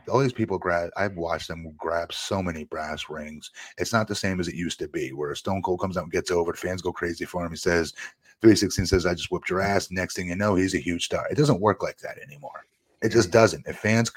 All 0.09 0.19
these 0.19 0.33
people 0.33 0.57
grab. 0.57 0.89
I've 0.97 1.15
watched 1.15 1.47
them 1.47 1.71
grab 1.77 2.11
so 2.13 2.41
many 2.41 2.63
brass 2.63 3.09
rings. 3.09 3.51
It's 3.77 3.93
not 3.93 4.07
the 4.07 4.15
same 4.15 4.39
as 4.39 4.47
it 4.47 4.55
used 4.55 4.79
to 4.79 4.87
be, 4.87 5.09
where 5.13 5.35
Stone 5.35 5.61
Cold 5.61 5.79
comes 5.79 5.95
out 5.97 6.03
and 6.03 6.11
gets 6.11 6.31
over. 6.31 6.53
Fans 6.53 6.81
go 6.81 6.91
crazy 6.91 7.25
for 7.25 7.45
him. 7.45 7.51
He 7.51 7.57
says, 7.57 7.93
"316 8.41 8.85
says 8.87 9.05
I 9.05 9.13
just 9.13 9.31
whipped 9.31 9.49
your 9.49 9.61
ass." 9.61 9.91
Next 9.91 10.15
thing 10.15 10.29
you 10.29 10.35
know, 10.35 10.55
he's 10.55 10.73
a 10.75 10.79
huge 10.79 11.05
star. 11.05 11.27
It 11.29 11.35
doesn't 11.37 11.61
work 11.61 11.83
like 11.83 11.97
that 11.99 12.17
anymore. 12.19 12.65
It 13.03 13.09
just 13.09 13.29
doesn't. 13.31 13.67
If 13.67 13.77
fans, 13.77 14.11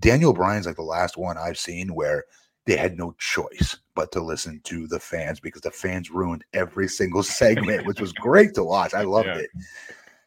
Daniel 0.00 0.32
Bryan's 0.32 0.66
like 0.66 0.76
the 0.76 0.82
last 0.82 1.16
one 1.18 1.36
I've 1.36 1.58
seen 1.58 1.94
where 1.94 2.24
they 2.70 2.76
had 2.76 2.96
no 2.96 3.12
choice 3.18 3.76
but 3.96 4.12
to 4.12 4.20
listen 4.20 4.60
to 4.62 4.86
the 4.86 5.00
fans 5.00 5.40
because 5.40 5.60
the 5.62 5.72
fans 5.72 6.08
ruined 6.08 6.44
every 6.52 6.86
single 6.86 7.22
segment, 7.40 7.84
which 7.84 8.00
was 8.00 8.12
great 8.12 8.54
to 8.54 8.62
watch. 8.62 8.94
I 8.94 9.02
loved 9.02 9.26
Yeah. 9.26 9.38
it. 9.38 9.50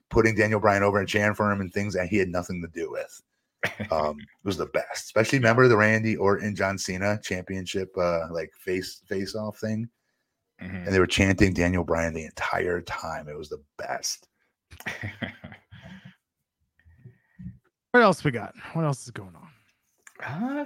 Putting 0.10 0.36
Daniel 0.36 0.60
Bryan 0.60 0.84
over 0.84 1.00
and 1.00 1.08
cheering 1.08 1.34
for 1.36 1.50
him 1.50 1.62
and 1.62 1.72
things 1.74 1.94
that 1.94 2.10
he 2.10 2.18
had 2.18 2.28
nothing 2.28 2.62
to 2.62 2.68
do 2.68 2.92
with. 2.92 3.22
Um, 3.92 4.20
it 4.44 4.46
was 4.46 4.58
the 4.58 4.66
best. 4.68 5.06
Especially 5.06 5.40
remember 5.40 5.70
the 5.70 5.78
Randy 5.78 6.18
Orton 6.18 6.54
John 6.54 6.78
Cena 6.78 7.18
championship 7.24 7.98
uh 7.98 8.28
like 8.30 8.52
face 8.54 9.02
face 9.08 9.36
off 9.36 9.58
thing. 9.60 9.88
Mhm. 10.62 10.86
And 10.86 10.94
they 10.94 11.00
were 11.00 11.08
chanting 11.08 11.54
Daniel 11.54 11.86
Bryan 11.86 12.14
the 12.14 12.26
entire 12.26 12.82
time. 12.82 13.30
It 13.30 13.38
was 13.38 13.48
the 13.50 13.64
best. 13.78 14.28
What 17.92 18.02
else 18.02 18.24
we 18.24 18.32
got? 18.32 18.56
What 18.74 18.86
else 18.86 19.04
is 19.04 19.12
going 19.12 19.36
on? 19.36 19.50
Uh, 20.60 20.66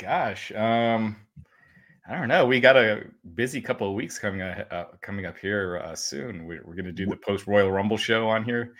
gosh, 0.00 0.50
um, 0.52 1.16
I 2.08 2.18
don't 2.18 2.28
know. 2.28 2.46
We 2.46 2.58
got 2.60 2.76
a 2.76 3.04
busy 3.34 3.60
couple 3.60 3.88
of 3.88 3.94
weeks 3.94 4.18
coming 4.18 4.42
up, 4.42 4.66
uh, 4.70 4.84
coming 5.00 5.26
up 5.26 5.38
here 5.38 5.80
uh, 5.84 5.94
soon. 5.94 6.46
We're, 6.46 6.62
we're 6.64 6.74
going 6.74 6.86
to 6.86 6.92
do 6.92 7.06
the 7.06 7.16
post 7.16 7.46
Royal 7.46 7.70
Rumble 7.70 7.96
show 7.96 8.28
on 8.28 8.44
here. 8.44 8.74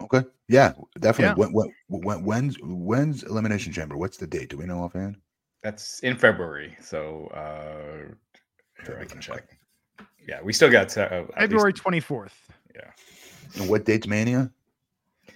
Okay. 0.00 0.22
Yeah, 0.48 0.74
definitely. 1.00 1.46
When, 1.46 1.72
when, 1.88 2.02
when, 2.02 2.24
when's 2.24 2.56
when's 2.62 3.22
Elimination 3.24 3.72
Chamber? 3.72 3.96
What's 3.96 4.16
the 4.16 4.26
date? 4.26 4.50
Do 4.50 4.58
we 4.58 4.66
know 4.66 4.78
offhand? 4.78 5.16
That's 5.62 6.00
in 6.00 6.16
February, 6.16 6.76
so 6.80 7.26
uh, 7.28 8.14
here 8.84 8.98
I 9.00 9.04
can 9.04 9.20
check. 9.20 9.58
Yeah, 10.28 10.40
we 10.42 10.52
still 10.52 10.70
got 10.70 10.96
uh, 10.96 11.00
at 11.00 11.22
least- 11.22 11.38
February 11.38 11.72
24th, 11.72 12.32
Yeah. 12.74 12.90
And 13.58 13.68
what 13.68 13.84
date's 13.84 14.06
Mania? 14.06 14.50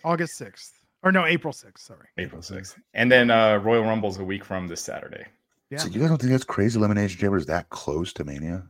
August 0.05 0.41
6th. 0.41 0.71
Or 1.03 1.13
no, 1.13 1.25
April 1.25 1.53
6th. 1.53 1.79
Sorry. 1.79 2.07
April 2.19 2.43
sixth, 2.43 2.79
and 2.95 3.11
then 3.11 3.31
uh, 3.31 3.57
Royal 3.59 3.85
Rumble's 3.85 4.19
a 4.19 4.25
week 4.25 4.45
from 4.45 4.69
this 4.69 4.83
Saturday. 4.83 5.25
Yeah. 5.71 5.79
So 5.79 5.89
you 5.89 6.01
guys 6.01 6.09
don't 6.09 6.19
think 6.21 6.33
that's 6.33 6.45
crazy? 6.45 6.79
Elimination 6.79 7.19
Chamber 7.19 7.39
is 7.39 7.47
that 7.47 7.71
close 7.71 8.13
to 8.15 8.25
Mania? 8.25 8.65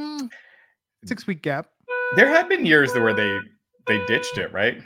Hmm. 0.00 0.26
Six 1.04 1.26
week 1.26 1.42
gap. 1.42 1.68
There 2.16 2.28
have 2.28 2.48
been 2.48 2.66
years 2.66 2.92
where 2.94 3.14
they 3.14 3.38
they 3.86 4.04
ditched 4.06 4.38
it, 4.38 4.52
right? 4.52 4.82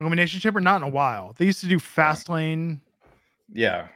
Elimination 0.00 0.40
Chamber, 0.40 0.60
not 0.60 0.76
in 0.80 0.88
a 0.88 0.90
while. 0.90 1.34
They 1.36 1.44
used 1.44 1.60
to 1.60 1.66
do 1.66 1.78
Fast 1.78 2.28
Lane. 2.30 2.80
Yeah, 3.52 3.88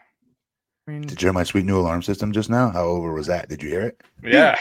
I 0.87 0.91
mean, 0.91 1.03
Did 1.03 1.23
you 1.23 1.27
hear 1.27 1.33
my 1.33 1.45
sweet 1.45 1.65
new 1.65 1.79
alarm 1.79 2.03
system 2.03 2.31
just 2.33 2.51
now? 2.51 2.69
How 2.69 2.85
over 2.85 3.15
was 3.15 3.27
that? 3.29 3.49
Did 3.49 3.63
you 3.63 3.71
hear 3.71 3.81
it? 3.83 4.03
yeah. 4.23 4.57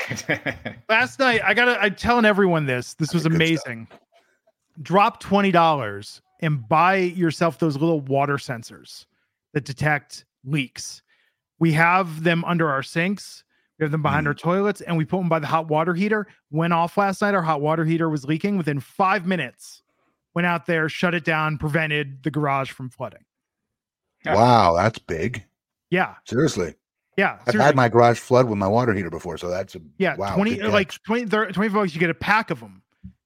last 0.89 1.19
night 1.19 1.41
I 1.43 1.53
gotta 1.53 1.81
I'm 1.81 1.95
telling 1.95 2.23
everyone 2.23 2.65
this. 2.65 2.93
This 2.93 3.13
was 3.13 3.25
amazing. 3.25 3.87
stuff. 3.89 3.99
Amazing. 4.75 4.83
Drop 4.83 5.19
twenty 5.19 5.51
dollars 5.51 6.21
and 6.39 6.67
buy 6.67 6.95
yourself 6.95 7.59
those 7.59 7.77
little 7.77 8.01
water 8.01 8.37
sensors 8.37 9.05
that 9.53 9.65
detect 9.65 10.25
leaks. 10.43 11.01
We 11.59 11.71
have 11.73 12.23
them 12.23 12.43
under 12.45 12.69
our 12.69 12.83
sinks. 12.83 13.43
We 13.79 13.83
have 13.85 13.91
them 13.91 14.01
behind 14.01 14.23
mm-hmm. 14.23 14.29
our 14.29 14.33
toilets, 14.33 14.81
and 14.81 14.97
we 14.97 15.05
put 15.05 15.17
them 15.17 15.29
by 15.29 15.39
the 15.39 15.47
hot 15.47 15.67
water 15.67 15.93
heater. 15.93 16.27
Went 16.51 16.73
off 16.73 16.97
last 16.97 17.21
night. 17.21 17.33
Our 17.33 17.41
hot 17.41 17.61
water 17.61 17.85
heater 17.85 18.09
was 18.09 18.25
leaking 18.25 18.57
within 18.57 18.79
five 18.79 19.25
minutes. 19.25 19.81
Went 20.35 20.45
out 20.45 20.65
there, 20.65 20.89
shut 20.89 21.13
it 21.13 21.23
down, 21.23 21.57
prevented 21.57 22.23
the 22.23 22.31
garage 22.31 22.71
from 22.71 22.89
flooding. 22.89 23.23
Yeah. 24.25 24.35
Wow, 24.35 24.75
that's 24.75 24.99
big. 24.99 25.43
Yeah, 25.89 26.15
Seriously. 26.25 26.73
yeah. 27.17 27.39
I've 27.45 27.53
had 27.53 27.75
my 27.75 27.87
garage 27.87 28.17
flood 28.17 28.49
with 28.49 28.57
my 28.57 28.67
water 28.67 28.93
heater 28.93 29.11
before, 29.11 29.37
so 29.37 29.49
that's 29.49 29.75
a 29.75 29.81
Yeah, 29.97 30.15
wow, 30.15 30.35
20 30.35 30.61
like 30.63 30.89
catch. 30.89 31.03
20 31.03 31.25
30, 31.25 31.53
25 31.53 31.73
bucks 31.75 31.93
you 31.93 31.99
get 31.99 32.09
a 32.09 32.15
pack 32.15 32.49
of 32.49 32.59
them 32.59 32.82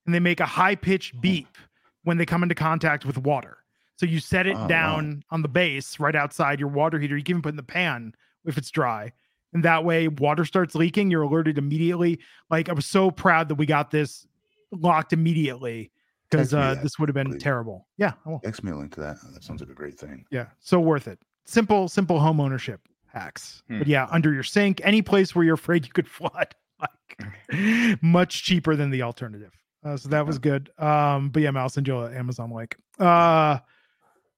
and 0.08 0.16
they 0.16 0.20
make 0.20 0.40
a 0.40 0.46
high 0.46 0.74
pitched 0.74 1.20
beep 1.22 1.56
when 2.04 2.18
they 2.18 2.26
come 2.26 2.42
into 2.42 2.56
contact 2.56 3.06
with 3.06 3.18
water. 3.20 3.58
So 3.98 4.06
you 4.06 4.20
set 4.20 4.48
it 4.48 4.56
Oh, 4.56 4.62
wow. 4.62 4.68
down 4.68 5.24
on 5.32 5.42
the 5.44 5.48
base 5.48 6.00
right 6.00 6.16
outside 6.16 6.60
your 6.60 6.70
water 6.70 6.98
heater. 7.00 7.18
You 7.18 7.24
can 7.24 7.34
even 7.34 7.42
put 7.44 7.50
it 7.50 7.52
in 7.52 7.58
the 7.58 7.64
pan 7.64 8.14
if 8.46 8.58
it's 8.58 8.72
dry. 8.72 9.12
And 9.54 9.64
that 9.64 9.84
way 9.84 10.08
water 10.08 10.46
starts 10.46 10.76
leaking, 10.76 11.12
you're 11.12 11.24
alerted 11.24 11.58
immediately. 11.58 12.20
Like 12.50 12.70
I 12.70 12.74
was 12.74 12.86
so 12.86 13.12
proud 13.12 13.50
that 13.50 13.56
we 13.56 13.66
got 13.66 13.92
this 13.92 14.26
locked 14.72 15.14
immediately 15.14 15.92
because 16.30 16.54
uh, 16.54 16.76
this 16.84 17.00
would 17.00 17.10
have 17.10 17.14
been 17.16 17.32
please. 17.32 17.42
terrible. 17.42 17.88
Yeah. 17.98 18.14
Text 18.44 18.64
me 18.64 18.72
a 18.72 18.76
link 18.76 18.94
to 18.96 19.00
that. 19.02 19.18
That 19.34 19.44
sounds 19.44 19.62
like 19.62 19.70
a 19.70 19.74
great 19.74 19.98
thing. 19.98 20.26
Yeah, 20.32 20.48
so 20.60 20.80
worth 20.80 21.08
it. 21.08 21.20
Simple, 21.46 21.88
simple 21.88 22.20
home 22.20 22.40
ownership 22.42 22.82
hacks. 23.08 23.64
Hmm. 23.70 23.80
But 23.80 23.88
yeah, 23.88 24.08
under 24.12 24.34
your 24.34 24.44
sink, 24.44 24.82
any 24.84 25.02
place 25.02 25.34
where 25.34 25.46
you're 25.46 25.56
afraid 25.56 25.86
you 25.86 25.92
could 25.94 26.08
flood, 26.10 26.54
like 26.80 27.98
much 28.04 28.44
cheaper 28.44 28.76
than 28.76 28.90
the 28.92 29.02
alternative. 29.02 29.54
Uh, 29.88 29.96
so 29.96 30.10
that 30.10 30.26
was 30.26 30.38
good. 30.38 30.70
Um, 30.78 31.30
but 31.30 31.42
yeah, 31.42 31.52
Mouse 31.52 31.78
and 31.78 31.86
Joe 31.86 32.06
at 32.06 32.14
Amazon 32.14 32.52
like. 32.52 32.78
Uh 33.00 33.60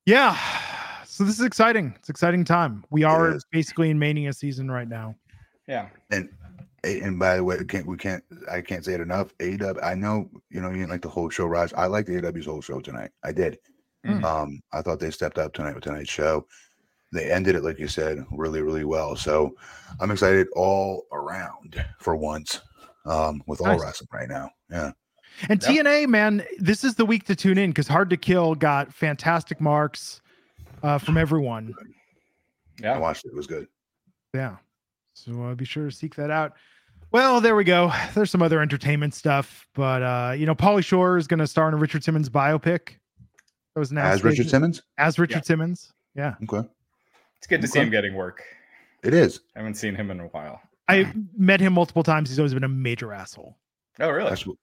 yeah. 0.05 0.37
So 1.11 1.25
this 1.25 1.37
is 1.37 1.45
exciting. 1.45 1.93
It's 1.97 2.09
exciting 2.09 2.45
time. 2.45 2.85
We 2.91 3.03
are 3.03 3.37
basically 3.51 3.89
in 3.89 3.99
mania 3.99 4.31
season 4.31 4.71
right 4.71 4.87
now. 4.87 5.15
Yeah. 5.67 5.89
And 6.11 6.29
and 6.85 7.19
by 7.19 7.35
the 7.35 7.43
way, 7.43 7.57
we 7.57 7.65
can't 7.65 7.85
we 7.85 7.97
can't 7.97 8.23
I 8.49 8.61
can't 8.61 8.85
say 8.85 8.93
it 8.93 9.01
enough. 9.01 9.35
AEW, 9.39 9.83
I 9.83 9.95
know 9.95 10.29
you 10.49 10.61
know 10.61 10.69
you 10.69 10.77
didn't 10.77 10.91
like 10.91 11.01
the 11.01 11.09
whole 11.09 11.29
show, 11.29 11.45
Raj. 11.45 11.73
I 11.73 11.87
liked 11.87 12.07
the 12.07 12.21
AEW's 12.21 12.45
whole 12.45 12.61
show 12.61 12.79
tonight. 12.79 13.09
I 13.25 13.33
did. 13.33 13.57
Mm. 14.07 14.23
Um, 14.23 14.61
I 14.71 14.81
thought 14.81 15.01
they 15.01 15.11
stepped 15.11 15.37
up 15.39 15.51
tonight 15.51 15.75
with 15.75 15.83
tonight's 15.83 16.09
show. 16.09 16.45
They 17.11 17.29
ended 17.29 17.55
it 17.55 17.65
like 17.65 17.79
you 17.79 17.89
said, 17.89 18.23
really, 18.31 18.61
really 18.61 18.85
well. 18.85 19.17
So 19.17 19.55
I'm 19.99 20.11
excited 20.11 20.47
all 20.55 21.05
around 21.11 21.83
for 21.99 22.15
once. 22.15 22.61
Um, 23.05 23.43
with 23.45 23.59
all 23.59 23.67
Nice. 23.67 23.81
wrestling 23.81 24.09
right 24.13 24.29
now. 24.29 24.51
Yeah. 24.69 24.91
And 25.47 25.61
Yep. 25.63 25.85
TNA, 25.85 26.07
man, 26.07 26.43
this 26.57 26.83
is 26.83 26.95
the 26.95 27.05
week 27.05 27.25
to 27.25 27.35
tune 27.35 27.57
in 27.57 27.69
because 27.69 27.87
Hard 27.87 28.09
to 28.09 28.17
Kill 28.17 28.55
got 28.55 28.93
fantastic 28.93 29.61
marks 29.61 30.21
uh, 30.83 30.97
from 30.97 31.17
everyone. 31.17 31.73
Yeah, 32.81 32.95
I 32.95 32.97
watched 32.97 33.25
it. 33.25 33.29
It 33.29 33.35
was 33.35 33.47
good. 33.47 33.67
Yeah. 34.33 34.57
So 35.13 35.43
uh, 35.43 35.55
be 35.55 35.65
sure 35.65 35.85
to 35.85 35.91
seek 35.91 36.15
that 36.15 36.31
out. 36.31 36.53
Well, 37.11 37.41
there 37.41 37.55
we 37.55 37.63
go. 37.63 37.91
There's 38.13 38.29
some 38.31 38.41
other 38.41 38.61
entertainment 38.61 39.13
stuff, 39.13 39.67
but 39.73 40.01
uh, 40.03 40.33
you 40.37 40.45
know, 40.45 40.55
Pauly 40.55 40.83
Shore 40.83 41.17
is 41.17 41.27
going 41.27 41.39
to 41.39 41.47
star 41.47 41.67
in 41.67 41.73
a 41.73 41.77
Richard 41.77 42.03
Simmons 42.03 42.29
biopic. 42.29 42.89
That 43.73 43.79
was 43.79 43.91
announced 43.91 44.15
As 44.19 44.23
Richard 44.23 44.37
today. 44.37 44.49
Simmons? 44.49 44.81
As 44.97 45.19
Richard 45.19 45.45
Simmons. 45.45 45.93
Yeah. 46.15 46.35
Okay. 46.43 46.67
It's 47.37 47.47
good 47.47 47.61
to 47.61 47.67
see 47.67 47.79
him 47.79 47.89
getting 47.89 48.13
work. 48.15 48.43
It 49.03 49.13
is. 49.13 49.39
I 49.55 49.59
haven't 49.59 49.75
seen 49.75 49.95
him 49.95 50.11
in 50.11 50.19
a 50.19 50.25
while. 50.27 50.61
I 50.89 51.11
met 51.37 51.59
him 51.61 51.73
multiple 51.73 52.03
times. 52.03 52.29
He's 52.29 52.39
always 52.39 52.53
been 52.53 52.63
a 52.63 52.69
major 52.69 53.13
asshole. 53.13 53.55
Oh, 53.99 54.09
really? 54.09 54.29
That's 54.29 54.45
what 54.45 54.57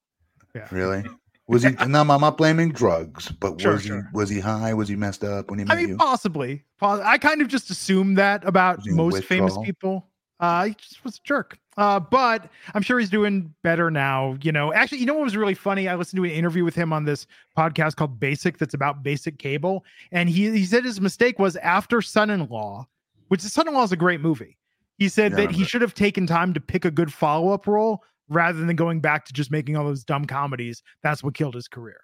Yeah. 0.57 0.69
really 0.71 1.05
was 1.49 1.63
he 1.63 1.71
no 1.87 2.01
I'm 2.01 2.21
not 2.21 2.37
blaming 2.37 2.73
drugs, 2.73 3.31
but 3.31 3.61
Sure, 3.61 3.75
was 3.75 3.83
sure. 3.83 4.03
he 4.13 4.17
was 4.17 4.29
he 4.29 4.41
high? 4.41 4.75
Was 4.75 4.89
he 4.89 4.97
messed 4.97 5.23
up 5.23 5.51
when 5.51 5.59
he 5.61 5.65
I 5.65 5.69
met 5.69 5.77
mean, 5.79 5.89
you? 5.91 5.97
possibly. 5.97 6.65
I 6.81 7.19
kind 7.19 7.41
of 7.41 7.49
just 7.49 7.71
assumed 7.71 8.19
that 8.19 8.45
about 8.47 8.79
Was 8.79 8.85
he 8.87 8.91
in 8.91 8.97
most 8.97 9.25
famous 9.25 9.57
people. 9.59 10.09
Uh, 10.39 10.67
he 10.67 10.75
just 10.75 11.03
was 11.03 11.17
a 11.17 11.21
jerk. 11.25 11.59
Uh, 11.79 12.01
but 12.01 12.51
I'm 12.75 12.83
sure 12.83 12.99
he's 12.99 13.11
doing 13.11 13.55
better 13.63 13.91
now. 13.91 14.37
You 14.43 14.53
know, 14.53 14.73
actually, 14.73 14.99
you 14.99 15.07
know 15.07 15.15
what 15.15 15.25
was 15.25 15.37
really 15.37 15.55
funny? 15.55 15.89
I 15.89 15.95
listened 15.95 16.19
to 16.19 16.25
an 16.25 16.31
interview 16.31 16.65
with 16.65 16.75
him 16.75 16.93
on 16.93 17.05
this 17.05 17.27
podcast 17.57 17.97
called 17.97 18.19
Basic 18.19 18.59
that's 18.59 18.75
about 18.75 19.03
basic 19.03 19.39
cable. 19.39 19.85
And 20.13 20.29
he, 20.29 20.51
he 20.51 20.65
said 20.65 20.85
his 20.85 21.01
mistake 21.01 21.39
was 21.39 21.57
after 21.57 22.01
Son 22.03 22.31
in 22.31 22.47
Law, 22.49 22.87
which 23.29 23.41
Son 23.43 23.69
in 23.69 23.75
Law 23.75 23.83
is 23.85 23.93
a 23.93 23.97
great 23.97 24.21
movie. 24.21 24.57
He 24.99 25.09
said 25.09 25.33
Yeah, 25.33 25.39
that 25.47 25.51
he 25.53 25.65
should 25.65 25.83
have 25.83 25.95
taken 25.95 26.27
time 26.27 26.55
to 26.55 26.61
pick 26.61 26.85
a 26.87 26.91
good 26.91 27.13
follow 27.13 27.53
up 27.53 27.67
role 27.67 28.03
rather 28.29 28.65
than 28.65 28.75
going 28.77 29.01
back 29.01 29.25
to 29.27 29.33
just 29.33 29.51
making 29.51 29.77
all 29.77 29.85
those 29.85 30.05
dumb 30.05 30.25
comedies. 30.27 30.83
That's 31.03 31.23
what 31.23 31.35
killed 31.35 31.55
his 31.55 31.69
career. 31.69 32.01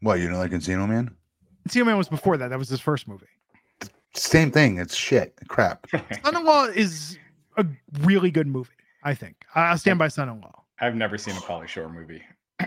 What, 0.00 0.20
you 0.20 0.30
know 0.30 0.38
like 0.38 0.52
Encino 0.52 0.88
Man? 0.88 1.10
Encino 1.68 1.86
Man 1.86 1.98
was 1.98 2.08
before 2.08 2.36
that. 2.36 2.48
That 2.48 2.58
was 2.58 2.68
his 2.68 2.80
first 2.80 3.08
movie. 3.08 3.26
Same 4.14 4.50
thing. 4.50 4.78
It's 4.78 4.94
shit. 4.94 5.34
Crap. 5.48 5.86
Son-in-Law 6.24 6.64
is 6.74 7.18
a 7.56 7.66
really 8.00 8.30
good 8.30 8.46
movie. 8.46 8.70
I 9.04 9.14
think 9.14 9.36
I- 9.54 9.66
I'll 9.70 9.78
stand 9.78 9.98
by 9.98 10.08
Son-in-Law. 10.08 10.64
I've 10.80 10.94
never 10.94 11.18
seen 11.18 11.34
a 11.36 11.40
Pauly 11.40 11.66
Shore 11.68 11.88
movie. 11.88 12.22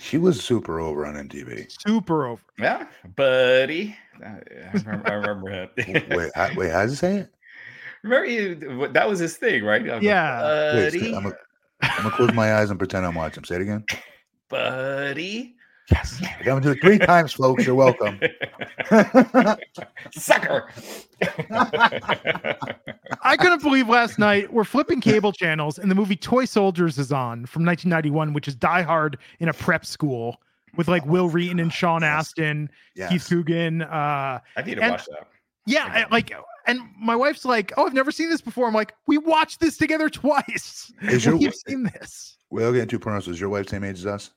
She 0.00 0.16
was 0.16 0.40
super 0.40 0.78
over 0.78 1.04
on 1.04 1.14
MTV. 1.14 1.72
Super 1.84 2.28
over. 2.28 2.40
Yeah, 2.56 2.86
buddy. 3.16 3.96
Uh, 4.24 4.28
I 4.28 4.70
remember, 4.72 5.10
I 5.10 5.12
remember 5.14 5.50
it. 5.76 6.08
Wait, 6.16 6.30
I, 6.36 6.54
wait, 6.54 6.70
how 6.70 6.82
does 6.82 6.92
it 6.92 6.96
say 6.98 7.16
it? 7.16 7.34
remember 8.04 8.26
you? 8.26 8.88
That 8.92 9.08
was 9.08 9.18
his 9.18 9.36
thing, 9.36 9.64
right? 9.64 9.82
I'm 9.90 9.98
a 9.98 10.00
Yeah. 10.00 10.74
Wait, 10.74 10.84
buddy. 10.84 11.14
I'm, 11.16 11.22
gonna- 11.24 11.34
I'm 11.82 12.02
gonna 12.04 12.10
close 12.16 12.32
my 12.32 12.54
eyes 12.54 12.70
and 12.70 12.78
pretend 12.78 13.06
I'm 13.06 13.14
watching. 13.14 13.44
Say 13.44 13.56
it 13.56 13.62
again. 13.62 13.84
buddy. 14.48 15.54
Yes. 15.90 16.20
I'm 16.22 16.44
gonna 16.44 16.60
do 16.60 16.70
it 16.72 16.80
three 16.82 16.98
times, 16.98 17.32
folks. 17.32 17.64
You're 17.64 17.74
welcome. 17.74 18.20
Sucker. 20.12 20.68
I 23.22 23.36
couldn't 23.38 23.62
believe 23.62 23.88
last 23.88 24.18
night 24.18 24.52
we're 24.52 24.64
flipping 24.64 25.00
cable 25.00 25.32
channels 25.32 25.78
and 25.78 25.90
the 25.90 25.94
movie 25.94 26.16
Toy 26.16 26.44
Soldiers 26.44 26.98
is 26.98 27.10
on 27.12 27.46
from 27.46 27.64
1991, 27.64 28.32
which 28.34 28.48
is 28.48 28.54
Die 28.54 28.82
Hard 28.82 29.18
in 29.40 29.48
a 29.48 29.52
prep 29.54 29.84
school 29.86 30.40
with 30.76 30.88
like 30.88 31.04
Wil 31.06 31.28
Wheaton 31.28 31.58
and 31.58 31.72
Sean 31.72 32.02
Yes. 32.02 32.10
Astin, 32.28 32.70
yes. 32.94 33.10
Keith 33.10 33.26
Coogan. 33.28 33.82
Uh, 33.82 34.40
I 34.56 34.62
need 34.64 34.76
to 34.76 34.82
And- 34.82 34.90
watch 34.92 35.06
that. 35.06 35.26
yeah, 35.66 35.86
I- 35.90 36.06
like, 36.14 36.32
and 36.68 36.80
my 37.00 37.16
wife's 37.16 37.44
like, 37.44 37.72
"Oh, 37.76 37.86
I've 37.86 37.94
never 37.94 38.12
seen 38.12 38.30
this 38.30 38.40
before." 38.40 38.68
I'm 38.68 38.74
like, 38.74 38.94
"We 39.08 39.18
watched 39.18 39.58
this 39.58 39.76
together 39.76 40.08
twice. 40.22 40.92
Is 41.02 41.24
your- 41.26 41.36
We've 41.36 41.54
seen 41.54 41.82
this." 41.82 42.36
We'll 42.50 42.72
get 42.72 42.82
into 42.82 42.98
pornos. 43.00 43.26
Is 43.28 43.40
your 43.40 43.48
wife 43.50 43.68
same 43.68 43.82
age 43.84 43.98
as 43.98 44.06
us? 44.06 44.30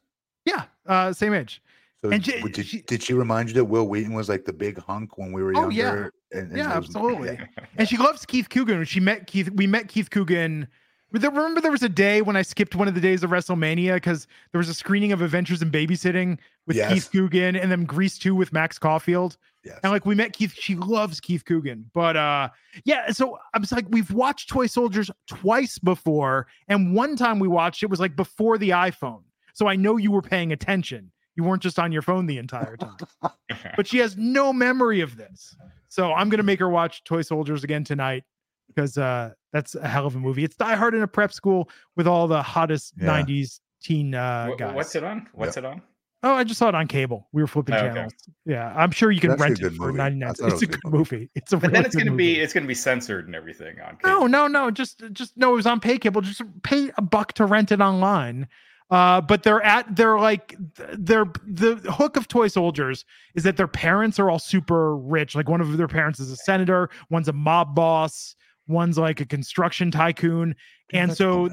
Yeah, 0.46 0.64
uh, 0.88 1.14
same 1.14 1.34
age. 1.34 1.62
So 2.04 2.10
And 2.10 2.26
she- 2.26 2.42
did, 2.42 2.66
she- 2.66 2.82
did 2.82 3.04
she 3.04 3.14
remind 3.14 3.50
you 3.50 3.54
that 3.56 3.66
Wil 3.66 3.88
Wheaton 3.88 4.14
was 4.16 4.28
like 4.28 4.44
the 4.46 4.52
big 4.54 4.80
hunk 4.80 5.18
when 5.20 5.32
we 5.32 5.44
were 5.44 5.54
Oh, 5.56 5.70
yeah. 5.70 5.84
younger? 5.86 6.14
And, 6.32 6.48
and 6.50 6.58
Yeah, 6.58 6.78
was- 6.78 6.88
absolutely. 6.88 7.40
and 7.78 7.88
she 7.88 7.96
loves 7.98 8.26
Keith 8.26 8.50
Coogan. 8.50 8.84
She 8.86 9.00
met 9.00 9.28
Keith, 9.28 9.52
we 9.52 9.68
met 9.68 9.88
Keith 9.88 10.10
Coogan. 10.10 10.68
But 11.12 11.22
there- 11.22 11.32
Remember, 11.32 11.62
there 11.62 11.72
was 11.72 11.84
a 11.84 11.90
day 11.90 12.22
when 12.22 12.36
I 12.36 12.42
skipped 12.42 12.76
one 12.76 12.88
of 12.88 12.96
the 12.96 13.02
days 13.02 13.24
of 13.24 13.30
WrestleMania 13.32 13.96
because 13.96 14.28
there 14.52 14.60
was 14.60 14.70
a 14.70 14.74
screening 14.74 15.12
of 15.12 15.22
Adventures 15.22 15.62
in 15.62 15.70
Babysitting 15.72 16.38
with 16.68 16.78
Yes. 16.78 16.94
Keith 16.94 17.10
Coogan, 17.12 17.56
and 17.56 17.72
then 17.72 17.86
Grease 17.86 18.18
Two 18.18 18.36
with 18.36 18.54
Max 18.54 18.78
Caulfield. 18.80 19.38
Yes. 19.64 19.80
And 19.84 19.92
like 19.92 20.06
we 20.06 20.16
met 20.16 20.34
Keith, 20.34 20.54
she 20.54 20.76
loves 20.76 21.20
Keith 21.20 21.46
Coogan. 21.46 21.90
But 21.94 22.16
uh, 22.18 22.50
yeah. 22.86 23.12
So 23.12 23.38
I 23.54 23.60
was 23.60 23.72
like, 23.72 23.86
we've 23.90 24.12
watched 24.12 24.50
Toy 24.50 24.68
Soldiers 24.68 25.12
twice 25.28 25.78
before, 25.80 26.48
and 26.68 26.96
one 26.96 27.16
time 27.16 27.40
we 27.40 27.48
watched 27.48 27.84
it 27.84 27.90
was 27.90 28.00
like 28.00 28.16
before 28.16 28.58
the 28.58 28.70
iPhone. 28.70 29.24
So 29.54 29.68
I 29.68 29.76
know 29.76 29.98
you 29.98 30.12
were 30.12 30.22
paying 30.22 30.52
attention. 30.52 31.12
You 31.36 31.44
weren't 31.44 31.62
just 31.62 31.78
on 31.80 31.92
your 31.92 32.02
phone 32.02 32.26
the 32.26 32.38
entire 32.38 32.76
time. 32.78 32.98
but 33.76 33.86
she 33.88 33.98
has 34.00 34.18
no 34.18 34.52
memory 34.54 35.02
of 35.02 35.16
this. 35.18 35.56
So 35.90 36.14
I'm 36.14 36.30
gonna 36.30 36.44
make 36.44 36.60
her 36.60 36.70
watch 36.70 37.04
Toy 37.04 37.22
Soldiers 37.22 37.64
again 37.64 37.84
tonight 37.84 38.24
because 38.68 38.98
uh 38.98 39.32
that's 39.54 39.76
a 39.76 39.88
hell 39.88 40.06
of 40.06 40.16
a 40.16 40.20
movie. 40.20 40.44
It's 40.44 40.56
Die 40.56 40.76
Hard 40.76 40.94
in 40.96 41.02
a 41.02 41.08
prep 41.08 41.34
school 41.34 41.70
with 41.96 42.08
all 42.08 42.28
the 42.28 42.42
hottest 42.42 42.94
Yeah. 42.98 43.08
90s 43.24 43.60
teen 43.82 44.14
uh 44.16 44.48
Wha- 44.50 44.56
guys. 44.56 44.76
What's 44.76 44.96
it 44.96 45.04
on? 45.04 45.28
What's 45.34 45.58
it 45.58 45.66
on? 45.66 45.82
Oh, 46.24 46.36
I 46.36 46.44
just 46.44 46.60
saw 46.60 46.70
it 46.70 46.76
on 46.76 46.86
cable. 46.88 47.28
We 47.32 47.42
were 47.42 47.48
flipping 47.48 47.74
Oh, 47.74 47.80
okay. 47.80 47.94
channels. 47.96 48.14
Yeah, 48.46 48.72
I'm 48.78 48.92
sure 48.92 49.10
you 49.10 49.20
can 49.20 49.32
It's 49.32 49.42
actually 49.42 49.64
rent 49.64 49.74
it 49.74 49.78
for 49.78 49.88
movie. 49.88 49.98
99 49.98 50.28
I 50.28 50.30
it 50.30 50.54
It's 50.54 50.62
a 50.62 50.66
a 50.66 50.68
good 50.68 50.82
good 50.84 50.94
movie. 50.94 51.30
It's 51.34 51.52
a 51.52 51.58
But 51.58 51.64
really 51.64 51.74
then 51.74 51.86
it's 51.86 51.96
gonna 51.96 52.12
be 52.16 52.40
it's 52.40 52.54
gonna 52.54 52.68
be 52.68 52.76
censored 52.76 53.26
and 53.26 53.36
everything 53.36 53.80
on. 53.82 53.98
No, 54.04 54.18
cable. 54.20 54.28
no, 54.30 54.48
no. 54.48 54.70
Just, 54.72 55.02
just 55.14 55.36
no. 55.36 55.54
It 55.54 55.56
was 55.56 55.66
on 55.66 55.80
pay 55.80 55.98
cable. 55.98 56.22
Just 56.22 56.44
pay 56.62 56.92
a 56.98 57.02
buck 57.02 57.34
to 57.34 57.46
rent 57.46 57.72
it 57.72 57.82
online. 57.82 58.48
Uh, 58.92 59.22
but 59.22 59.42
they're 59.44 59.64
at 59.64 59.96
they're 59.96 60.20
like 60.20 60.54
they're 60.94 61.26
the 61.48 61.76
hook 61.92 62.18
of 62.18 62.28
toy 62.28 62.48
soldiers 62.50 63.04
is 63.36 63.44
that 63.44 63.56
their 63.58 63.68
parents 63.68 64.20
are 64.20 64.30
all 64.30 64.38
super 64.38 64.96
rich. 64.98 65.34
Like 65.34 65.50
one 65.50 65.60
of 65.62 65.76
their 65.78 65.88
parents 65.88 66.20
is 66.20 66.30
a 66.30 66.36
senator, 66.36 66.90
one's 67.10 67.30
a 67.30 67.34
mob 67.34 67.74
boss, 67.74 68.36
one's 68.72 68.98
like 68.98 69.22
a 69.22 69.26
construction 69.26 69.92
tycoon, 69.92 70.56
and 70.94 71.16
so 71.16 71.50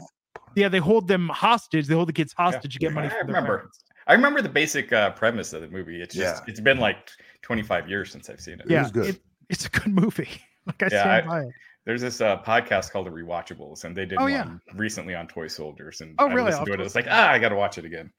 yeah, 0.54 0.68
they 0.68 0.78
hold 0.78 1.08
them 1.08 1.28
hostage. 1.28 1.86
They 1.86 1.94
hold 1.94 2.08
the 2.08 2.12
kids 2.12 2.32
hostage 2.36 2.72
to 2.74 2.78
get 2.78 2.92
money 2.92 3.06
I 3.08 3.10
from 3.10 3.16
their 3.26 3.26
remember. 3.36 3.56
parents. 3.58 3.84
I 4.06 4.14
remember 4.14 4.40
the 4.40 4.48
basic 4.48 4.92
uh, 4.92 5.10
premise 5.10 5.52
of 5.52 5.60
the 5.60 5.68
movie. 5.68 6.00
It's 6.00 6.14
just 6.14 6.42
Yeah. 6.42 6.50
it's 6.50 6.60
been 6.60 6.78
like 6.78 7.10
25 7.42 7.88
years 7.88 8.10
since 8.10 8.30
I've 8.30 8.40
seen 8.40 8.54
it. 8.54 8.60
It 8.60 8.70
Yeah, 8.70 8.82
was 8.82 8.90
good. 8.92 9.06
it- 9.16 9.22
it's 9.50 9.66
a 9.66 9.70
good 9.70 9.88
movie. 9.88 10.28
Like 10.66 10.82
I 10.82 10.86
Yeah, 10.92 11.00
stand 11.02 11.10
I- 11.10 11.26
by 11.28 11.40
it. 11.44 11.52
There's 11.86 12.02
this 12.02 12.20
uh, 12.20 12.42
podcast 12.42 12.90
called 12.90 13.06
The 13.06 13.10
Rewatchables, 13.10 13.84
and 13.84 13.96
they 13.96 14.04
did 14.04 14.18
Oh, 14.18 14.24
one 14.24 14.32
yeah. 14.32 14.50
recently 14.74 15.14
on 15.14 15.26
Toy 15.26 15.46
Soldiers. 15.48 16.02
And 16.02 16.14
Oh, 16.18 16.26
I 16.28 16.32
really? 16.34 16.46
listened 16.46 16.60
I'll 16.60 16.66
to 16.66 16.72
it. 16.74 16.78
have 16.80 16.86
It's 16.86 16.94
like, 16.94 17.06
ah, 17.08 17.30
I 17.30 17.38
got 17.38 17.48
to 17.48 17.54
watch 17.56 17.78
it 17.78 17.86
again. 17.86 18.10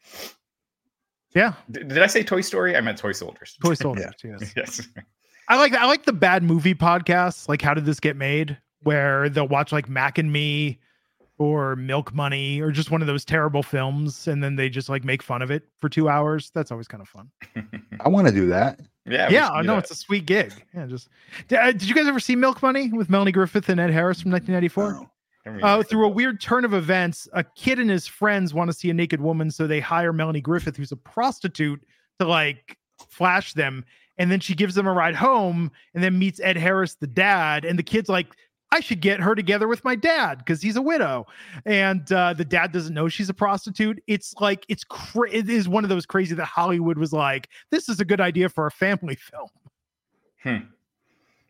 Yeah, 1.36 1.54
D- 1.70 1.84
did 1.84 2.00
I 2.00 2.08
say 2.08 2.24
Toy 2.24 2.42
Story? 2.42 2.76
I 2.76 2.82
meant 2.82 2.98
Toy 2.98 3.12
Soldiers. 3.12 3.56
Toy 3.64 3.74
Soldiers. 3.76 4.14
Yes. 4.24 4.54
yes. 4.58 4.88
I 5.48 5.58
like 5.58 5.74
I 5.76 5.86
like 5.86 6.06
the 6.06 6.14
bad 6.14 6.42
movie 6.44 6.74
podcasts. 6.74 7.48
Like, 7.48 7.62
how 7.62 7.76
did 7.76 7.86
this 7.86 8.00
get 8.00 8.16
made? 8.16 8.58
Where 8.84 9.30
they'll 9.30 9.48
watch 9.48 9.72
like 9.72 9.90
Mac 9.90 10.18
and 10.18 10.32
Me 10.32 10.80
or 11.38 11.76
Milk 11.76 12.14
Money 12.14 12.60
or 12.62 12.72
just 12.72 12.92
one 12.92 13.02
of 13.02 13.08
those 13.08 13.24
terrible 13.26 13.64
films, 13.64 14.28
and 14.28 14.44
then 14.44 14.56
they 14.56 14.70
just 14.70 14.90
like 14.90 15.04
make 15.04 15.22
fun 15.24 15.42
of 15.42 15.52
it 15.52 15.64
for 15.80 15.90
two 15.90 16.10
hours. 16.10 16.52
That's 16.54 16.72
always 16.72 16.88
kind 16.88 17.02
of 17.02 17.08
fun. 17.10 17.30
I 18.00 18.10
want 18.10 18.28
to 18.28 18.34
do 18.34 18.48
that. 18.50 18.80
Yeah. 19.06 19.30
yeah, 19.30 19.48
should 19.48 19.54
I 19.54 19.62
know 19.64 19.74
that. 19.76 19.84
it's 19.84 19.92
a 19.92 19.96
sweet 19.96 20.26
gig. 20.26 20.54
Yeah, 20.74 20.86
just 20.86 21.10
did, 21.48 21.58
uh, 21.60 21.72
did 21.72 21.84
you 21.90 21.96
guys 21.96 22.08
ever 22.08 22.20
see 22.20 22.36
Milk 22.36 22.62
Money 22.62 22.92
with 22.92 23.10
Melanie 23.10 23.32
Griffith 23.32 23.68
and 23.70 23.80
Ed 23.80 23.90
Harris 23.90 24.22
from 24.22 24.32
1994? 24.32 25.08
Oh, 25.46 25.60
Uh, 25.64 25.82
through 25.84 26.06
a 26.06 26.10
weird 26.10 26.40
turn 26.40 26.64
of 26.66 26.74
events, 26.74 27.28
a 27.34 27.44
kid 27.44 27.80
and 27.80 27.90
his 27.90 28.06
friends 28.06 28.54
want 28.54 28.70
to 28.70 28.74
see 28.78 28.90
a 28.90 28.94
naked 28.94 29.20
woman, 29.20 29.50
so 29.50 29.66
they 29.66 29.80
hire 29.80 30.14
Melanie 30.14 30.42
Griffith, 30.42 30.78
who's 30.78 30.92
a 30.92 30.98
prostitute, 30.98 31.82
to 32.20 32.28
like 32.28 32.78
flash 33.10 33.54
them. 33.54 33.84
And 34.18 34.30
then 34.30 34.42
she 34.42 34.54
gives 34.54 34.76
them 34.76 34.86
a 34.86 34.92
ride 34.92 35.16
home 35.16 35.72
and 35.96 36.04
then 36.04 36.20
meets 36.20 36.42
Ed 36.42 36.58
Harris, 36.58 36.96
the 36.96 37.08
dad. 37.08 37.64
And 37.64 37.80
the 37.80 37.84
kid's 37.84 38.10
like, 38.10 38.28
I 38.72 38.82
should 38.82 39.02
get 39.02 39.20
her 39.20 39.34
together 39.34 39.68
with 39.68 39.84
my 39.84 39.96
dad 39.96 40.38
because 40.40 40.62
he's 40.62 40.76
a 40.76 40.82
widow. 40.82 41.26
And 41.66 42.12
uh, 42.12 42.34
the 42.34 42.46
dad 42.46 42.72
doesn't 42.72 42.94
know 42.94 43.08
she's 43.10 43.30
a 43.30 43.34
prostitute. 43.34 44.02
It's 44.06 44.34
like, 44.40 44.64
it's 44.70 44.84
cra- 44.84 45.32
it 45.32 45.50
is 45.50 45.68
one 45.68 45.84
of 45.84 45.90
those 45.90 46.06
crazy 46.06 46.36
that 46.36 46.46
Hollywood 46.46 46.98
was 46.98 47.12
like, 47.12 47.50
this 47.72 47.90
is 47.90 48.00
a 48.00 48.06
good 48.06 48.22
idea 48.22 48.48
for 48.50 48.68
a 48.68 48.72
family 48.72 49.16
film. 49.20 49.50
Hmm. 50.44 50.58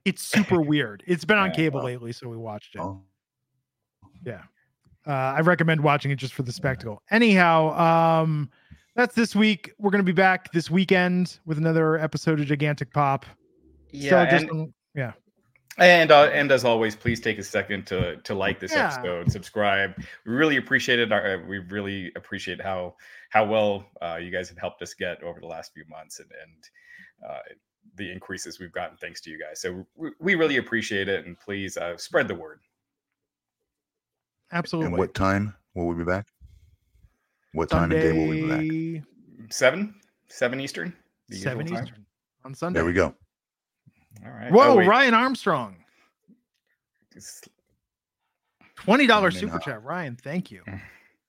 It's 0.06 0.22
super 0.24 0.62
weird. 0.72 1.04
It's 1.08 1.26
been 1.26 1.38
on 1.38 1.52
cable 1.52 1.84
lately, 1.84 2.14
so 2.14 2.30
we 2.30 2.38
watched 2.38 2.76
it. 2.76 2.82
oh. 2.82 3.02
Uh, 4.26 5.12
I 5.12 5.40
recommend 5.42 5.82
watching 5.82 6.12
it 6.12 6.18
just 6.18 6.34
for 6.34 6.44
the 6.44 6.52
spectacle. 6.52 7.02
Anyhow, 7.10 7.70
um, 8.22 8.50
that's 8.96 9.16
this 9.16 9.36
week. 9.36 9.72
We're 9.80 9.92
going 9.92 10.04
to 10.04 10.10
be 10.10 10.12
back 10.16 10.52
this 10.52 10.70
weekend 10.70 11.40
with 11.46 11.58
another 11.58 11.98
episode 11.98 12.40
of 12.40 12.46
Gigantic 12.46 12.94
Pop. 12.94 13.26
Yeah. 13.92 14.10
so 14.10 14.26
just 14.38 14.52
and- 14.52 14.74
yeah, 14.96 15.14
And 15.80 16.12
uh, 16.12 16.26
and 16.34 16.52
as 16.52 16.66
always, 16.66 16.96
please 16.96 17.20
take 17.22 17.38
a 17.40 17.44
second 17.44 17.86
to 17.88 18.18
to 18.18 18.34
like 18.34 18.60
this 18.60 18.74
Yeah. 18.74 18.94
episode, 18.94 19.32
subscribe. 19.32 19.94
We 20.26 20.34
really 20.34 20.58
appreciate 20.58 21.00
it. 21.00 21.12
Our, 21.12 21.44
we 21.48 21.60
really 21.60 22.12
appreciate 22.16 22.62
how 22.62 22.96
how 23.30 23.46
well 23.46 23.86
uh, 24.02 24.18
you 24.18 24.30
guys 24.32 24.50
have 24.50 24.58
helped 24.58 24.82
us 24.82 24.94
get 24.94 25.24
over 25.24 25.40
the 25.40 25.48
last 25.48 25.74
few 25.74 25.86
months 25.90 26.20
and 26.20 26.30
and 26.44 27.30
uh, 27.32 27.40
the 27.96 28.12
increases 28.12 28.60
we've 28.60 28.72
gotten 28.74 28.98
thanks 28.98 29.22
to 29.22 29.30
you 29.30 29.40
guys. 29.40 29.62
So 29.62 29.86
we, 29.96 30.12
we 30.20 30.36
really 30.36 30.58
appreciate 30.58 31.08
it, 31.08 31.26
and 31.26 31.40
please 31.40 31.78
uh, 31.78 31.96
spread 31.98 32.28
the 32.28 32.36
word. 32.36 32.60
absolutely. 34.52 34.88
And 34.90 34.98
what 34.98 35.14
time 35.14 35.56
will 35.76 35.88
we 35.88 35.96
be 35.96 36.04
back? 36.04 36.28
What 37.54 37.70
time 37.70 37.92
and 37.92 38.02
day 38.02 38.12
will 38.12 38.28
we 38.28 38.42
be 38.42 39.00
back? 39.00 39.52
Seven 39.52 39.96
seven 40.28 40.60
Eastern. 40.60 40.94
the 41.30 41.38
usual 41.38 41.52
seven 41.52 41.66
time? 41.68 41.84
Eastern 41.84 42.06
on 42.46 42.54
Sunday. 42.54 42.78
There 42.80 42.86
we 42.86 42.94
go. 42.94 43.16
All 44.26 44.32
right. 44.32 44.52
Whoa, 44.52 44.82
Oh. 44.82 44.86
Ryan 44.86 45.14
Armstrong, 45.14 45.76
twenty 48.76 49.08
dollars 49.08 49.40
super 49.40 49.54
hot. 49.54 49.64
chat. 49.64 49.84
Ryan, 49.84 50.16
thank 50.16 50.52
you. 50.52 50.64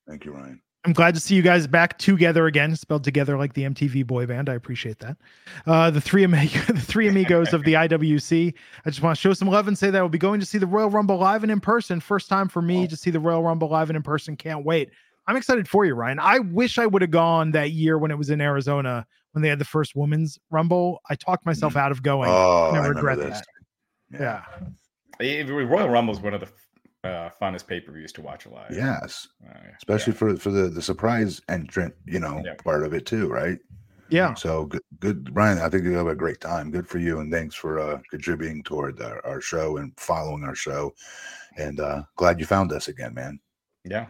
Thank 0.09 0.25
you, 0.25 0.33
Ryan. 0.33 0.61
I'm 0.87 0.95
glad 0.95 1.13
to 1.15 1.21
see 1.21 1.35
you 1.35 1.43
guys 1.43 1.67
back 1.67 1.99
together 1.99 2.47
again, 2.47 2.75
spelled 2.75 3.05
together 3.05 3.37
like 3.37 3.53
the 3.53 3.65
MTV 3.65 4.07
boy 4.07 4.25
band. 4.25 4.49
I 4.49 4.55
appreciate 4.55 4.99
that. 5.01 5.19
Uh, 5.67 5.91
the 5.91 6.01
three 6.01 6.25
amigo, 6.25 6.59
the 6.69 6.81
three 6.81 7.07
amigos 7.07 7.53
of 7.53 7.65
the 7.65 7.75
IWC. 7.75 8.55
I 8.87 8.91
just 8.91 9.03
want 9.03 9.15
to 9.15 9.21
show 9.21 9.35
some 9.35 9.49
love 9.49 9.69
and 9.69 9.77
say 9.77 9.91
that 9.91 9.99
I 9.99 10.01
will 10.01 10.09
be 10.09 10.17
going 10.17 10.41
to 10.41 10.47
see 10.47 10.57
the 10.57 10.67
Royal 10.67 10.89
Rumble 10.89 11.19
live 11.19 11.43
and 11.43 11.53
in 11.53 11.61
person. 11.61 12.01
First 12.01 12.31
time 12.31 12.49
for 12.49 12.63
me 12.63 12.89
to 12.89 12.97
see 12.97 13.11
the 13.11 13.21
Royal 13.21 13.43
Rumble 13.43 13.69
live 13.69 13.91
and 13.91 13.97
in 13.97 14.03
person. 14.03 14.37
Can't 14.37 14.65
wait. 14.65 14.89
I'm 15.27 15.37
excited 15.37 15.69
for 15.69 15.85
you, 15.85 15.95
Ryan. 15.95 16.19
I 16.19 16.39
wish 16.39 16.79
I 16.79 16.87
would 16.87 17.03
have 17.03 17.11
gone 17.11 17.51
that 17.51 17.73
year 17.73 17.99
when 17.99 18.11
it 18.11 18.17
was 18.17 18.31
in 18.31 18.41
Arizona 18.41 19.07
when 19.33 19.43
they 19.43 19.49
had 19.49 19.59
the 19.59 19.65
first 19.65 19.95
women's 19.95 20.39
Rumble. 20.51 21.01
I 21.09 21.15
talked 21.15 21.47
myself 21.47 21.77
out 21.77 21.93
of 21.93 22.03
going. 22.03 22.29
Oh, 22.31 22.71
I 22.75 22.79
I 22.79 22.87
regret 22.87 23.19
remember 23.19 23.31
this. 23.31 23.43
that. 24.11 24.45
Yeah. 25.21 25.25
eh, 25.27 25.43
Royal 25.49 25.89
Rumble 25.89 26.15
is 26.15 26.21
one 26.21 26.35
of 26.35 26.41
the 26.41 27.09
uh, 27.09 27.31
funnest 27.41 27.67
pay 27.67 27.81
per 27.81 27.93
views 27.93 28.13
to 28.13 28.21
watch 28.23 28.47
live. 28.47 28.71
Yes, 28.71 29.29
Uh, 29.49 29.55
especially 29.77 30.13
for 30.13 30.37
for 30.37 30.51
the 30.51 30.69
the 30.69 30.83
surprise 30.83 31.41
entrant, 31.49 31.95
you 32.07 32.21
know, 32.21 32.43
Yeah. 32.45 32.55
part 32.63 32.85
of 32.85 32.93
it 32.93 33.07
too, 33.07 33.29
right? 33.29 33.59
Yeah. 34.11 34.35
So 34.35 34.65
good, 34.67 34.83
good, 34.99 35.31
Ryan. 35.37 35.59
I 35.61 35.69
think 35.69 35.85
you'll 35.85 35.95
have 35.95 36.09
a 36.09 36.17
great 36.17 36.41
time. 36.41 36.73
Good 36.73 36.89
for 36.89 36.99
you, 36.99 37.21
and 37.21 37.33
thanks 37.33 37.55
for 37.55 37.79
uh, 37.79 38.01
contributing 38.11 38.63
toward 38.65 39.01
our, 39.01 39.25
our 39.25 39.41
show 39.41 39.77
and 39.77 39.93
following 39.99 40.43
our 40.43 40.57
show. 40.57 40.93
And 41.57 41.79
uh, 41.79 42.03
glad 42.17 42.41
you 42.41 42.45
found 42.47 42.73
us 42.73 42.89
again, 42.89 43.15
man. 43.15 43.39
yeah. 43.85 44.07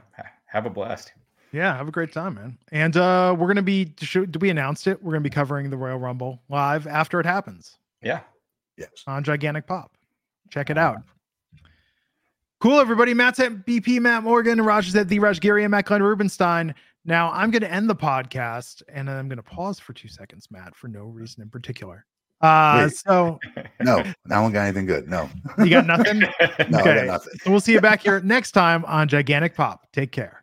Have 0.46 0.64
a 0.66 0.70
blast. 0.70 1.12
Yeah, 1.52 1.76
have 1.76 1.88
a 1.88 1.92
great 1.92 2.12
time, 2.12 2.34
man. 2.34 2.58
And 2.72 2.96
uh 2.96 3.34
we're 3.38 3.48
gonna 3.48 3.62
be 3.62 3.84
did 3.86 4.40
we 4.40 4.50
announced 4.50 4.86
it? 4.86 5.02
We're 5.02 5.12
gonna 5.12 5.22
be 5.22 5.30
covering 5.30 5.68
the 5.70 5.76
Royal 5.76 5.98
Rumble 5.98 6.40
live 6.48 6.86
after 6.86 7.18
it 7.20 7.26
happens. 7.26 7.76
Yeah. 8.02 8.20
Yes. 8.76 8.90
on 9.06 9.22
Gigantic 9.24 9.66
Pop. 9.66 9.92
Check 10.50 10.70
it 10.70 10.78
out. 10.78 10.98
Cool, 12.60 12.78
everybody. 12.78 13.14
Matt's 13.14 13.40
at 13.40 13.64
BP, 13.66 14.00
Matt 14.00 14.22
Morgan, 14.22 14.60
Raj 14.60 14.94
at 14.94 15.08
the 15.08 15.18
Raj 15.18 15.40
Giri, 15.40 15.64
and 15.64 15.70
Matt 15.70 15.86
Glenn 15.86 16.02
Rubenstein. 16.02 16.74
Now 17.06 17.30
I'm 17.32 17.50
going 17.50 17.62
to 17.62 17.70
end 17.72 17.88
the 17.88 17.96
podcast 17.96 18.82
and 18.88 19.08
I'm 19.08 19.28
going 19.28 19.38
to 19.38 19.42
pause 19.42 19.78
for 19.78 19.94
two 19.94 20.08
seconds, 20.08 20.48
Matt, 20.50 20.74
for 20.76 20.88
no 20.88 21.04
reason 21.04 21.42
in 21.42 21.48
particular. 21.48 22.04
Uh, 22.42 22.84
Wait. 22.88 22.96
so 22.96 23.38
No, 23.80 24.04
no 24.26 24.42
one 24.42 24.52
got 24.52 24.62
anything 24.64 24.84
good. 24.86 25.08
No, 25.08 25.28
you 25.58 25.70
got 25.70 25.86
nothing. 25.86 26.18
no, 26.20 26.28
I 26.38 26.64
got 26.70 26.86
Okay. 26.86 27.06
nothing. 27.06 27.32
So 27.42 27.50
we'll 27.50 27.60
see 27.60 27.72
you 27.72 27.80
back 27.80 28.02
here 28.02 28.20
next 28.20 28.52
time 28.52 28.84
on 28.84 29.08
Gigantic 29.08 29.54
Pop. 29.54 29.86
Take 29.92 30.12
care. 30.12 30.42